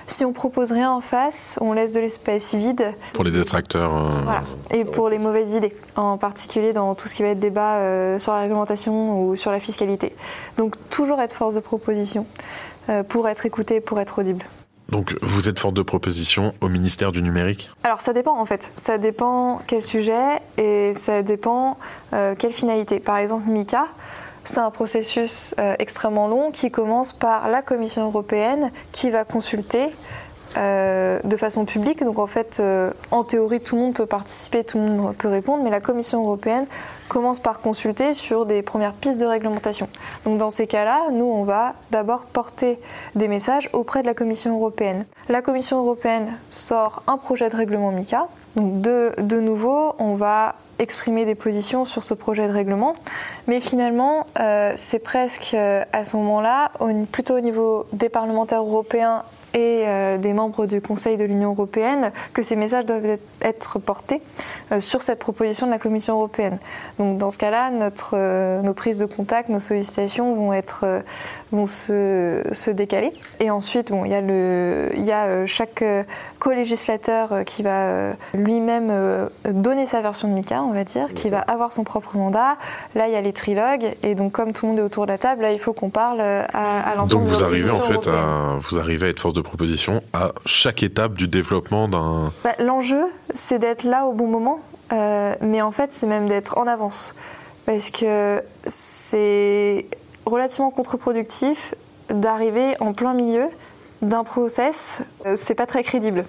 Si 0.08 0.24
on 0.24 0.34
propose 0.34 0.72
rien 0.72 0.92
en 0.92 1.02
face, 1.02 1.58
on 1.62 1.74
laisse 1.74 1.94
de 1.94 2.00
l'espace 2.00 2.54
vide. 2.54 2.94
Pour 3.14 3.24
les 3.24 3.32
détracteurs. 3.32 3.96
Euh, 3.96 4.10
voilà. 4.24 4.44
Et 4.72 4.86
pour 4.86 5.10
les 5.10 5.18
mauvaises 5.18 5.56
idées, 5.56 5.76
en 5.96 6.18
particulier 6.18 6.74
dans 6.74 6.94
tout 6.94 7.08
ce 7.08 7.16
qui 7.16 7.24
va 7.24 7.30
être 7.30 7.40
débat 7.40 7.78
euh, 7.78 8.20
sur 8.20 8.32
la 8.32 8.42
réglementation 8.42 9.22
ou 9.22 9.36
sur 9.36 9.52
la 9.52 9.60
fiscalité. 9.60 10.16
Donc 10.58 10.76
toujours 10.90 11.20
être 11.22 11.34
force 11.34 11.56
de 11.56 11.60
proposition 11.60 12.28
euh, 12.90 13.02
pour 13.04 13.28
être 13.28 13.46
écouté, 13.46 13.82
pour 13.82 14.00
être 14.00 14.20
audible. 14.20 14.46
Donc 14.90 15.16
vous 15.24 15.50
êtes 15.50 15.58
force 15.58 15.74
de 15.74 15.82
proposition 15.82 16.54
au 16.62 16.70
ministère 16.70 17.12
du 17.12 17.24
numérique? 17.24 17.72
Alors 17.84 18.02
ça 18.02 18.14
dépend 18.14 18.38
en 18.38 18.46
fait. 18.46 18.72
Ça 18.76 19.00
dépend 19.00 19.60
quel 19.66 19.82
sujet 19.82 20.40
et 20.58 20.94
ça 20.94 21.24
dépend 21.24 21.78
quelle 22.12 22.52
finalité. 22.52 23.00
Par 23.00 23.18
exemple, 23.18 23.50
Mika, 23.50 23.88
c'est 24.46 24.60
un 24.60 24.72
processus 24.72 25.54
euh, 25.60 25.76
extrêmement 25.80 26.28
long 26.28 26.52
qui 26.52 26.72
commence 26.72 27.14
par 27.14 27.50
la 27.50 27.62
Commission 27.62 28.06
européenne 28.06 28.72
qui 28.92 29.10
va 29.10 29.26
consulter 29.26 29.94
euh, 30.58 31.20
de 31.24 31.36
façon 31.36 31.66
publique. 31.66 32.02
Donc 32.04 32.18
en 32.18 32.28
fait, 32.28 32.60
euh, 32.60 32.92
en 33.12 33.26
théorie, 33.26 33.60
tout 33.60 33.76
le 33.76 33.82
monde 33.82 33.94
peut 33.94 34.06
participer, 34.06 34.64
tout 34.64 34.78
le 34.78 34.86
monde 34.86 35.16
peut 35.18 35.28
répondre, 35.28 35.64
mais 35.64 35.70
la 35.70 35.82
Commission 35.82 36.24
européenne 36.24 36.66
commence 37.10 37.42
par 37.42 37.60
consulter 37.60 38.14
sur 38.14 38.46
des 38.46 38.62
premières 38.62 38.94
pistes 38.94 39.20
de 39.20 39.26
réglementation. 39.26 39.90
Donc 40.24 40.38
dans 40.38 40.50
ces 40.50 40.66
cas-là, 40.66 41.10
nous, 41.12 41.26
on 41.26 41.44
va 41.44 41.74
d'abord 41.92 42.26
porter 42.26 42.80
des 43.16 43.28
messages 43.28 43.70
auprès 43.74 44.02
de 44.02 44.08
la 44.08 44.14
Commission 44.14 44.56
européenne. 44.56 45.06
La 45.28 45.42
Commission 45.42 45.80
européenne 45.80 46.32
sort 46.52 47.04
un 47.08 47.18
projet 47.18 47.50
de 47.50 47.56
règlement 47.58 47.92
MICA. 47.92 48.30
Donc 48.56 48.80
de, 48.80 49.12
de 49.18 49.40
nouveau, 49.42 49.96
on 50.00 50.16
va 50.16 50.56
exprimer 50.80 51.26
des 51.26 51.36
positions 51.36 51.86
sur 51.86 52.04
ce 52.04 52.14
projet 52.14 52.48
de 52.48 52.54
règlement. 52.54 52.96
Mais 53.48 53.60
finalement, 53.60 54.28
euh, 54.40 54.74
c'est 54.76 55.00
presque 55.00 55.54
euh, 55.54 55.84
à 55.94 56.04
ce 56.04 56.18
moment-là, 56.18 56.72
plutôt 57.12 57.36
au 57.36 57.42
niveau 57.42 57.86
des 57.94 58.10
parlementaires 58.10 58.62
européens 58.62 59.24
et 59.56 59.86
euh, 59.88 60.18
des 60.18 60.34
membres 60.34 60.66
du 60.66 60.82
Conseil 60.82 61.16
de 61.16 61.24
l'Union 61.24 61.52
européenne 61.52 62.12
que 62.34 62.42
ces 62.42 62.58
messages 62.58 62.86
doivent 62.86 63.18
être 63.42 63.80
portés 63.80 64.22
euh, 64.72 64.82
sur 64.82 65.02
cette 65.02 65.20
proposition 65.20 65.66
de 65.66 65.72
la 65.72 65.80
Commission 65.80 66.16
européenne. 66.16 66.60
Donc 67.00 67.18
dans 67.18 67.30
ce 67.30 67.38
cas-là, 67.38 67.72
notre, 67.72 68.16
euh, 68.16 68.62
nos 68.62 68.74
prises 68.74 68.98
de 69.00 69.06
contact, 69.06 69.48
nos 69.48 69.62
sollicitations 69.62 70.36
vont 70.36 70.52
être 70.52 70.86
vont 71.54 71.68
se, 71.68 72.44
se 72.52 72.70
décaler. 72.70 73.14
Et 73.40 73.50
ensuite, 73.50 73.92
bon, 73.92 74.04
il 74.04 74.12
y 74.12 74.16
a 74.16 74.20
le, 74.20 74.90
il 74.96 75.06
y 75.06 75.14
a 75.14 75.46
chaque 75.46 75.84
co-législateur 76.40 77.46
qui 77.46 77.64
va 77.64 78.12
lui-même 78.34 78.92
donner 79.46 79.86
sa 79.86 80.02
version 80.02 80.28
de 80.28 80.34
MICA, 80.34 80.64
on 80.64 80.74
va 80.74 80.84
dire, 80.84 81.14
qui 81.14 81.30
va 81.30 81.40
avoir 81.40 81.72
son 81.72 81.86
propre 81.86 82.18
mandat. 82.18 82.58
Là, 82.94 83.08
il 83.08 83.14
y 83.14 83.16
a 83.16 83.22
les 83.22 83.32
trilogues, 83.32 83.96
et 84.04 84.16
donc 84.16 84.34
comme 84.34 84.52
tout 84.52 84.66
le 84.66 84.72
monde 84.72 84.80
est 84.80 84.84
autour 84.84 85.06
de 85.06 85.12
la 85.12 85.18
table, 85.18 85.44
là, 85.44 85.54
il 85.54 85.60
faut 85.60 85.72
qu'on 85.72 85.90
parle 85.90 86.20
à, 86.20 86.44
à 86.54 86.96
l'ensemble. 86.96 87.26
Donc 87.26 87.34
vous 87.34 87.44
arrivez 87.44 87.72
en 87.72 87.80
fait 87.80 88.08
à, 88.08 88.58
vous 88.60 88.78
arrivez 88.78 89.08
à 89.08 89.10
être 89.10 89.20
force 89.20 89.34
de 89.34 89.45
proposition 89.46 90.04
à 90.14 90.34
chaque 90.46 90.84
étape 90.84 91.14
du 91.14 91.28
développement 91.28 91.88
d'un... 91.88 92.34
Bah, 92.44 92.54
l'enjeu, 92.60 93.04
c'est 93.34 93.60
d'être 93.60 93.84
là 93.84 94.06
au 94.06 94.14
bon 94.14 94.28
moment, 94.28 94.60
euh, 94.92 95.34
mais 95.42 95.62
en 95.62 95.72
fait, 95.72 95.94
c'est 95.94 96.08
même 96.08 96.28
d'être 96.28 96.58
en 96.58 96.68
avance. 96.68 97.16
Parce 97.66 97.90
que 97.90 98.44
c'est 98.66 99.86
relativement 100.26 100.72
contre-productif 100.72 101.74
d'arriver 102.10 102.76
en 102.80 102.94
plein 102.94 103.14
milieu 103.14 103.48
d'un 104.02 104.24
process, 104.24 105.02
euh, 105.26 105.36
c'est 105.38 105.56
pas 105.56 105.66
très 105.66 105.82
crédible 105.82 106.26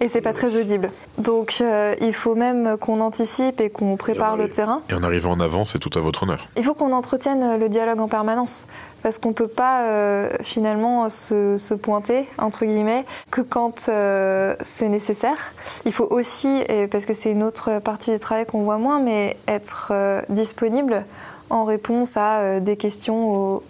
et 0.00 0.08
c'est 0.08 0.20
pas 0.20 0.32
très 0.32 0.54
audible. 0.56 0.90
Donc 1.18 1.58
euh, 1.60 1.94
il 2.00 2.12
faut 2.12 2.34
même 2.34 2.76
qu'on 2.76 3.00
anticipe 3.00 3.60
et 3.60 3.70
qu'on 3.70 3.96
prépare 3.96 4.36
le 4.36 4.50
terrain. 4.50 4.82
Et 4.90 4.94
en 4.94 5.02
arrivant 5.02 5.32
en 5.32 5.40
avant, 5.40 5.64
c'est 5.64 5.78
tout 5.78 5.90
à 5.98 6.00
votre 6.00 6.24
honneur. 6.24 6.48
Il 6.56 6.62
faut 6.62 6.74
qu'on 6.74 6.92
entretienne 6.92 7.58
le 7.58 7.68
dialogue 7.68 8.00
en 8.00 8.08
permanence 8.08 8.66
parce 9.06 9.18
qu'on 9.18 9.32
peut 9.32 9.46
pas 9.46 9.84
euh, 9.84 10.28
finalement 10.42 11.08
se, 11.08 11.74
pointer 11.74 12.26
entre 12.38 12.64
guillemets 12.64 13.04
que 13.30 13.40
quand 13.40 13.78
c'est 13.78 14.88
nécessaire. 14.88 15.54
Il 15.84 15.92
faut 15.92 16.08
aussi, 16.10 16.64
parce 16.90 17.06
que 17.06 17.14
c'est 17.14 17.30
une 17.30 17.44
autre 17.44 17.78
partie 17.78 18.10
du 18.10 18.18
travail 18.18 18.46
qu'on 18.46 18.62
voit 18.62 18.78
moins, 18.78 18.98
mais 18.98 19.36
être 19.46 19.92
disponible 20.28 21.04
en 21.50 21.62
réponse 21.62 22.16
à 22.16 22.58
des 22.58 22.76
questions 22.76 23.30
au, 23.30 23.62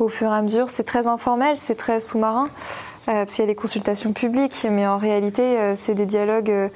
au 0.00 0.08
fur 0.08 0.32
et 0.32 0.34
à 0.34 0.42
mesure. 0.42 0.68
C'est 0.68 0.82
très 0.82 1.06
informel, 1.06 1.56
c'est 1.56 1.76
très 1.76 2.00
sous-marin. 2.00 2.48
Euh, 3.08 3.24
parce 3.24 3.34
qu'il 3.34 3.42
y 3.42 3.46
a 3.46 3.48
les 3.48 3.56
consultations 3.56 4.12
publiques, 4.12 4.66
mais 4.70 4.86
en 4.86 4.96
réalité, 4.96 5.58
euh, 5.58 5.74
c'est 5.76 5.94
des 5.94 6.06
dialogues 6.06 6.50
euh, 6.50 6.68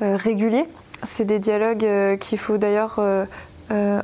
réguliers. 0.00 0.66
C'est 1.02 1.24
des 1.24 1.38
dialogues 1.38 2.18
qu'il 2.18 2.38
faut 2.38 2.58
d'ailleurs 2.58 3.00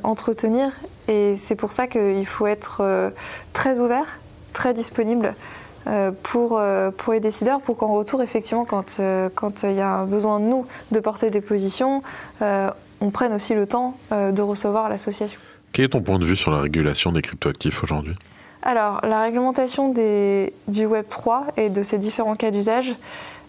entretenir, 0.03 0.71
et 1.09 1.35
c'est 1.37 1.57
pour 1.57 1.73
ça 1.73 1.87
qu'il 1.87 2.27
faut 2.27 2.47
être 2.47 3.13
très 3.53 3.81
ouvert, 3.81 4.21
très 4.53 4.73
disponible. 4.75 5.35
pour, 6.23 6.61
pour 6.97 7.13
les 7.13 7.21
décideurs, 7.21 7.61
pour 7.61 7.77
qu'en 7.77 7.93
retour, 7.95 8.23
effectivement, 8.23 8.65
quand 8.65 9.01
quand 9.35 9.63
il 9.63 9.75
y 9.75 9.81
a 9.81 9.89
un 9.89 10.07
besoin 10.07 10.41
de 10.41 10.45
nous 10.45 10.67
de 10.91 11.01
porter 11.01 11.31
des 11.31 11.41
positions, 11.41 12.03
on 12.41 13.11
prenne 13.13 13.33
aussi 13.33 13.55
le 13.55 13.67
temps 13.67 13.97
de 14.11 14.43
recevoir 14.43 14.89
l'association. 14.89 15.39
Quel 15.73 15.85
est 15.85 15.89
ton 15.89 16.01
point 16.01 16.19
de 16.19 16.25
vue 16.25 16.37
sur 16.37 16.51
la 16.51 16.61
régulation 16.61 17.13
des 17.13 17.23
cryptoactifs 17.23 17.85
aujourd'hui? 17.85 18.17
Alors, 18.67 18.99
la 19.05 19.21
réglementation 19.21 19.91
du 19.91 20.87
Web 20.87 21.05
3 21.09 21.47
et 21.57 21.71
de 21.71 21.83
ses 21.83 21.99
différents 21.99 22.35
cas 22.35 22.51
d'usage, 22.51 22.97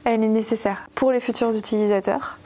elle 0.06 0.24
est 0.24 0.28
nécessaire 0.28 0.88
pour 0.94 1.12
les 1.12 1.20
futurs 1.20 1.56
utilisateurs. 1.56 2.38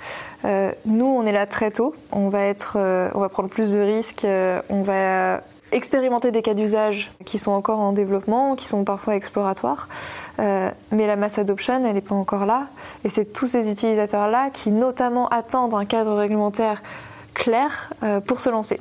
Euh, 0.45 0.71
nous, 0.86 1.05
on 1.05 1.25
est 1.25 1.34
là 1.34 1.45
très 1.45 1.71
tôt. 1.71 1.93
On 2.13 2.29
va, 2.29 2.39
euh, 2.77 3.27
prendre 3.27 3.49
plus 3.49 3.73
de 3.73 3.79
risques. 3.79 4.23
Euh, 4.23 4.62
on 4.69 4.84
va 4.84 5.41
expérimenter 5.73 6.31
des 6.31 6.41
cas 6.41 6.53
d'usage 6.53 7.12
qui 7.25 7.39
sont 7.39 7.51
encore 7.51 7.79
en 7.79 7.91
développement, 7.91 8.55
qui 8.55 8.69
sont 8.69 8.86
parfois 8.86 9.17
exploratoires. 9.17 9.89
mais 10.38 11.07
la 11.07 11.17
mass 11.17 11.39
adoption, 11.39 11.84
elle 11.86 11.93
n'est 11.93 11.99
pas 11.99 12.15
encore 12.15 12.45
là. 12.45 12.67
Et 13.03 13.10
c'est 13.10 13.25
tous 13.25 13.47
ces 13.47 13.69
utilisateurs-là 13.69 14.49
qui, 14.49 14.71
notamment, 14.71 15.27
attendent 15.27 15.73
un 15.73 15.86
cadre 15.86 16.13
réglementaire 16.13 16.81
clair 17.34 17.91
pour 18.25 18.39
se 18.39 18.49
lancer. 18.49 18.79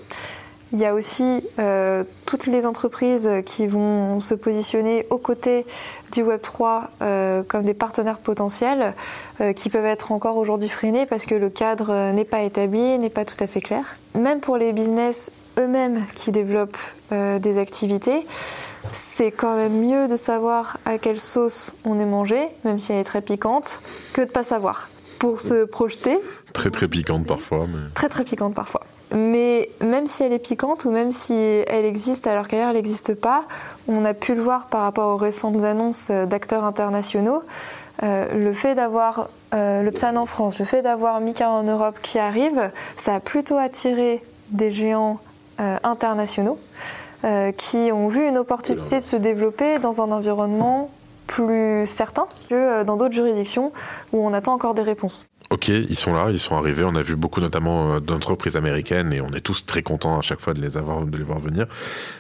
Il 0.72 0.78
y 0.78 0.84
a 0.84 0.94
aussi 0.94 1.42
euh, 1.58 2.04
toutes 2.26 2.46
les 2.46 2.64
entreprises 2.64 3.28
qui 3.44 3.66
vont 3.66 4.20
se 4.20 4.34
positionner 4.34 5.04
aux 5.10 5.18
côtés 5.18 5.66
du 6.12 6.22
Web3 6.22 6.84
euh, 7.02 7.42
comme 7.42 7.64
des 7.64 7.74
partenaires 7.74 8.18
potentiels 8.18 8.94
euh, 9.40 9.52
qui 9.52 9.68
peuvent 9.68 9.84
être 9.84 10.12
encore 10.12 10.36
aujourd'hui 10.36 10.68
freinés 10.68 11.06
parce 11.06 11.26
que 11.26 11.34
le 11.34 11.50
cadre 11.50 12.12
n'est 12.12 12.24
pas 12.24 12.42
établi, 12.42 12.98
n'est 12.98 13.10
pas 13.10 13.24
tout 13.24 13.42
à 13.42 13.48
fait 13.48 13.60
clair. 13.60 13.96
Même 14.14 14.38
pour 14.40 14.58
les 14.58 14.72
business 14.72 15.32
eux-mêmes 15.58 16.04
qui 16.14 16.30
développent 16.30 16.78
des 17.10 17.58
activités, 17.58 18.24
c'est 18.92 19.32
quand 19.32 19.56
même 19.56 19.84
mieux 19.84 20.06
de 20.06 20.14
savoir 20.14 20.78
à 20.84 20.98
quelle 20.98 21.18
sauce 21.18 21.74
on 21.84 21.98
est 21.98 22.04
mangé, 22.04 22.48
même 22.64 22.78
si 22.78 22.92
elle 22.92 23.00
est 23.00 23.04
très 23.04 23.20
piquante, 23.20 23.82
que 24.12 24.20
de 24.20 24.26
ne 24.26 24.30
pas 24.30 24.44
savoir. 24.44 24.88
Pour 25.18 25.40
se 25.40 25.64
projeter. 25.64 26.18
Très 26.52 26.70
très 26.70 26.86
piquante 26.86 27.26
parfois. 27.26 27.66
Mais... 27.68 27.90
Très 27.94 28.08
très 28.08 28.22
piquante 28.22 28.54
parfois. 28.54 28.82
Mais 29.12 29.70
même 29.80 30.06
si 30.06 30.22
elle 30.22 30.32
est 30.32 30.38
piquante 30.38 30.84
ou 30.84 30.90
même 30.90 31.10
si 31.10 31.34
elle 31.34 31.84
existe 31.84 32.26
alors 32.26 32.46
qu'ailleurs 32.46 32.70
elle 32.70 32.76
n'existe 32.76 33.14
pas, 33.14 33.44
on 33.88 34.04
a 34.04 34.14
pu 34.14 34.34
le 34.34 34.40
voir 34.40 34.66
par 34.66 34.82
rapport 34.82 35.08
aux 35.08 35.16
récentes 35.16 35.64
annonces 35.64 36.10
d'acteurs 36.10 36.64
internationaux. 36.64 37.42
Euh, 38.02 38.32
le 38.32 38.52
fait 38.52 38.74
d'avoir 38.74 39.28
euh, 39.52 39.82
le 39.82 39.90
PSAN 39.90 40.16
en 40.16 40.26
France, 40.26 40.58
le 40.58 40.64
fait 40.64 40.82
d'avoir 40.82 41.20
Mika 41.20 41.50
en 41.50 41.62
Europe 41.64 41.98
qui 42.00 42.18
arrive, 42.18 42.70
ça 42.96 43.16
a 43.16 43.20
plutôt 43.20 43.58
attiré 43.58 44.22
des 44.50 44.70
géants 44.70 45.18
euh, 45.60 45.76
internationaux 45.82 46.58
qui 47.58 47.92
ont 47.92 48.08
vu 48.08 48.26
une 48.26 48.38
opportunité 48.38 48.98
de 48.98 49.04
se 49.04 49.16
développer 49.16 49.78
dans 49.78 50.00
un 50.00 50.10
environnement 50.10 50.88
plus 51.26 51.84
certain 51.84 52.26
que 52.48 52.82
dans 52.82 52.96
d'autres 52.96 53.12
juridictions 53.12 53.72
où 54.14 54.26
on 54.26 54.32
attend 54.32 54.54
encore 54.54 54.72
des 54.72 54.80
réponses. 54.80 55.29
Ok, 55.50 55.66
ils 55.66 55.96
sont 55.96 56.12
là, 56.12 56.28
ils 56.30 56.38
sont 56.38 56.54
arrivés. 56.54 56.84
On 56.84 56.94
a 56.94 57.02
vu 57.02 57.16
beaucoup 57.16 57.40
notamment 57.40 57.94
euh, 57.94 58.00
d'entreprises 58.00 58.56
américaines 58.56 59.12
et 59.12 59.20
on 59.20 59.32
est 59.32 59.40
tous 59.40 59.66
très 59.66 59.82
contents 59.82 60.16
à 60.16 60.22
chaque 60.22 60.40
fois 60.40 60.54
de 60.54 60.60
les 60.60 60.76
avoir, 60.76 61.04
de 61.04 61.16
les 61.16 61.24
voir 61.24 61.40
venir. 61.40 61.66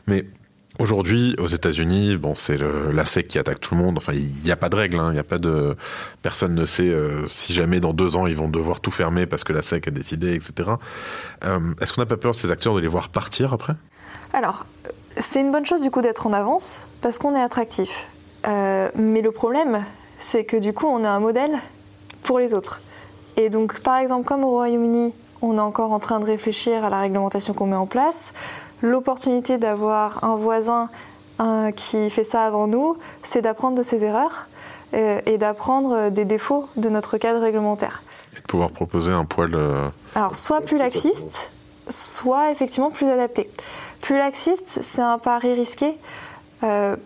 Mais 0.06 0.26
Aujourd'hui, 0.78 1.34
aux 1.38 1.48
États-Unis, 1.48 2.16
bon, 2.16 2.34
c'est 2.34 2.56
la 2.56 3.04
SEC 3.04 3.28
qui 3.28 3.38
attaque 3.38 3.60
tout 3.60 3.74
le 3.74 3.82
monde. 3.82 3.98
Enfin, 3.98 4.14
il 4.14 4.44
n'y 4.44 4.50
a 4.50 4.56
pas 4.56 4.70
de 4.70 4.76
règle. 4.76 4.98
Hein. 4.98 5.08
Il 5.10 5.14
n'y 5.14 5.18
a 5.18 5.24
pas 5.24 5.36
de 5.36 5.76
personne 6.22 6.54
ne 6.54 6.64
sait 6.64 6.88
euh, 6.88 7.26
si 7.28 7.52
jamais 7.52 7.80
dans 7.80 7.92
deux 7.92 8.16
ans 8.16 8.26
ils 8.26 8.36
vont 8.36 8.48
devoir 8.48 8.80
tout 8.80 8.92
fermer 8.92 9.26
parce 9.26 9.44
que 9.44 9.52
la 9.52 9.60
SEC 9.60 9.88
a 9.88 9.90
décidé, 9.90 10.32
etc. 10.32 10.70
Euh, 11.44 11.58
est-ce 11.82 11.92
qu'on 11.92 12.00
n'a 12.00 12.06
pas 12.06 12.16
peur 12.16 12.34
ces 12.34 12.50
acteurs 12.50 12.74
de 12.74 12.80
les 12.80 12.86
voir 12.86 13.10
partir 13.10 13.52
après? 13.52 13.74
Alors, 14.32 14.64
c'est 15.18 15.42
une 15.42 15.52
bonne 15.52 15.66
chose 15.66 15.82
du 15.82 15.90
coup 15.90 16.00
d'être 16.00 16.26
en 16.26 16.32
avance 16.32 16.86
parce 17.02 17.18
qu'on 17.18 17.36
est 17.36 17.42
attractif. 17.42 18.08
mais 18.46 19.20
le 19.22 19.30
problème, 19.32 19.84
c'est 20.18 20.44
que 20.44 20.56
du 20.56 20.72
coup, 20.72 20.86
on 20.86 21.04
a 21.04 21.10
un 21.10 21.20
modèle 21.20 21.58
pour 22.22 22.38
les 22.38 22.54
autres. 22.54 22.80
Et 23.36 23.48
donc, 23.48 23.80
par 23.80 23.98
exemple, 23.98 24.24
comme 24.24 24.44
au 24.44 24.50
Royaume-Uni, 24.50 25.12
on 25.42 25.56
est 25.56 25.60
encore 25.60 25.92
en 25.92 25.98
train 25.98 26.20
de 26.20 26.26
réfléchir 26.26 26.84
à 26.84 26.90
la 26.90 27.00
réglementation 27.00 27.54
qu'on 27.54 27.66
met 27.66 27.76
en 27.76 27.86
place, 27.86 28.32
l'opportunité 28.82 29.58
d'avoir 29.58 30.24
un 30.24 30.36
voisin 30.36 30.88
qui 31.74 32.10
fait 32.10 32.22
ça 32.22 32.44
avant 32.44 32.66
nous, 32.66 32.98
c'est 33.22 33.40
d'apprendre 33.40 33.78
de 33.78 33.82
ses 33.82 34.04
erreurs 34.04 34.46
euh, 34.92 35.20
et 35.24 35.38
d'apprendre 35.38 36.08
des 36.08 36.24
défauts 36.24 36.66
de 36.76 36.88
notre 36.88 37.16
cadre 37.16 37.40
réglementaire. 37.40 38.02
Et 38.32 38.40
de 38.40 38.42
pouvoir 38.42 38.70
proposer 38.70 39.12
un 39.12 39.24
poil. 39.24 39.54
Euh, 39.54 39.88
Alors, 40.16 40.34
soit 40.34 40.62
plus 40.62 40.78
laxiste, 40.78 41.52
soit 41.88 42.50
effectivement 42.50 42.90
plus 42.90 43.06
adapté. 43.06 43.48
Plus 44.00 44.18
laxiste, 44.18 44.80
c'est 44.82 45.02
un 45.02 45.18
pari 45.18 45.54
risqué. 45.54 45.96
Euh, 46.64 46.96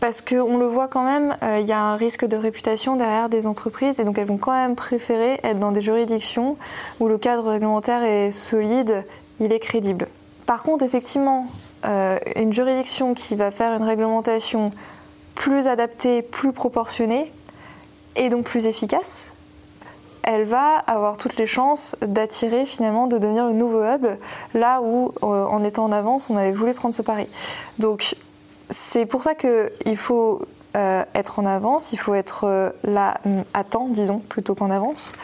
parce 0.00 0.20
qu'on 0.20 0.58
le 0.58 0.66
voit 0.66 0.88
quand 0.88 1.02
même, 1.02 1.36
il 1.42 1.66
y 1.66 1.72
a 1.72 1.80
un 1.80 1.96
risque 1.96 2.24
de 2.24 2.36
réputation 2.36 2.96
derrière 2.96 3.28
des 3.28 3.46
entreprises 3.46 3.98
et 4.00 4.04
donc 4.04 4.18
elles 4.18 4.26
vont 4.26 4.38
quand 4.38 4.52
même 4.52 4.76
préférer 4.76 5.40
être 5.42 5.58
dans 5.58 5.72
des 5.72 5.80
juridictions 5.80 6.56
où 7.00 7.08
le 7.08 7.18
cadre 7.18 7.50
réglementaire 7.50 8.02
est 8.02 8.30
solide, 8.30 9.04
il 9.40 9.52
est 9.52 9.58
crédible. 9.58 10.08
Par 10.46 10.62
contre, 10.62 10.84
effectivement, 10.84 11.46
une 12.36 12.52
juridiction 12.52 13.14
qui 13.14 13.34
va 13.34 13.50
faire 13.50 13.74
une 13.74 13.82
réglementation 13.82 14.70
plus 15.34 15.68
adaptée, 15.68 16.22
plus 16.22 16.52
proportionnée 16.52 17.32
et 18.16 18.28
donc 18.28 18.44
plus 18.44 18.66
efficace, 18.66 19.32
elle 20.22 20.44
va 20.44 20.76
avoir 20.86 21.16
toutes 21.16 21.36
les 21.36 21.46
chances 21.46 21.96
d'attirer 22.02 22.66
finalement, 22.66 23.06
de 23.06 23.16
devenir 23.16 23.46
le 23.46 23.52
nouveau 23.52 23.82
hub, 23.82 24.06
là 24.52 24.82
où 24.82 25.12
euh, 25.22 25.46
en 25.46 25.64
étant 25.64 25.84
en 25.84 25.92
avance, 25.92 26.28
on 26.28 26.36
avait 26.36 26.52
voulu 26.52 26.74
prendre 26.74 26.94
ce 26.94 27.00
pari. 27.02 27.28
Donc 27.78 28.14
c'est 28.70 29.06
pour 29.06 29.22
ça 29.22 29.34
qu'il 29.34 29.96
faut 29.96 30.42
euh, 30.76 31.04
être 31.14 31.38
en 31.38 31.46
avance, 31.46 31.92
il 31.92 31.98
faut 31.98 32.14
être 32.14 32.44
euh, 32.44 32.70
là 32.84 33.20
à 33.54 33.64
temps, 33.64 33.88
disons, 33.88 34.18
plutôt 34.18 34.54
qu'en 34.54 34.70
avance. 34.70 35.14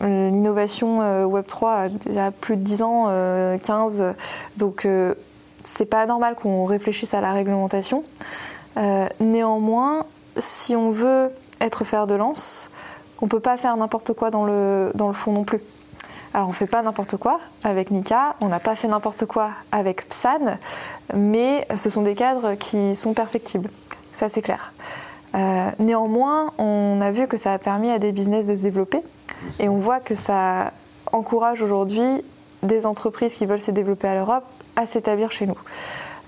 L'innovation 0.00 1.00
Web3 1.24 1.66
a 1.66 1.88
déjà 1.88 2.30
plus 2.30 2.56
de 2.56 2.62
10 2.62 2.82
ans, 2.82 3.56
15, 3.62 4.14
donc 4.56 4.86
c'est 5.62 5.86
pas 5.86 6.04
normal 6.04 6.34
qu'on 6.34 6.64
réfléchisse 6.64 7.14
à 7.14 7.20
la 7.20 7.32
réglementation. 7.32 8.02
néanmoins, 9.20 10.04
si 10.36 10.74
on 10.74 10.90
veut 10.90 11.30
être 11.60 11.84
fer 11.84 12.08
de 12.08 12.16
lance, 12.16 12.70
on 13.22 13.28
peut 13.28 13.40
pas 13.40 13.56
faire 13.56 13.76
n'importe 13.76 14.12
quoi 14.12 14.30
dans 14.30 14.44
le 14.44 14.92
fond 15.12 15.32
non 15.32 15.44
plus. 15.44 15.62
Alors 16.34 16.48
on 16.48 16.50
ne 16.50 16.56
fait 16.56 16.66
pas 16.66 16.82
n'importe 16.82 17.16
quoi 17.16 17.38
avec 17.62 17.92
Mika, 17.92 18.34
on 18.40 18.48
n'a 18.48 18.58
pas 18.58 18.74
fait 18.74 18.88
n'importe 18.88 19.24
quoi 19.24 19.50
avec 19.70 20.08
Psan, 20.08 20.58
mais 21.14 21.64
ce 21.76 21.88
sont 21.88 22.02
des 22.02 22.16
cadres 22.16 22.54
qui 22.54 22.96
sont 22.96 23.14
perfectibles. 23.14 23.70
Ça 24.10 24.28
c'est 24.28 24.42
clair. 24.42 24.72
Euh, 25.36 25.70
néanmoins, 25.78 26.52
on 26.58 27.00
a 27.00 27.12
vu 27.12 27.28
que 27.28 27.36
ça 27.36 27.52
a 27.52 27.58
permis 27.58 27.88
à 27.90 28.00
des 28.00 28.10
business 28.10 28.48
de 28.48 28.56
se 28.56 28.64
développer 28.64 29.00
et 29.60 29.68
on 29.68 29.78
voit 29.78 30.00
que 30.00 30.16
ça 30.16 30.72
encourage 31.12 31.62
aujourd'hui 31.62 32.24
des 32.64 32.84
entreprises 32.84 33.34
qui 33.34 33.46
veulent 33.46 33.60
se 33.60 33.70
développer 33.70 34.08
à 34.08 34.16
l'Europe 34.16 34.44
à 34.74 34.86
s'établir 34.86 35.30
chez 35.30 35.46
nous. 35.46 35.58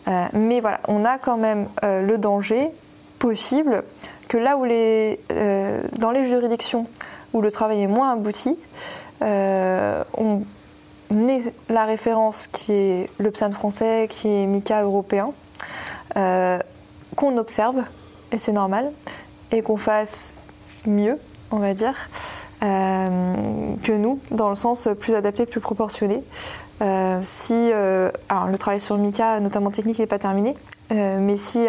Euh, 0.06 0.26
mais 0.34 0.60
voilà, 0.60 0.80
on 0.86 1.04
a 1.04 1.18
quand 1.18 1.36
même 1.36 1.68
euh, 1.82 2.02
le 2.02 2.16
danger 2.16 2.70
possible 3.18 3.82
que 4.28 4.36
là 4.36 4.56
où 4.56 4.62
les, 4.62 5.18
dans 5.98 6.10
les 6.12 6.24
juridictions 6.24 6.86
où 7.32 7.40
le 7.40 7.50
travail 7.50 7.82
est 7.82 7.86
moins 7.86 8.12
abouti, 8.12 8.56
euh, 9.22 10.04
on 10.16 10.42
ait 11.10 11.52
la 11.68 11.84
référence 11.84 12.46
qui 12.46 12.72
est 12.72 13.10
le 13.18 13.30
PSAN 13.30 13.52
français, 13.52 14.06
qui 14.10 14.28
est 14.28 14.46
MICA 14.46 14.82
européen, 14.82 15.32
euh, 16.16 16.58
qu'on 17.14 17.36
observe, 17.36 17.82
et 18.32 18.38
c'est 18.38 18.52
normal, 18.52 18.92
et 19.52 19.62
qu'on 19.62 19.76
fasse 19.76 20.34
mieux, 20.86 21.18
on 21.50 21.58
va 21.58 21.74
dire, 21.74 21.94
que 22.60 23.96
nous, 23.96 24.18
dans 24.32 24.48
le 24.48 24.54
sens 24.56 24.88
plus 24.98 25.14
adapté, 25.14 25.46
plus 25.46 25.60
proportionné. 25.60 26.24
si 27.20 27.70
le 27.70 28.56
travail 28.58 28.80
sur 28.80 28.98
MICA, 28.98 29.38
notamment 29.40 29.70
technique, 29.70 30.00
n'est 30.00 30.06
pas 30.06 30.18
terminé, 30.18 30.56
mais 30.90 31.36
si 31.36 31.68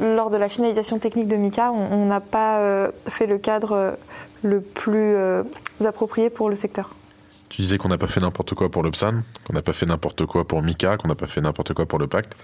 lors 0.00 0.30
de 0.30 0.36
la 0.36 0.48
finalisation 0.48 0.98
technique 0.98 1.28
de 1.28 1.36
Mika, 1.36 1.72
on 1.72 2.06
n'a 2.06 2.20
pas 2.20 2.58
euh, 2.58 2.90
fait 3.08 3.26
le 3.26 3.38
cadre 3.38 3.72
euh, 3.72 3.92
le 4.42 4.60
plus 4.60 5.14
euh, 5.16 5.42
approprié 5.84 6.30
pour 6.30 6.48
le 6.48 6.56
secteur. 6.56 6.94
Tu 7.48 7.62
disais 7.62 7.78
qu'on 7.78 7.88
n'a 7.88 7.98
pas 7.98 8.06
fait 8.06 8.20
n'importe 8.20 8.54
quoi 8.54 8.68
pour 8.68 8.82
le 8.82 8.90
PSAN, 8.90 9.22
qu'on 9.44 9.52
n'a 9.54 9.62
pas 9.62 9.72
fait 9.72 9.86
n'importe 9.86 10.24
quoi 10.26 10.46
pour 10.46 10.62
Mika, 10.62 10.96
qu'on 10.96 11.08
n'a 11.08 11.14
pas 11.14 11.26
fait 11.26 11.40
n'importe 11.40 11.74
quoi 11.74 11.86
pour 11.86 11.98
le 11.98 12.06
pacte. 12.06 12.36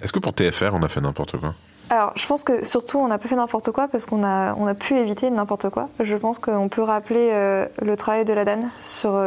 Est-ce 0.00 0.12
que 0.12 0.18
pour 0.18 0.32
TFR, 0.32 0.70
on 0.72 0.82
a 0.82 0.88
fait 0.88 1.00
n'importe 1.00 1.38
quoi? 1.38 1.54
Alors, 1.90 2.12
je 2.16 2.26
pense 2.26 2.44
que 2.44 2.64
surtout, 2.64 2.98
on 2.98 3.08
n'a 3.08 3.18
pas 3.18 3.28
fait 3.28 3.36
n'importe 3.36 3.70
quoi 3.70 3.88
parce 3.88 4.06
qu'on 4.06 4.24
a, 4.24 4.54
on 4.54 4.66
a 4.66 4.74
pu 4.74 4.94
éviter 4.94 5.28
n'importe 5.28 5.68
quoi. 5.68 5.90
Je 6.00 6.16
pense 6.16 6.38
qu'on 6.38 6.68
peut 6.70 6.82
rappeler 6.82 7.30
le 7.82 7.96
travail 7.96 8.24
de 8.24 8.32
la 8.32 8.46
DAN 8.46 8.70
sur 8.78 9.22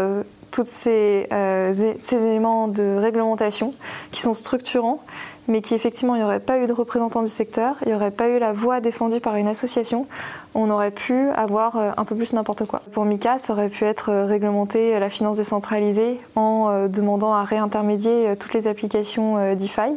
tous 0.49 0.65
ces, 0.65 1.27
ces, 1.29 2.15
éléments 2.15 2.67
de 2.67 2.97
réglementation 2.97 3.75
qui 4.11 4.21
sont 4.21 4.33
structurants 4.33 5.03
mais 5.47 5.61
qui 5.61 5.73
effectivement, 5.73 6.15
il 6.15 6.19
n'y 6.19 6.23
aurait 6.23 6.39
pas 6.39 6.59
eu 6.59 6.67
de 6.67 6.73
représentant 6.73 7.23
du 7.23 7.29
secteur, 7.29 7.75
il 7.83 7.89
n'y 7.89 7.93
aurait 7.93 8.11
pas 8.11 8.27
eu 8.29 8.39
la 8.39 8.51
voix 8.51 8.81
défendue 8.81 9.19
par 9.19 9.35
une 9.35 9.47
association, 9.47 10.07
on 10.53 10.69
aurait 10.69 10.91
pu 10.91 11.29
avoir 11.35 11.77
euh, 11.77 11.91
un 11.97 12.05
peu 12.05 12.15
plus 12.15 12.33
n'importe 12.33 12.65
quoi. 12.65 12.81
Pour 12.91 13.05
Mika, 13.05 13.37
ça 13.37 13.53
aurait 13.53 13.69
pu 13.69 13.85
être 13.85 14.09
euh, 14.09 14.25
réglementer 14.25 14.95
euh, 14.95 14.99
la 14.99 15.09
finance 15.09 15.37
décentralisée 15.37 16.19
en 16.35 16.87
demandant 16.87 17.33
à 17.33 17.43
réintermédier 17.43 18.35
toutes 18.39 18.53
les 18.53 18.67
applications 18.67 19.55
DeFi. 19.55 19.95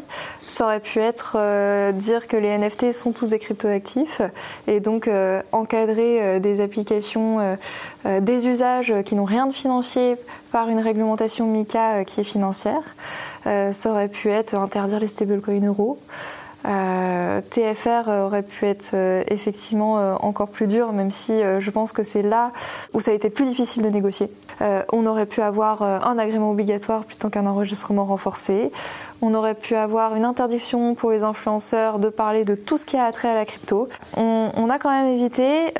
Ça 0.48 0.64
aurait 0.64 0.80
pu 0.80 0.98
être 0.98 1.36
dire 1.92 2.28
que 2.28 2.36
les 2.36 2.56
NFT 2.56 2.92
sont 2.92 3.12
tous 3.12 3.30
des 3.30 3.38
cryptoactifs 3.38 4.22
et 4.66 4.80
donc 4.80 5.08
encadrer 5.52 6.40
des 6.40 6.60
applications, 6.60 7.56
des 8.04 8.46
usages 8.46 8.94
qui 9.04 9.14
n'ont 9.14 9.24
rien 9.24 9.46
de 9.46 9.52
financier 9.52 10.16
par 10.52 10.68
une 10.68 10.80
réglementation 10.80 11.46
MICA 11.46 12.04
qui 12.04 12.20
est 12.20 12.24
financière. 12.24 12.96
ça 13.44 13.90
aurait 13.90 14.08
pu 14.08 14.30
être 14.30 14.54
interdire 14.54 15.00
les 15.00 15.08
stablecoins 15.08 15.66
euros. 15.66 15.98
Euh, 16.66 17.40
TFR 17.48 18.08
aurait 18.08 18.42
pu 18.42 18.66
être 18.66 18.90
euh, 18.94 19.24
effectivement 19.28 19.98
euh, 19.98 20.14
encore 20.20 20.48
plus 20.48 20.66
dur, 20.66 20.92
même 20.92 21.10
si 21.10 21.40
je 21.58 21.70
pense 21.70 21.92
que 21.92 22.02
c'est 22.02 22.22
là 22.22 22.52
où 22.92 23.00
ça 23.00 23.10
a 23.10 23.14
été 23.14 23.30
plus 23.30 23.46
difficile 23.46 23.82
de 23.82 23.88
négocier. 23.88 24.30
on 24.92 25.06
aurait 25.06 25.26
pu 25.26 25.40
avoir 25.40 25.82
un 25.82 26.18
agrément 26.18 26.50
obligatoire 26.50 27.04
plutôt 27.04 27.30
qu'un 27.30 27.46
enregistrement 27.46 28.04
renforcé. 28.04 28.70
On 29.22 29.34
aurait 29.34 29.54
pu 29.54 29.74
avoir 29.74 30.14
une 30.14 30.24
interdiction 30.24 30.94
pour 30.94 31.10
les 31.10 31.24
influenceurs 31.24 31.98
de 31.98 32.08
parler 32.08 32.44
de 32.44 32.54
tout 32.54 32.78
ce 32.78 32.84
qui 32.84 32.96
a 32.96 33.04
attrait 33.04 33.28
à 33.28 33.34
la 33.34 33.44
crypto. 33.44 33.88
On, 34.16 34.70
a 34.70 34.78
quand 34.78 34.90
même 34.90 35.08
évité 35.08 35.74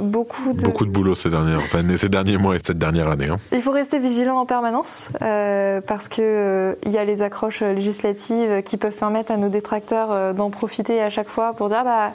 beaucoup 0.00 0.52
de... 0.52 0.64
Beaucoup 0.64 0.86
de 0.86 0.90
boulot 0.90 1.14
ces, 1.14 1.28
dernières, 1.30 1.60
ces 1.98 2.08
derniers 2.08 2.36
mois 2.36 2.56
et 2.56 2.60
cette 2.64 2.78
dernière 2.78 3.08
année. 3.08 3.28
Hein. 3.28 3.38
Il 3.52 3.62
faut 3.62 3.72
rester 3.72 3.98
vigilant 3.98 4.38
en 4.38 4.46
permanence 4.46 5.10
parce 5.20 6.08
qu'il 6.08 6.24
il 6.24 6.92
y 6.92 6.98
a 6.98 7.04
les 7.04 7.22
accroches 7.22 7.62
législatives 7.62 8.62
qui 8.62 8.76
peuvent 8.76 8.96
permettre 8.96 9.32
à 9.32 9.36
nos 9.36 9.48
détracteurs 9.48 10.10
euh, 10.10 10.32
d'en 10.32 10.50
profiter 10.50 11.02
à 11.02 11.10
chaque 11.10 11.28
fois 11.28 11.52
pour 11.52 11.68
dire 11.68 11.84
bah 11.84 12.12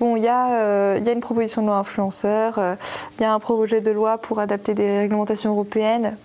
bon, 0.00 0.16
il 0.16 0.24
y, 0.24 0.28
euh, 0.28 0.98
y, 1.04 1.08
a 1.08 1.12
une 1.12 1.20
proposition 1.20 1.62
de 1.62 1.66
loi 1.66 1.76
influenceur, 1.76 2.58
euh, 2.58 2.74
il 3.18 3.22
y 3.22 3.24
a 3.24 3.32
un 3.32 3.38
projet 3.38 3.80
de 3.80 3.90
loi 3.90 4.18
pour 4.18 4.40
adapter 4.40 4.74
des 4.74 4.98
réglementations 4.98 5.50
européennes. 5.50 6.16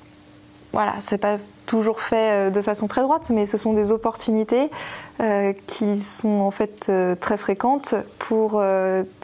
Voilà, 0.74 0.96
c'est 1.00 1.18
pas 1.18 1.38
toujours 1.70 2.02
fait 2.02 2.52
de 2.52 2.62
façon 2.62 2.88
très 2.88 3.02
droite, 3.02 3.30
mais 3.34 3.46
ce 3.46 3.58
sont 3.58 3.74
des 3.74 3.92
opportunités 3.92 4.70
qui 5.68 6.00
sont 6.00 6.40
en 6.40 6.52
fait 6.52 6.92
très 7.20 7.38
fréquentes 7.38 7.94
pour 8.18 8.62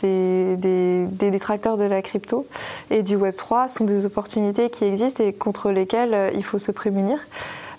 des, 0.02 1.08
détracteurs 1.10 1.78
de 1.78 1.86
la 1.86 2.02
crypto 2.02 2.46
et 2.92 3.02
du 3.02 3.16
Web 3.16 3.36
3. 3.36 3.68
Ce 3.68 3.80
sont 3.80 3.86
des 3.86 4.06
opportunités 4.06 4.70
qui 4.70 4.86
existent 4.86 5.24
et 5.24 5.34
contre 5.34 5.72
lesquelles 5.72 6.34
il 6.36 6.44
faut 6.44 6.60
se 6.60 6.72
prémunir. 6.72 7.28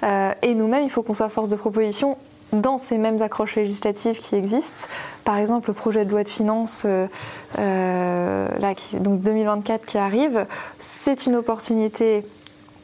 et 0.03 0.55
nous-mêmes, 0.55 0.85
il 0.85 0.91
faut 0.91 1.03
qu'on 1.03 1.15
soit 1.15 1.29
force 1.29 1.49
de 1.49 1.57
proposition 1.57 2.17
dans 2.53 2.79
ces 2.79 2.99
mêmes 2.99 3.21
accroches 3.23 3.57
législatives 3.57 4.19
qui 4.19 4.35
existent. 4.35 4.85
Par 5.25 5.37
exemple, 5.37 5.71
le 5.71 5.75
projet 5.75 6.05
de 6.05 6.11
loi 6.11 6.23
de 6.23 6.29
finances 6.29 6.83
euh, 6.85 7.07
euh, 7.59 8.49
donc 8.95 9.21
2024 9.21 9.87
qui 9.87 9.99
arrive, 9.99 10.47
c'est 10.79 11.27
une 11.27 11.37
opportunité 11.37 12.25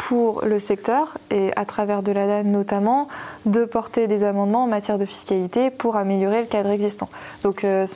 pour 0.09 0.44
le 0.44 0.59
secteur 0.59 1.16
et 1.30 1.50
à 1.57 1.64
travers 1.64 2.03
de 2.03 2.12
la 2.12 2.26
DAN 2.26 2.44
notamment 2.48 3.09
de 3.46 3.64
porter 3.64 4.07
des 4.07 4.24
amendements 4.24 4.64
en 4.64 4.68
matière 4.68 4.98
de 4.98 5.05
fiscalité 5.05 5.70
pour 5.70 5.96
améliorer 5.96 6.40
le 6.40 6.46
cadre 6.46 6.70
existant. 6.70 7.09
Donc 7.42 7.64
euh, 7.64 7.86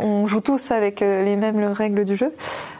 on 0.00 0.26
joue 0.26 0.40
tous 0.40 0.70
avec 0.70 1.00
les 1.00 1.36
mêmes 1.36 1.62
règles 1.72 2.04
du 2.04 2.16
jeu, 2.16 2.32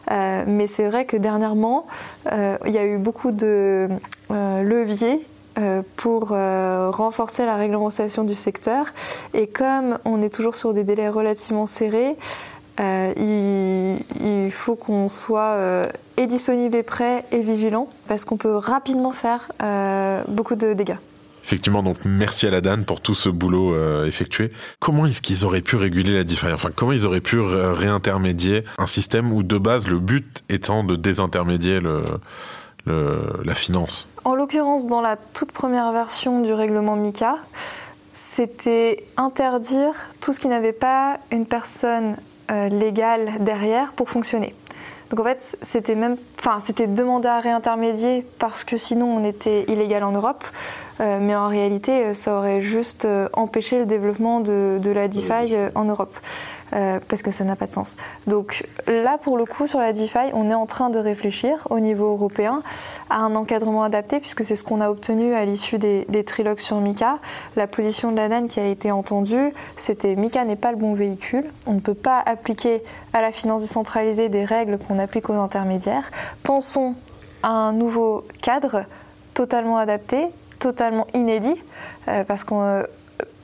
mais 0.09 0.67
c'est 0.67 0.87
vrai 0.87 1.05
que 1.05 1.17
dernièrement 1.17 1.85
il 2.31 2.71
y 2.71 2.77
a 2.77 2.85
eu 2.85 2.97
beaucoup 2.97 3.31
de 3.31 3.89
leviers 4.29 5.25
euh, 5.59 5.81
pour 5.95 6.33
euh, 6.33 6.91
renforcer 6.91 7.43
la 7.43 7.55
réglementation 7.55 8.23
du 8.23 8.35
secteur. 8.35 8.85
Et 9.33 9.47
comme 9.47 9.97
on 10.05 10.21
est 10.21 10.31
toujours 10.31 10.53
sur 10.53 10.71
des 10.71 10.83
délais 10.83 11.09
relativement 11.09 11.65
serrés, 11.65 12.15
euh, 12.79 13.97
il, 14.21 14.51
faut 14.51 14.75
qu'on 14.75 15.07
soit 15.07 15.57
et 16.15 16.27
disponible 16.27 16.75
et 16.75 16.83
prêt 16.83 17.25
et 17.31 17.41
vigilant 17.41 17.89
parce 18.07 18.25
qu'on 18.25 18.37
peut 18.37 18.55
rapidement 18.55 19.11
faire 19.11 19.51
beaucoup 20.27 20.55
de 20.55 20.73
dégâts. 20.73 20.97
Effectivement, 21.43 21.81
donc 21.81 21.97
merci 22.03 22.45
à 22.45 22.51
la 22.51 22.59
DAN 22.59 22.83
pour 22.83 22.99
tout 23.01 23.15
ce 23.15 23.29
boulot 23.29 23.75
effectué. 24.05 24.51
Comment 24.79 25.05
est-ce 25.05 25.21
qu'ils 25.21 25.45
auraient 25.45 25.61
pu 25.61 25.75
réguler 25.75 26.13
la 26.13 26.23
DeFi 26.23 26.47
Enfin, 26.53 26.69
comment 26.75 26.91
ils 26.91 27.05
auraient 27.05 27.21
pu 27.21 27.39
réintermédier 27.39 28.63
un 28.77 28.87
système 28.87 29.31
où 29.31 29.43
de 29.43 29.57
base 29.57 29.87
le 29.87 29.99
but 29.99 30.43
étant 30.49 30.83
de 30.83 30.95
désintermédier 30.95 31.79
le, 31.79 32.01
la 32.85 33.55
finance? 33.55 34.07
En 34.23 34.35
l'occurrence, 34.35 34.87
dans 34.87 35.01
la 35.01 35.15
toute 35.15 35.51
première 35.51 35.91
version 35.91 36.41
du 36.41 36.53
règlement 36.53 36.95
MICA, 36.95 37.37
c'était 38.17 39.05
interdire 39.15 39.93
tout 40.21 40.33
ce 40.33 40.39
qui 40.39 40.47
n'avait 40.47 40.73
pas 40.73 41.19
une 41.31 41.45
personne 41.45 42.17
euh, 42.51 42.69
légale 42.69 43.33
derrière 43.39 43.93
pour 43.93 44.09
fonctionner. 44.09 44.53
Donc 45.09 45.21
en 45.21 45.23
fait, 45.23 45.57
c'était 45.61 45.95
même, 45.95 46.17
enfin, 46.37 46.59
c'était 46.59 46.87
demander 46.87 47.29
à 47.29 47.39
réintermédier 47.39 48.25
parce 48.39 48.63
que 48.63 48.75
sinon 48.75 49.05
on 49.05 49.23
était 49.23 49.63
illégal 49.69 50.03
en 50.03 50.11
Europe. 50.11 50.43
Euh, 50.99 51.19
mais 51.21 51.35
en 51.35 51.47
réalité, 51.47 52.13
ça 52.13 52.37
aurait 52.37 52.59
juste 52.59 53.07
empêché 53.33 53.79
le 53.79 53.85
développement 53.85 54.41
de, 54.41 54.79
de 54.81 54.91
la 54.91 55.07
DeFi 55.07 55.55
en 55.75 55.85
Europe. 55.85 56.17
Euh, 56.73 56.99
parce 57.07 57.21
que 57.21 57.31
ça 57.31 57.45
n'a 57.45 57.55
pas 57.55 57.65
de 57.65 57.71
sens. 57.71 57.95
Donc 58.25 58.67
là, 58.87 59.17
pour 59.17 59.37
le 59.37 59.45
coup, 59.45 59.67
sur 59.67 59.79
la 59.79 59.93
DeFi, 59.93 60.31
on 60.33 60.49
est 60.49 60.53
en 60.53 60.65
train 60.65 60.89
de 60.89 60.99
réfléchir 60.99 61.65
au 61.69 61.79
niveau 61.79 62.07
européen 62.07 62.61
à 63.09 63.19
un 63.19 63.35
encadrement 63.35 63.83
adapté, 63.83 64.19
puisque 64.19 64.43
c'est 64.43 64.57
ce 64.57 64.65
qu'on 64.65 64.81
a 64.81 64.89
obtenu 64.89 65.33
à 65.33 65.45
l'issue 65.45 65.77
des, 65.77 66.05
trilogues 66.25 66.59
sur 66.59 66.81
Mika. 66.81 67.19
La 67.55 67.67
position 67.67 68.11
de 68.11 68.17
la 68.17 68.27
DAN 68.27 68.47
qui 68.47 68.59
a 68.59 68.65
été 68.65 68.91
entendue, 68.91 69.53
c'était 69.77 70.15
Mika 70.15 70.43
n'est 70.43 70.57
pas 70.57 70.71
le 70.71 70.77
bon 70.77 70.93
véhicule. 70.93 71.45
On 71.67 71.73
ne 71.73 71.79
peut 71.79 71.93
pas 71.93 72.21
appliquer 72.25 72.83
à 73.13 73.21
la 73.21 73.31
finance 73.31 73.61
décentralisée 73.61 74.27
des 74.27 74.43
règles 74.43 74.77
qu'on 74.77 74.99
applique 74.99 75.29
aux 75.29 75.35
intermédiaires. 75.35 76.11
Pensons 76.43 76.95
à 77.43 77.49
un 77.49 77.71
nouveau 77.71 78.25
cadre 78.41 78.83
totalement 79.33 79.77
adapté, 79.77 80.27
totalement 80.59 81.07
inédit, 81.13 81.55
euh, 82.09 82.25
parce 82.25 82.43
qu'on 82.43 82.83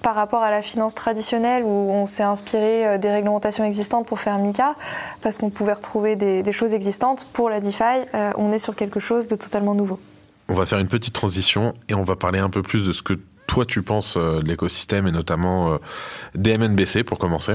par 0.03 0.15
rapport 0.15 0.43
à 0.43 0.51
la 0.51 0.61
finance 0.61 0.93
traditionnelle 0.93 1.63
où 1.63 1.67
on 1.67 2.05
s'est 2.05 2.23
inspiré 2.23 2.85
euh, 2.85 2.97
des 2.99 3.09
réglementations 3.09 3.63
existantes 3.63 4.05
pour 4.05 4.19
faire 4.19 4.37
Mika, 4.37 4.75
parce 5.21 5.39
qu'on 5.39 5.49
pouvait 5.49 5.73
retrouver 5.73 6.15
des, 6.15 6.51
choses 6.51 6.73
existantes. 6.75 7.25
Pour 7.33 7.49
la 7.49 7.59
DeFi, 7.59 7.83
euh, 8.13 8.31
on 8.37 8.51
est 8.51 8.59
sur 8.59 8.75
quelque 8.75 8.99
chose 8.99 9.27
de 9.27 9.35
totalement 9.35 9.73
nouveau. 9.73 9.99
On 10.49 10.53
va 10.53 10.67
faire 10.67 10.77
une 10.77 10.89
petite 10.89 11.13
transition 11.13 11.73
et 11.89 11.95
on 11.95 12.03
va 12.03 12.15
parler 12.15 12.37
un 12.37 12.49
peu 12.49 12.61
plus 12.61 12.85
de 12.85 12.91
ce 12.91 13.01
que 13.01 13.13
toi 13.47 13.65
tu 13.65 13.81
penses 13.81 14.17
euh, 14.17 14.41
de 14.41 14.47
l'écosystème 14.47 15.07
et 15.07 15.11
notamment 15.11 15.79
des 16.35 16.57
MNBC 16.57 17.03
pour 17.03 17.17
commencer. 17.17 17.53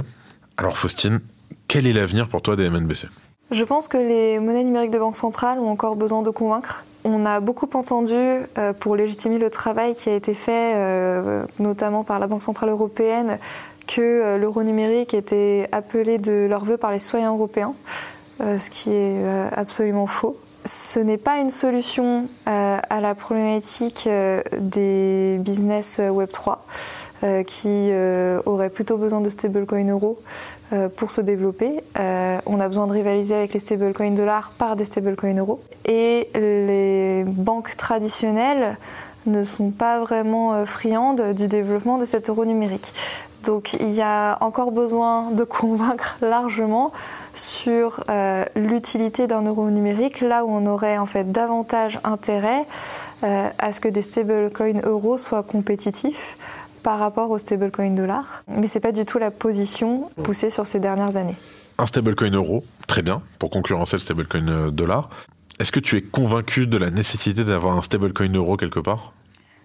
Alors 0.56 0.78
Faustine, 0.78 1.20
quel 1.68 1.86
est 1.86 1.92
l'avenir 1.92 2.28
pour 2.28 2.40
toi 2.40 2.56
des 2.56 2.68
MNBC 2.70 3.08
Je 3.50 3.64
pense 3.64 3.88
que 3.88 3.98
les 3.98 4.40
monnaies 4.40 4.64
numériques 4.64 4.90
de 4.90 4.98
banque 4.98 5.16
centrale 5.16 5.58
ont 5.58 5.70
encore 5.70 5.96
besoin 5.96 6.22
de 6.22 6.30
convaincre 6.30 6.84
on 7.08 7.24
a 7.24 7.40
beaucoup 7.40 7.68
entendu 7.74 8.14
euh, 8.14 8.72
pour 8.72 8.96
légitimer 8.96 9.38
le 9.38 9.50
travail 9.50 9.94
qui 9.94 10.10
a 10.10 10.14
été 10.14 10.34
fait, 10.34 10.74
euh, 10.76 11.44
notamment 11.58 12.04
par 12.04 12.18
la 12.18 12.26
Banque 12.26 12.42
Centrale 12.42 12.70
Européenne, 12.70 13.38
que 13.86 14.00
euh, 14.00 14.38
l'euro 14.38 14.62
numérique 14.62 15.14
était 15.14 15.68
appelé 15.72 16.18
de 16.18 16.46
leur 16.48 16.64
vœu 16.64 16.76
par 16.76 16.92
les 16.92 16.98
citoyens 16.98 17.32
européens, 17.32 17.74
ce 18.40 18.70
qui 18.70 18.92
est 18.92 19.24
absolument 19.56 20.06
faux. 20.06 20.36
Ce 20.64 21.00
n'est 21.00 21.18
pas 21.18 21.38
une 21.38 21.50
solution 21.50 22.28
à 22.46 23.00
la 23.00 23.14
problématique 23.16 24.08
des 24.60 25.38
business 25.40 26.00
Web3 27.22 27.44
qui 27.44 27.90
auraient 28.46 28.70
plutôt 28.70 28.96
besoin 28.96 29.20
de 29.20 29.28
stablecoin 29.28 29.88
euro 29.88 30.18
euh, 30.74 30.90
pour 30.90 31.10
se 31.10 31.22
développer. 31.22 31.82
Euh, 31.98 32.38
on 32.44 32.60
a 32.60 32.68
besoin 32.68 32.86
de 32.86 32.92
rivaliser 32.92 33.34
avec 33.34 33.54
les 33.54 33.58
stablecoins 33.58 34.10
dollars 34.10 34.52
par 34.58 34.76
des 34.76 34.84
stablecoins 34.84 35.32
euros. 35.38 35.62
Et 35.86 36.28
les 36.34 37.24
banques 37.26 37.74
traditionnelles 37.78 38.76
ne 39.24 39.44
sont 39.44 39.70
pas 39.70 39.98
vraiment 39.98 40.52
euh, 40.52 40.64
friandes 40.66 41.32
du 41.32 41.48
développement 41.48 41.96
de 41.96 42.04
cet 42.04 42.28
euro 42.28 42.44
numérique. 42.44 42.92
Donc 43.44 43.78
il 43.80 43.88
y 43.88 44.02
a 44.02 44.36
encore 44.42 44.70
besoin 44.70 45.30
de 45.30 45.44
convaincre 45.44 46.18
largement 46.20 46.92
sur 47.32 48.04
l'utilité 48.56 49.26
d'un 49.26 49.42
euro 49.42 49.70
numérique, 49.70 50.20
là 50.20 50.44
où 50.44 50.50
on 50.50 50.66
aurait 50.66 50.98
en 50.98 51.06
fait 51.06 51.30
davantage 51.32 52.00
intérêt 52.02 52.66
à 53.22 53.72
ce 53.72 53.80
que 53.80 53.88
des 53.88 54.02
stablecoins 54.02 54.80
euros 54.82 55.18
soient 55.18 55.44
compétitifs 55.44 56.36
par 56.82 56.98
rapport 56.98 57.30
au 57.30 57.38
stablecoin 57.38 57.90
dollar, 57.90 58.44
mais 58.48 58.66
c'est 58.66 58.80
pas 58.80 58.92
du 58.92 59.04
tout 59.04 59.18
la 59.18 59.30
position 59.30 60.10
poussée 60.22 60.50
sur 60.50 60.66
ces 60.66 60.80
dernières 60.80 61.16
années. 61.16 61.36
Un 61.78 61.86
stablecoin 61.86 62.30
euro, 62.32 62.64
très 62.86 63.02
bien, 63.02 63.22
pour 63.38 63.50
concurrencer 63.50 63.96
le 63.96 64.00
stablecoin 64.00 64.48
euh, 64.48 64.70
dollar. 64.70 65.10
Est-ce 65.60 65.72
que 65.72 65.80
tu 65.80 65.96
es 65.96 66.02
convaincu 66.02 66.66
de 66.66 66.78
la 66.78 66.90
nécessité 66.90 67.44
d'avoir 67.44 67.76
un 67.76 67.82
stablecoin 67.82 68.32
euro 68.32 68.56
quelque 68.56 68.80
part? 68.80 69.12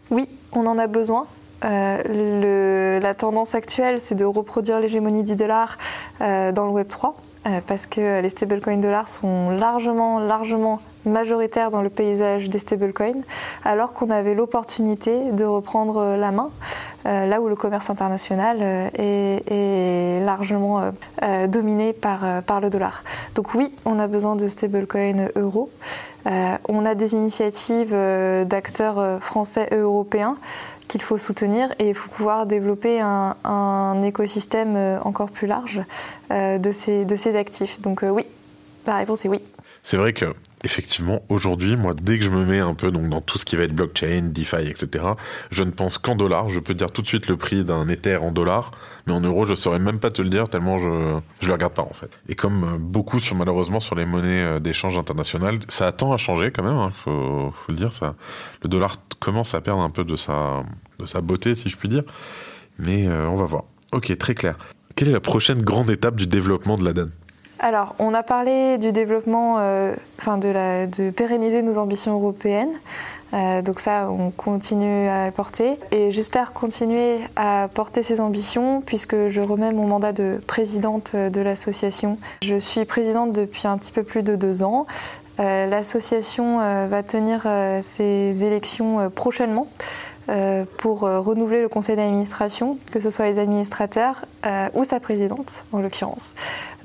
Oui, 0.09 0.27
on 0.51 0.65
en 0.65 0.77
a 0.77 0.87
besoin. 0.87 1.27
Euh, 1.65 2.99
la 2.99 3.13
tendance 3.13 3.55
actuelle, 3.55 4.01
c'est 4.01 4.15
de 4.15 4.25
reproduire 4.25 4.79
l'hégémonie 4.79 5.23
du 5.23 5.35
dollar 5.35 5.77
euh, 6.21 6.51
dans 6.51 6.65
le 6.65 6.71
Web 6.71 6.87
3. 6.87 7.15
Euh, 7.45 7.59
parce 7.67 7.85
que 7.85 8.21
les 8.21 8.29
stablecoins 8.29 8.77
dollars 8.77 9.09
sont 9.09 9.49
largement, 9.49 10.19
largement 10.19 10.81
majoritaires 11.05 11.69
dans 11.69 11.81
le 11.81 11.89
paysage 11.89 12.49
des 12.49 12.59
stablecoins, 12.59 13.21
alors 13.63 13.93
qu'on 13.93 14.09
avait 14.09 14.33
l'opportunité 14.33 15.31
de 15.31 15.45
reprendre 15.45 16.15
la 16.15 16.31
main, 16.31 16.49
euh, 17.05 17.25
là 17.25 17.41
où 17.41 17.47
le 17.47 17.55
commerce 17.55 17.89
international 17.89 18.57
euh, 18.61 18.89
est, 18.97 20.23
largement 20.23 20.91
dominé 21.47 21.91
par, 21.93 22.23
le 22.61 22.69
dollar. 22.69 23.03
Donc 23.35 23.53
oui, 23.55 23.73
on 23.85 23.99
a 23.99 24.07
besoin 24.07 24.35
de 24.35 24.47
stablecoins 24.47 25.27
euros. 25.35 25.69
on 26.25 26.85
a 26.85 26.95
des 26.95 27.13
initiatives 27.13 27.95
d'acteurs 28.45 29.21
français 29.21 29.67
et 29.71 29.75
européens 29.75 30.37
qu'il 30.87 31.01
faut 31.01 31.17
soutenir 31.17 31.69
et 31.79 31.89
il 31.89 31.95
faut 31.95 32.09
pouvoir 32.09 32.45
développer 32.45 32.99
un, 33.01 34.01
écosystème 34.03 34.75
euh, 34.75 34.99
encore 35.01 35.29
plus 35.29 35.47
large 35.47 35.81
euh, 36.31 36.57
de, 36.57 36.71
ces, 36.71 37.05
de 37.05 37.15
ces 37.15 37.35
actifs. 37.35 37.81
Donc 37.81 38.03
euh, 38.03 38.09
oui, 38.09 38.25
la 38.85 38.97
réponse 38.97 39.25
est 39.25 39.29
oui. 39.29 39.41
C'est 39.81 39.97
vrai 39.97 40.13
que 40.13 40.25
effectivement, 40.63 41.23
aujourd'hui, 41.29 41.75
moi, 41.75 41.93
dès 41.93 42.17
que 42.17 42.25
je 42.25 42.29
me 42.29 42.45
mets 42.45 42.59
un 42.59 42.73
peu 42.73 42.91
donc, 42.91 43.09
dans 43.09 43.21
tout 43.21 43.37
ce 43.37 43.45
qui 43.45 43.55
va 43.55 43.63
être 43.63 43.75
blockchain, 43.75 44.29
DeFi, 44.31 44.67
etc., 44.69 45.05
je 45.51 45.63
ne 45.63 45.71
pense 45.71 45.97
qu'en 45.97 46.15
dollars. 46.15 46.49
Je 46.49 46.59
peux 46.59 46.73
dire 46.73 46.91
tout 46.91 47.01
de 47.01 47.07
suite 47.07 47.27
le 47.27 47.37
prix 47.37 47.63
d'un 47.63 47.87
Ether 47.89 48.17
en 48.17 48.31
dollars, 48.31 48.71
mais 49.05 49.13
en 49.13 49.19
euros, 49.19 49.45
je 49.45 49.51
ne 49.51 49.55
saurais 49.55 49.79
même 49.79 49.99
pas 49.99 50.11
te 50.11 50.21
le 50.21 50.29
dire 50.29 50.47
tellement 50.49 50.77
je 50.77 50.87
ne 50.87 51.47
le 51.47 51.51
regarde 51.51 51.73
pas, 51.73 51.81
en 51.81 51.93
fait. 51.93 52.09
Et 52.29 52.35
comme 52.35 52.63
euh, 52.63 52.77
beaucoup, 52.79 53.19
sur, 53.19 53.35
malheureusement, 53.35 53.79
sur 53.79 53.95
les 53.95 54.05
monnaies 54.05 54.43
euh, 54.43 54.59
d'échange 54.59 54.97
international, 54.97 55.59
ça 55.67 55.87
attend 55.87 56.13
à 56.13 56.17
changer 56.17 56.51
quand 56.51 56.63
même, 56.63 56.75
il 56.75 56.79
hein, 56.79 56.91
faut, 56.93 57.53
le 57.67 57.75
dire. 57.75 57.91
Ça, 57.91 58.15
le 58.63 58.69
dollar 58.69 58.95
commence 59.19 59.53
à 59.53 59.61
perdre 59.61 59.81
un 59.81 59.89
peu 59.89 60.03
de 60.03 60.15
sa, 60.15 60.63
de 60.99 61.05
sa 61.05 61.21
beauté, 61.21 61.55
si 61.55 61.69
je 61.69 61.77
puis 61.77 61.89
dire. 61.89 62.03
Mais 62.79 63.07
euh, 63.07 63.27
on 63.27 63.35
va 63.35 63.45
voir. 63.45 63.63
Ok, 63.91 64.17
très 64.17 64.33
clair. 64.33 64.57
Quelle 64.95 65.09
est 65.09 65.13
la 65.13 65.19
prochaine 65.19 65.61
grande 65.61 65.89
étape 65.89 66.15
du 66.15 66.27
développement 66.27 66.77
de 66.77 66.85
la 66.85 66.93
DAN 66.93 67.09
alors, 67.63 67.95
on 67.97 68.13
a 68.13 68.23
parlé 68.23 68.77
du 68.77 68.91
développement, 68.91 69.55
euh, 69.59 69.95
enfin 70.19 70.37
de, 70.37 70.49
la, 70.49 70.85
pérenniser 71.15 71.61
nos 71.61 71.77
ambitions 71.77 72.11
européennes. 72.11 72.73
Euh, 73.33 73.61
donc 73.61 73.79
ça, 73.79 74.09
on 74.11 74.31
continue 74.31 75.07
à 75.07 75.31
porter. 75.31 75.79
Et 75.91 76.11
j'espère 76.11 76.51
continuer 76.51 77.19
à 77.37 77.69
porter 77.73 78.03
ces 78.03 78.19
ambitions 78.19 78.81
puisque 78.81 79.29
je 79.29 79.39
remets 79.39 79.71
mon 79.71 79.87
mandat 79.87 80.11
de 80.11 80.41
présidente 80.45 81.15
de 81.15 81.39
l'association. 81.39 82.17
Je 82.43 82.57
suis 82.57 82.83
présidente 82.83 83.31
depuis 83.31 83.65
un 83.65 83.77
petit 83.77 83.93
peu 83.93 84.03
plus 84.03 84.23
de 84.23 84.35
deux 84.35 84.61
ans. 84.61 84.85
Euh, 85.39 85.65
l'association 85.65 86.57
va 86.57 87.01
tenir 87.01 87.47
ses 87.81 88.43
élections 88.43 89.09
prochainement. 89.09 89.67
Euh, 90.29 90.63
pour 90.77 91.03
euh, 91.03 91.19
renouveler 91.19 91.61
le 91.61 91.67
conseil 91.67 91.97
d'administration, 91.97 92.77
que 92.91 93.01
ce 93.01 93.09
soit 93.09 93.25
les 93.25 93.39
administrateurs 93.39 94.23
euh, 94.45 94.69
ou 94.73 94.85
sa 94.85 95.01
présidente 95.01 95.65
en 95.73 95.81
l'occurrence. 95.81 96.35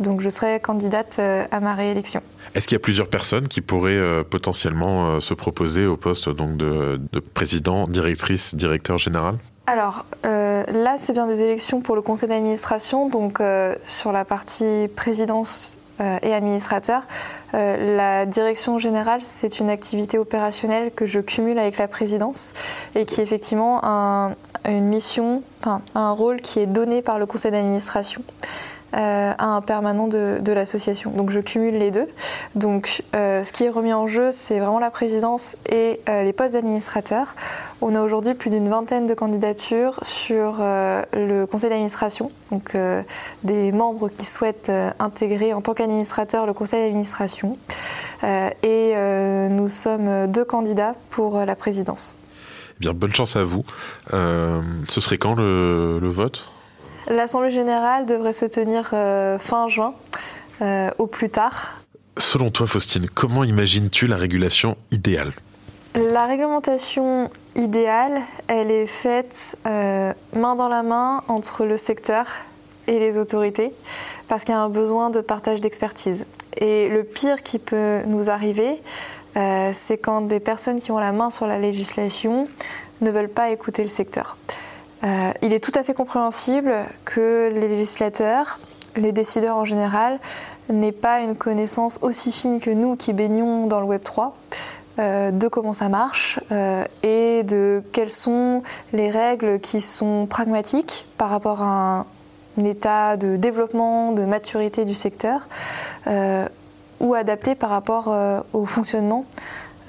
Donc 0.01 0.21
je 0.21 0.29
serai 0.29 0.59
candidate 0.59 1.21
à 1.21 1.61
ma 1.61 1.75
réélection. 1.75 2.21
Est-ce 2.55 2.67
qu'il 2.67 2.75
y 2.75 2.81
a 2.81 2.83
plusieurs 2.83 3.09
personnes 3.09 3.47
qui 3.47 3.61
pourraient 3.61 4.25
potentiellement 4.25 5.21
se 5.21 5.35
proposer 5.35 5.87
au 5.87 5.97
poste 5.97 6.29
donc 6.29 6.57
de, 6.57 7.01
de 7.13 7.21
président, 7.21 7.87
directrice, 7.87 8.55
directeur 8.55 8.99
général? 8.99 9.37
Alors 9.67 10.07
là, 10.25 10.97
c'est 10.99 11.13
bien 11.13 11.27
des 11.27 11.43
élections 11.43 11.81
pour 11.81 11.95
le 11.95 12.03
conseil 12.03 12.29
d'administration, 12.29 13.09
donc 13.09 13.43
sur 13.87 14.13
la 14.13 14.25
partie 14.25 14.89
présidence 14.95 15.79
et 16.01 16.33
administrateur. 16.33 17.03
Euh, 17.55 17.97
la 17.97 18.27
direction 18.27 18.79
générale, 18.79 19.21
c'est 19.23 19.59
une 19.59 19.71
activité 19.71 20.19
opérationnelle 20.19 20.91
que 20.95 21.07
je 21.07 21.21
cumule 21.21 21.59
avec 21.59 21.79
la 21.79 21.89
présidence 21.89 22.53
et 22.95 23.07
qui 23.07 23.21
est 23.21 23.25
effectivement 23.25 23.81
un, 23.85 24.35
une 24.67 24.85
mission, 24.85 25.43
enfin, 25.61 25.81
un 25.95 26.11
rôle 26.11 26.41
qui 26.41 26.61
est 26.61 26.67
donné 26.67 27.01
par 27.01 27.19
le 27.19 27.27
conseil 27.27 27.53
d'administration. 27.53 28.23
Euh, 28.95 29.33
à 29.37 29.45
un 29.45 29.61
permanent 29.61 30.09
de, 30.09 30.53
l'association. 30.53 31.11
Donc 31.11 31.29
je 31.29 31.41
cumule 31.41 31.77
les 31.77 31.91
deux. 31.91 32.07
Donc 32.55 33.03
euh, 33.15 33.45
ce 33.45 33.53
qui 33.53 33.65
est 33.65 33.69
remis 33.69 33.93
en 33.93 34.07
jeu, 34.07 34.31
c'est 34.33 34.61
vraiment 34.61 34.79
la 34.79 34.91
présidence 34.91 35.59
et 35.71 36.01
euh, 36.09 36.23
les 36.23 36.33
postes 36.33 36.55
d'administrateurs. 36.55 37.35
On 37.83 37.95
a 37.95 38.01
aujourd'hui 38.01 38.33
plus 38.33 38.49
d'une 38.49 38.71
vingtaine 38.71 39.07
de 39.07 39.13
candidatures 39.13 40.01
sur 40.01 40.57
le 40.61 41.45
conseil 41.45 41.69
d'administration, 41.69 42.33
donc 42.51 42.77
des 43.45 43.71
membres 43.71 44.09
qui 44.09 44.25
souhaitent 44.25 44.73
intégrer 44.99 45.53
en 45.53 45.61
tant 45.61 45.75
qu'administrateur 45.75 46.45
le 46.47 46.55
conseil 46.55 46.83
d'administration. 46.83 47.57
et 48.25 48.95
nous 49.49 49.69
sommes 49.69 50.27
deux 50.27 50.45
candidats 50.45 50.97
pour 51.11 51.39
la 51.39 51.55
présidence. 51.55 52.17
Eh 52.77 52.81
bien, 52.81 52.95
bonne 52.95 53.13
chance 53.13 53.37
à 53.37 53.45
vous. 53.45 53.63
ce 54.11 55.01
serait 55.01 55.19
quand 55.19 55.37
le 55.37 56.09
vote? 56.09 56.47
L'Assemblée 57.09 57.51
générale 57.51 58.07
devrait 58.07 58.33
se 58.33 58.45
tenir 58.45 58.91
euh, 58.93 59.39
fin 59.39 59.69
juin, 59.69 59.95
euh, 60.61 60.91
au 60.99 61.07
plus 61.07 61.31
tard. 61.31 61.81
Selon 62.19 62.51
toi, 62.51 62.67
Faustine, 62.67 63.07
comment 63.09 63.45
imagines-tu 63.45 64.07
la 64.07 64.17
régulation 64.17 64.77
idéale? 64.91 65.33
La 65.95 66.27
réglementation 66.27 67.31
idéale, 67.57 68.21
elle 68.47 68.71
est 68.71 68.87
faite 68.87 69.57
euh, 69.67 70.13
main 70.35 70.55
dans 70.55 70.69
la 70.69 70.83
main 70.83 71.23
entre 71.29 71.65
le 71.65 71.77
secteur 71.77 72.27
et 72.87 72.99
les 72.99 73.19
autorités 73.19 73.73
parce 74.29 74.45
qu'il 74.45 74.55
y 74.55 74.59
a 74.59 74.61
un 74.61 74.69
besoin 74.69 75.11
de 75.11 75.21
partage 75.21 75.61
d'expertise. 75.61 76.27
Et 76.57 76.89
le 76.89 77.05
pire 77.05 77.43
qui 77.43 77.59
peut 77.59 78.03
nous 78.07 78.31
arriver, 78.31 78.81
euh, 79.37 79.71
c'est 79.73 79.99
quand 79.99 80.23
des 80.23 80.41
personnes 80.41 80.81
qui 80.81 80.91
ont 80.91 80.99
la 80.99 81.13
main 81.13 81.31
sur 81.31 81.47
la 81.47 81.59
législation 81.59 82.49
ne 83.01 83.11
veulent 83.11 83.29
pas 83.29 83.51
écouter 83.51 83.83
le 83.83 83.89
secteur. 83.89 84.37
Euh, 85.05 85.33
il 85.43 85.53
est 85.53 85.63
tout 85.63 85.73
à 85.75 85.83
fait 85.83 85.95
compréhensible 85.95 86.75
que 87.05 87.53
les 87.55 87.69
législateurs, 87.69 88.59
les 88.97 89.13
décideurs 89.13 89.57
en 89.57 89.65
général, 89.65 90.19
n'aient 90.69 90.93
pas 90.93 91.21
une 91.21 91.37
connaissance 91.37 91.99
aussi 92.03 92.33
fine 92.33 92.61
que 92.61 92.71
nous 92.71 92.97
qui 92.97 93.13
baignons 93.13 93.67
dans 93.67 93.81
le 93.81 93.87
Web 93.87 94.03
3 94.03 94.37
euh, 94.99 95.31
de 95.31 95.49
comment 95.49 95.73
ça 95.73 95.89
marche 95.89 96.41
et 97.03 97.43
de 97.45 97.83
quelles 97.93 98.11
sont 98.11 98.63
les 98.93 99.11
règles 99.11 99.61
qui 99.61 99.81
sont 99.81 100.27
pragmatiques 100.27 101.07
par 101.17 101.31
rapport 101.31 101.63
à 101.63 102.07
un 102.59 102.65
état 102.65 103.17
de 103.17 103.37
développement, 103.37 104.13
de 104.13 104.25
maturité 104.25 104.85
du 104.85 104.95
secteur, 104.95 105.49
ou 106.99 107.15
adaptées 107.15 107.55
par 107.55 107.71
rapport 107.71 108.13
au 108.53 108.67
fonctionnement 108.67 109.25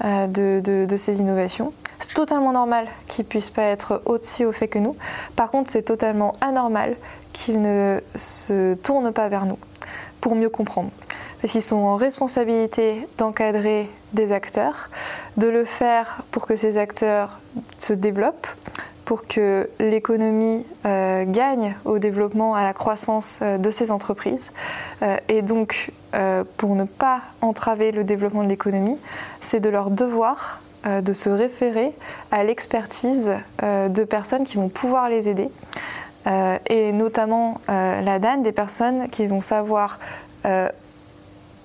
de, 0.04 0.94
ces 0.96 1.18
innovations. 1.18 1.72
C'est 2.00 2.14
totalement 2.14 2.52
normal 2.52 2.86
qu'ils 3.06 3.26
puissent 3.26 3.50
pas 3.50 3.62
être 3.62 4.00
aussi 4.06 4.46
au 4.46 4.52
fait 4.52 4.68
que 4.68 4.78
nous. 4.78 4.96
Par 5.36 5.50
contre, 5.50 5.70
c'est 5.70 5.82
totalement 5.82 6.34
anormal 6.40 6.96
qu'ils 7.34 7.60
ne 7.60 8.00
se 8.16 8.74
tournent 8.74 9.12
pas 9.12 9.28
vers 9.28 9.44
nous 9.44 9.58
pour 10.22 10.34
mieux 10.34 10.48
comprendre. 10.48 10.90
Parce 11.40 11.52
qu'ils 11.52 11.62
sont 11.62 11.76
en 11.76 11.96
responsabilité 11.96 13.06
d'encadrer 13.18 13.88
des 14.14 14.32
acteurs, 14.32 14.88
de 15.36 15.46
le 15.46 15.64
faire 15.64 16.22
pour 16.30 16.46
que 16.46 16.56
ces 16.56 16.78
acteurs 16.78 17.38
se 17.78 17.92
développent, 17.92 18.48
pour 19.04 19.26
que 19.26 19.68
l'économie 19.78 20.64
euh, 20.86 21.24
gagne 21.26 21.76
au 21.84 21.98
développement, 21.98 22.54
à 22.54 22.64
la 22.64 22.72
croissance 22.72 23.40
euh, 23.42 23.58
de 23.58 23.68
ces 23.68 23.90
entreprises. 23.90 24.52
Euh, 25.02 25.16
et 25.28 25.42
donc, 25.42 25.90
pour 26.56 26.74
ne 26.74 26.84
pas 26.84 27.20
entraver 27.40 27.92
le 27.92 28.04
développement 28.04 28.42
de 28.42 28.48
l'économie, 28.48 28.98
c'est 29.40 29.60
de 29.60 29.68
leur 29.68 29.90
devoir 29.90 30.60
de 30.84 31.12
se 31.12 31.28
référer 31.28 31.92
à 32.30 32.44
l'expertise 32.44 33.32
euh, 33.62 33.88
de 33.88 34.04
personnes 34.04 34.44
qui 34.44 34.56
vont 34.56 34.68
pouvoir 34.68 35.08
les 35.08 35.28
aider, 35.28 35.50
euh, 36.26 36.58
et 36.68 36.92
notamment 36.92 37.60
la 37.68 38.18
DAN, 38.18 38.38
des 38.38 38.52
personnes 38.52 39.08
qui 39.08 39.26
vont 39.26 39.40
savoir 39.40 39.98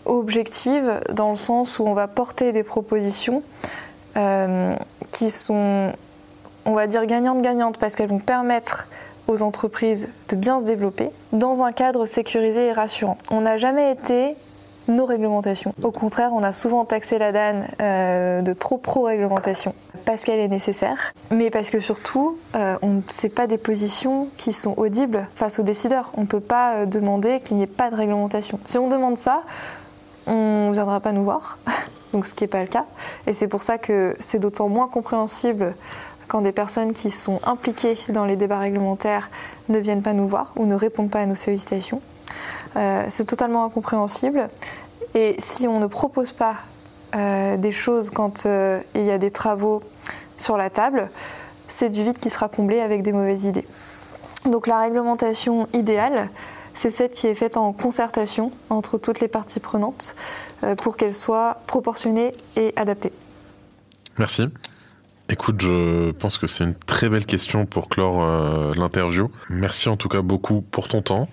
objectives 0.06 1.00
dans 1.14 1.32
le 1.32 1.38
sens 1.38 1.80
où 1.80 1.84
on 1.84 1.94
va 1.94 2.08
porter 2.08 2.52
des 2.52 2.64
propositions 2.64 3.42
qui 5.12 5.32
sont, 5.32 5.94
on 6.66 6.74
va 6.74 6.88
dire, 6.88 7.06
gagnantes-gagnantes 7.06 7.78
parce 7.78 7.96
qu'elles 7.96 8.10
vont 8.10 8.20
permettre 8.20 8.88
aux 9.28 9.42
entreprises 9.42 10.10
de 10.30 10.36
bien 10.36 10.60
se 10.60 10.66
développer 10.66 11.12
dans 11.32 11.64
un 11.64 11.72
cadre 11.72 12.06
sécurisé 12.06 12.68
et 12.68 12.72
rassurant. 12.72 13.18
On 13.32 13.42
n'a 13.42 13.58
jamais 13.58 13.92
été 13.92 14.36
nos 14.88 15.06
réglementations. 15.06 15.74
Au 15.82 15.92
contraire, 15.92 16.32
on 16.34 16.44
a 16.44 16.54
souvent 16.54 16.86
taxé 16.86 17.18
la 17.18 17.32
DAN 17.32 17.64
euh, 17.82 18.42
de 18.42 18.54
trop 18.54 18.78
pro-réglementation 18.78 19.74
parce 20.06 20.24
qu'elle 20.24 20.40
est 20.40 20.48
nécessaire, 20.48 21.14
mais 21.32 21.50
parce 21.50 21.70
que 21.70 21.80
surtout, 21.80 22.38
euh, 22.56 22.78
on 22.84 23.02
sait 23.08 23.30
pas 23.30 23.48
des 23.48 23.58
positions 23.58 24.28
qui 24.38 24.54
sont 24.54 24.76
audibles 24.78 25.28
face 25.36 25.60
aux 25.60 25.64
décideurs. 25.64 26.12
On 26.16 26.22
ne 26.22 26.28
peut 26.28 26.40
pas 26.40 26.76
euh, 26.76 26.86
demander 26.86 27.40
qu'il 27.40 27.58
n'y 27.58 27.64
ait 27.64 27.68
pas 27.68 27.90
de 27.90 27.96
réglementation. 27.96 28.60
Si 28.66 28.78
on 28.78 28.88
demande 28.88 29.18
ça, 29.18 29.44
on 30.28 30.70
ne 30.70 30.74
viendra 30.74 31.00
pas 31.00 31.12
nous 31.12 31.24
voir, 31.24 31.58
donc 32.14 32.26
ce 32.28 32.34
qui 32.34 32.44
n'est 32.44 32.50
pas 32.50 32.62
le 32.62 32.68
cas. 32.68 32.86
Et 33.26 33.34
c'est 33.34 33.48
pour 33.48 33.64
ça 33.64 33.78
que 33.78 34.16
c'est 34.20 34.40
d'autant 34.40 34.70
moins 34.70 34.88
compréhensible 34.88 35.76
quand 36.28 36.42
des 36.42 36.52
personnes 36.52 36.94
qui 36.94 37.12
sont 37.12 37.40
impliquées 37.44 37.98
dans 38.10 38.26
les 38.26 38.36
débats 38.36 38.60
réglementaires 38.60 39.30
ne 39.70 39.80
viennent 39.80 40.02
pas 40.02 40.14
nous 40.14 40.28
voir 40.28 40.54
ou 40.56 40.66
ne 40.66 40.76
répondent 40.76 41.12
pas 41.12 41.22
à 41.22 41.26
nos 41.26 41.36
sollicitations. 41.36 42.02
Euh, 42.76 43.06
c'est 43.10 43.26
totalement 43.26 43.66
incompréhensible. 43.66 44.50
Et 45.14 45.36
si 45.40 45.68
on 45.68 45.80
ne 45.80 45.88
propose 45.88 46.34
pas 46.34 46.58
euh, 47.16 47.58
des 47.58 47.72
choses 47.72 48.10
quand 48.10 48.46
euh, 48.46 48.82
il 48.96 49.04
y 49.04 49.12
a 49.12 49.18
des 49.18 49.32
travaux 49.32 49.82
sur 50.38 50.58
la 50.58 50.70
table, 50.70 51.10
c'est 51.68 51.90
du 51.90 52.04
vide 52.04 52.20
qui 52.20 52.30
sera 52.30 52.50
comblé 52.50 52.80
avec 52.80 53.02
des 53.02 53.14
mauvaises 53.14 53.46
idées. 53.46 53.66
Donc 54.46 54.68
la 54.68 54.80
réglementation 54.80 55.68
idéale, 55.74 56.30
c'est 56.74 56.90
celle 56.90 57.10
qui 57.10 57.28
est 57.28 57.36
faite 57.36 57.58
en 57.58 57.72
concertation 57.72 58.52
entre 58.70 58.98
toutes 58.98 59.22
les 59.22 59.28
parties 59.28 59.62
prenantes 59.62 60.16
pour 60.78 60.98
qu'elle 60.98 61.16
soit 61.16 61.62
proportionnée 61.66 62.34
et 62.56 62.74
adaptée. 62.76 63.14
Merci. 64.20 64.44
Écoute, 65.28 65.62
je 65.62 66.12
pense 66.12 66.38
que 66.38 66.46
c'est 66.46 66.64
une 66.64 66.76
très 66.76 67.10
belle 67.10 67.26
question 67.26 67.66
pour 67.66 67.90
clore 67.90 68.24
euh, 68.24 68.74
l'interview. 68.76 69.32
Merci 69.50 69.90
en 69.90 69.98
tout 69.98 70.08
cas 70.08 70.22
beaucoup 70.22 70.62
pour 70.62 70.88
ton 70.88 71.02
temps. 71.02 71.28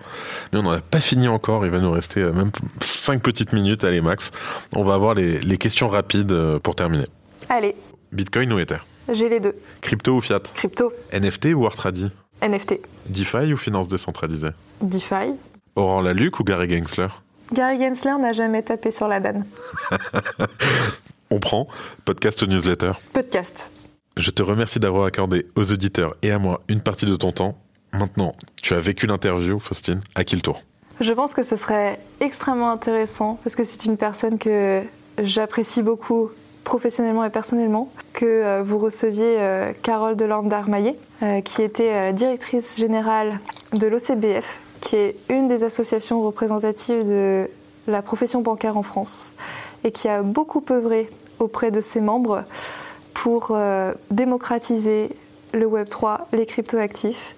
Mais 0.53 0.61
on 0.61 0.63
n'en 0.63 0.71
a 0.71 0.81
pas 0.81 1.01
fini 1.01 1.29
encore, 1.29 1.67
il 1.67 1.71
va 1.71 1.79
nous 1.79 1.91
rester 1.91 2.21
euh, 2.21 2.33
même 2.33 2.51
cinq 2.81 3.23
petites 3.23 3.53
minutes, 3.53 3.85
allez 3.85 4.01
max. 4.01 4.31
On 4.75 4.83
va 4.83 4.95
avoir 4.95 5.13
les, 5.15 5.41
les 5.41 5.59
questions 5.59 5.89
rapides 5.89 6.33
euh, 6.33 6.59
pour 6.59 6.75
terminer. 6.75 7.05
Allez. 7.51 7.77
Bitcoin 8.13 8.53
ou 8.55 8.59
Ether? 8.59 8.79
J'ai 9.13 9.29
les 9.29 9.41
deux. 9.41 9.55
Crypto 9.83 10.17
ou 10.17 10.21
fiat? 10.23 10.41
Crypto. 10.55 10.93
NFT 11.13 11.49
ou 11.55 11.67
Artradi 11.67 12.11
NFT. 12.41 12.81
DeFi 13.09 13.53
ou 13.53 13.57
finance 13.57 13.89
décentralisée? 13.89 14.51
DeFi. 14.81 15.35
Aurore 15.77 16.03
Laluc 16.03 16.41
ou 16.41 16.45
Gary 16.45 16.69
Gensler? 16.71 17.09
Gary 17.53 17.79
Gensler 17.79 18.15
n'a 18.19 18.33
jamais 18.33 18.63
tapé 18.63 18.91
sur 18.91 19.07
la 19.07 19.21
danne. 19.21 19.45
On 21.31 21.39
prend. 21.39 21.69
Podcast 22.05 22.43
newsletter 22.47 22.93
Podcast. 23.13 23.71
Je 24.17 24.31
te 24.31 24.43
remercie 24.43 24.79
d'avoir 24.79 25.07
accordé 25.07 25.47
aux 25.57 25.73
auditeurs 25.73 26.15
et 26.23 26.31
à 26.31 26.39
moi 26.39 26.61
une 26.69 26.81
partie 26.81 27.07
de 27.07 27.17
ton 27.17 27.33
temps. 27.33 27.57
Maintenant, 27.93 28.35
tu 28.63 28.75
as 28.75 28.81
vécu 28.81 29.07
l'interview, 29.07 29.59
Faustine. 29.59 30.01
À 30.15 30.25
qui 30.25 30.37
le 30.37 30.43
tour? 30.43 30.63
Je 31.01 31.13
pense 31.13 31.33
que 31.33 31.43
ce 31.43 31.57
serait 31.57 31.99
extrêmement 32.21 32.71
intéressant 32.71 33.39
parce 33.43 33.57
que 33.57 33.65
c'est 33.65 33.87
une 33.87 33.97
personne 33.97 34.39
que 34.39 34.83
j'apprécie 35.19 35.83
beaucoup 35.83 36.31
professionnellement 36.65 37.25
et 37.25 37.31
personnellement, 37.31 37.91
que 38.13 38.25
euh, 38.25 38.63
vous 38.63 38.79
receviez 38.79 39.41
euh, 39.41 39.73
Carole 39.83 40.17
delorme 40.17 40.49
darmaillet 40.49 40.97
euh, 41.23 41.41
qui 41.41 41.63
était 41.63 42.13
directrice 42.13 42.79
générale 42.79 43.41
de 43.73 43.87
l'OCBF, 43.87 44.61
qui 44.81 44.97
est 44.97 45.17
une 45.29 45.49
des 45.49 45.65
associations 45.65 46.23
représentatives 46.23 47.05
de 47.05 47.51
la 47.89 48.03
profession 48.03 48.43
bancaire 48.43 48.77
en 48.77 48.83
France, 48.83 49.35
et 49.85 49.91
qui 49.91 50.09
a 50.09 50.23
beaucoup 50.23 50.65
œuvré 50.71 51.11
auprès 51.41 51.71
de 51.71 51.81
ses 51.81 52.01
membres 52.01 52.45
pour 53.15 53.49
euh, 53.51 53.93
démocratiser 54.11 55.11
le 55.53 55.67
Web3, 55.67 56.21
les 56.33 56.47
cryptoactifs, 56.47 57.35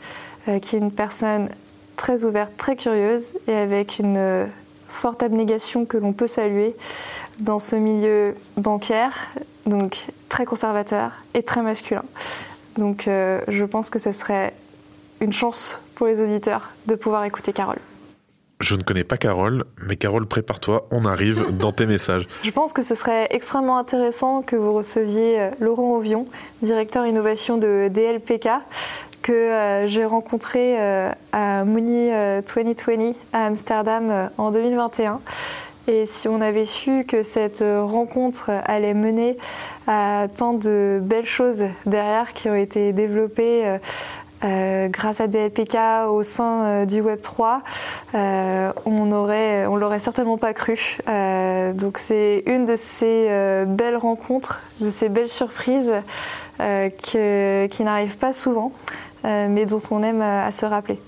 euh, 0.49 0.59
qui 0.59 0.77
est 0.77 0.79
une 0.79 0.93
personne 0.93 1.49
très 1.97 2.25
ouverte, 2.25 2.53
très 2.57 2.77
curieuse 2.77 3.35
et 3.49 3.55
avec 3.55 3.99
une 3.99 4.17
euh, 4.17 4.47
forte 4.89 5.23
abnégation 5.23 5.85
que 5.85 5.97
l'on 5.97 6.13
peut 6.13 6.27
saluer 6.27 6.77
dans 7.41 7.59
ce 7.59 7.77
milieu 7.77 8.35
bancaire, 8.57 9.29
donc 9.67 10.07
très 10.29 10.45
conservateur 10.45 11.13
et 11.35 11.43
très 11.43 11.63
masculin. 11.63 12.05
Donc 12.77 13.05
je 13.07 13.65
pense 13.65 13.89
que 13.89 14.01
ce 14.01 14.11
serait 14.11 14.53
une 15.21 15.33
chance 15.33 15.81
pour 15.95 16.09
les 16.09 16.21
auditeurs 16.21 16.73
de 16.87 16.97
pouvoir 16.97 17.25
écouter 17.25 17.53
Carole. 17.53 17.79
Je 18.65 18.77
ne 18.77 18.83
connais 18.83 19.05
pas 19.05 19.19
Carole, 19.19 19.65
mais 19.87 19.97
Carole, 19.97 20.25
prépare-toi, 20.25 20.87
on 20.91 21.05
arrive 21.05 21.51
dans 21.59 21.71
tes 21.71 21.85
messages. 21.85 22.27
Je 22.43 22.51
pense 22.51 22.73
que 22.73 22.81
ce 22.81 22.95
serait 22.95 23.27
extrêmement 23.31 23.77
intéressant 23.77 24.41
que 24.41 24.57
vous 24.57 24.73
receviez 24.73 25.39
euh, 25.39 25.51
Laurent 25.61 25.95
Ovion, 25.95 26.25
directeur 26.63 27.05
innovation 27.05 27.59
de 27.59 27.89
DLPK, 27.93 28.49
que 29.21 29.33
euh, 29.33 29.87
j'ai 29.87 30.07
rencontré 30.07 30.81
euh, 30.81 31.11
à 31.33 31.65
Mooney 31.65 32.43
2020 32.55 33.13
à 33.35 33.45
Amsterdam 33.45 34.31
en 34.39 34.51
2021. 34.51 35.21
Et 35.87 36.07
si 36.07 36.29
on 36.29 36.41
avait 36.41 36.65
su 36.65 37.05
que 37.05 37.23
cette 37.23 37.63
rencontre 37.63 38.51
allait 38.65 38.95
mener 38.95 39.37
à 39.87 40.27
tant 40.35 40.55
de 40.55 40.99
belles 41.03 41.27
choses 41.27 41.65
derrière 41.85 42.33
qui 42.33 42.49
ont 42.49 42.55
été 42.55 42.95
développées 42.95 43.77
euh, 44.43 44.89
grâce 44.89 45.21
à 45.21 45.29
DLPK 45.29 45.77
au 46.09 46.23
sein 46.23 46.65
euh, 46.65 46.87
du 46.87 47.01
Web 47.01 47.21
3, 47.21 47.63
euh, 48.15 48.73
on 48.85 49.11
aurait, 49.13 49.67
on 49.67 49.77
l'aurait 49.77 50.01
certainement 50.01 50.37
pas 50.37 50.53
cru. 50.53 50.99
donc 51.75 51.99
c'est 51.99 52.43
une 52.47 52.67
de 52.67 52.77
ces 52.77 53.65
belles 53.67 53.97
rencontres, 53.97 54.61
de 54.81 54.91
ces 54.91 55.09
belles 55.09 55.29
surprises 55.29 55.93
qui 56.59 57.83
n'arrivent 57.85 58.19
pas 58.19 58.33
souvent, 58.33 58.73
mais 59.25 59.67
dont 59.67 59.83
on 59.91 60.03
aime 60.03 60.23
à 60.23 60.51
se 60.51 60.67
rappeler. 60.67 61.01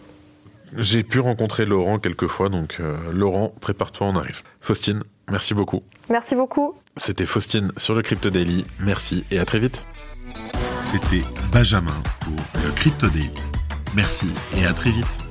J'ai 0.77 1.03
pu 1.03 1.20
rencontrer 1.20 1.64
Laurent 1.64 1.99
quelques 1.99 2.27
fois, 2.27 2.49
donc 2.49 2.81
Laurent, 3.12 3.53
prépare-toi, 3.61 4.09
on 4.09 4.16
arrive. 4.16 4.43
Faustine, 4.61 5.03
merci 5.31 5.55
beaucoup. 5.55 5.83
Merci 6.09 6.35
beaucoup. 6.35 6.74
C'était 6.97 7.27
Faustine 7.27 7.72
sur 7.77 7.95
le 7.95 8.03
Crypto 8.03 8.31
Daily. 8.31 8.64
Merci 8.81 9.24
et 9.31 9.39
à 9.39 9.45
très 9.45 9.59
vite. 9.59 9.85
C'était 10.82 11.24
Benjamin 11.52 12.02
pour 12.20 12.62
le 12.64 12.70
Crypto. 12.72 13.07
Merci 13.94 14.28
et 14.57 14.66
à 14.66 14.72
très 14.72 14.90
vite. 14.90 15.26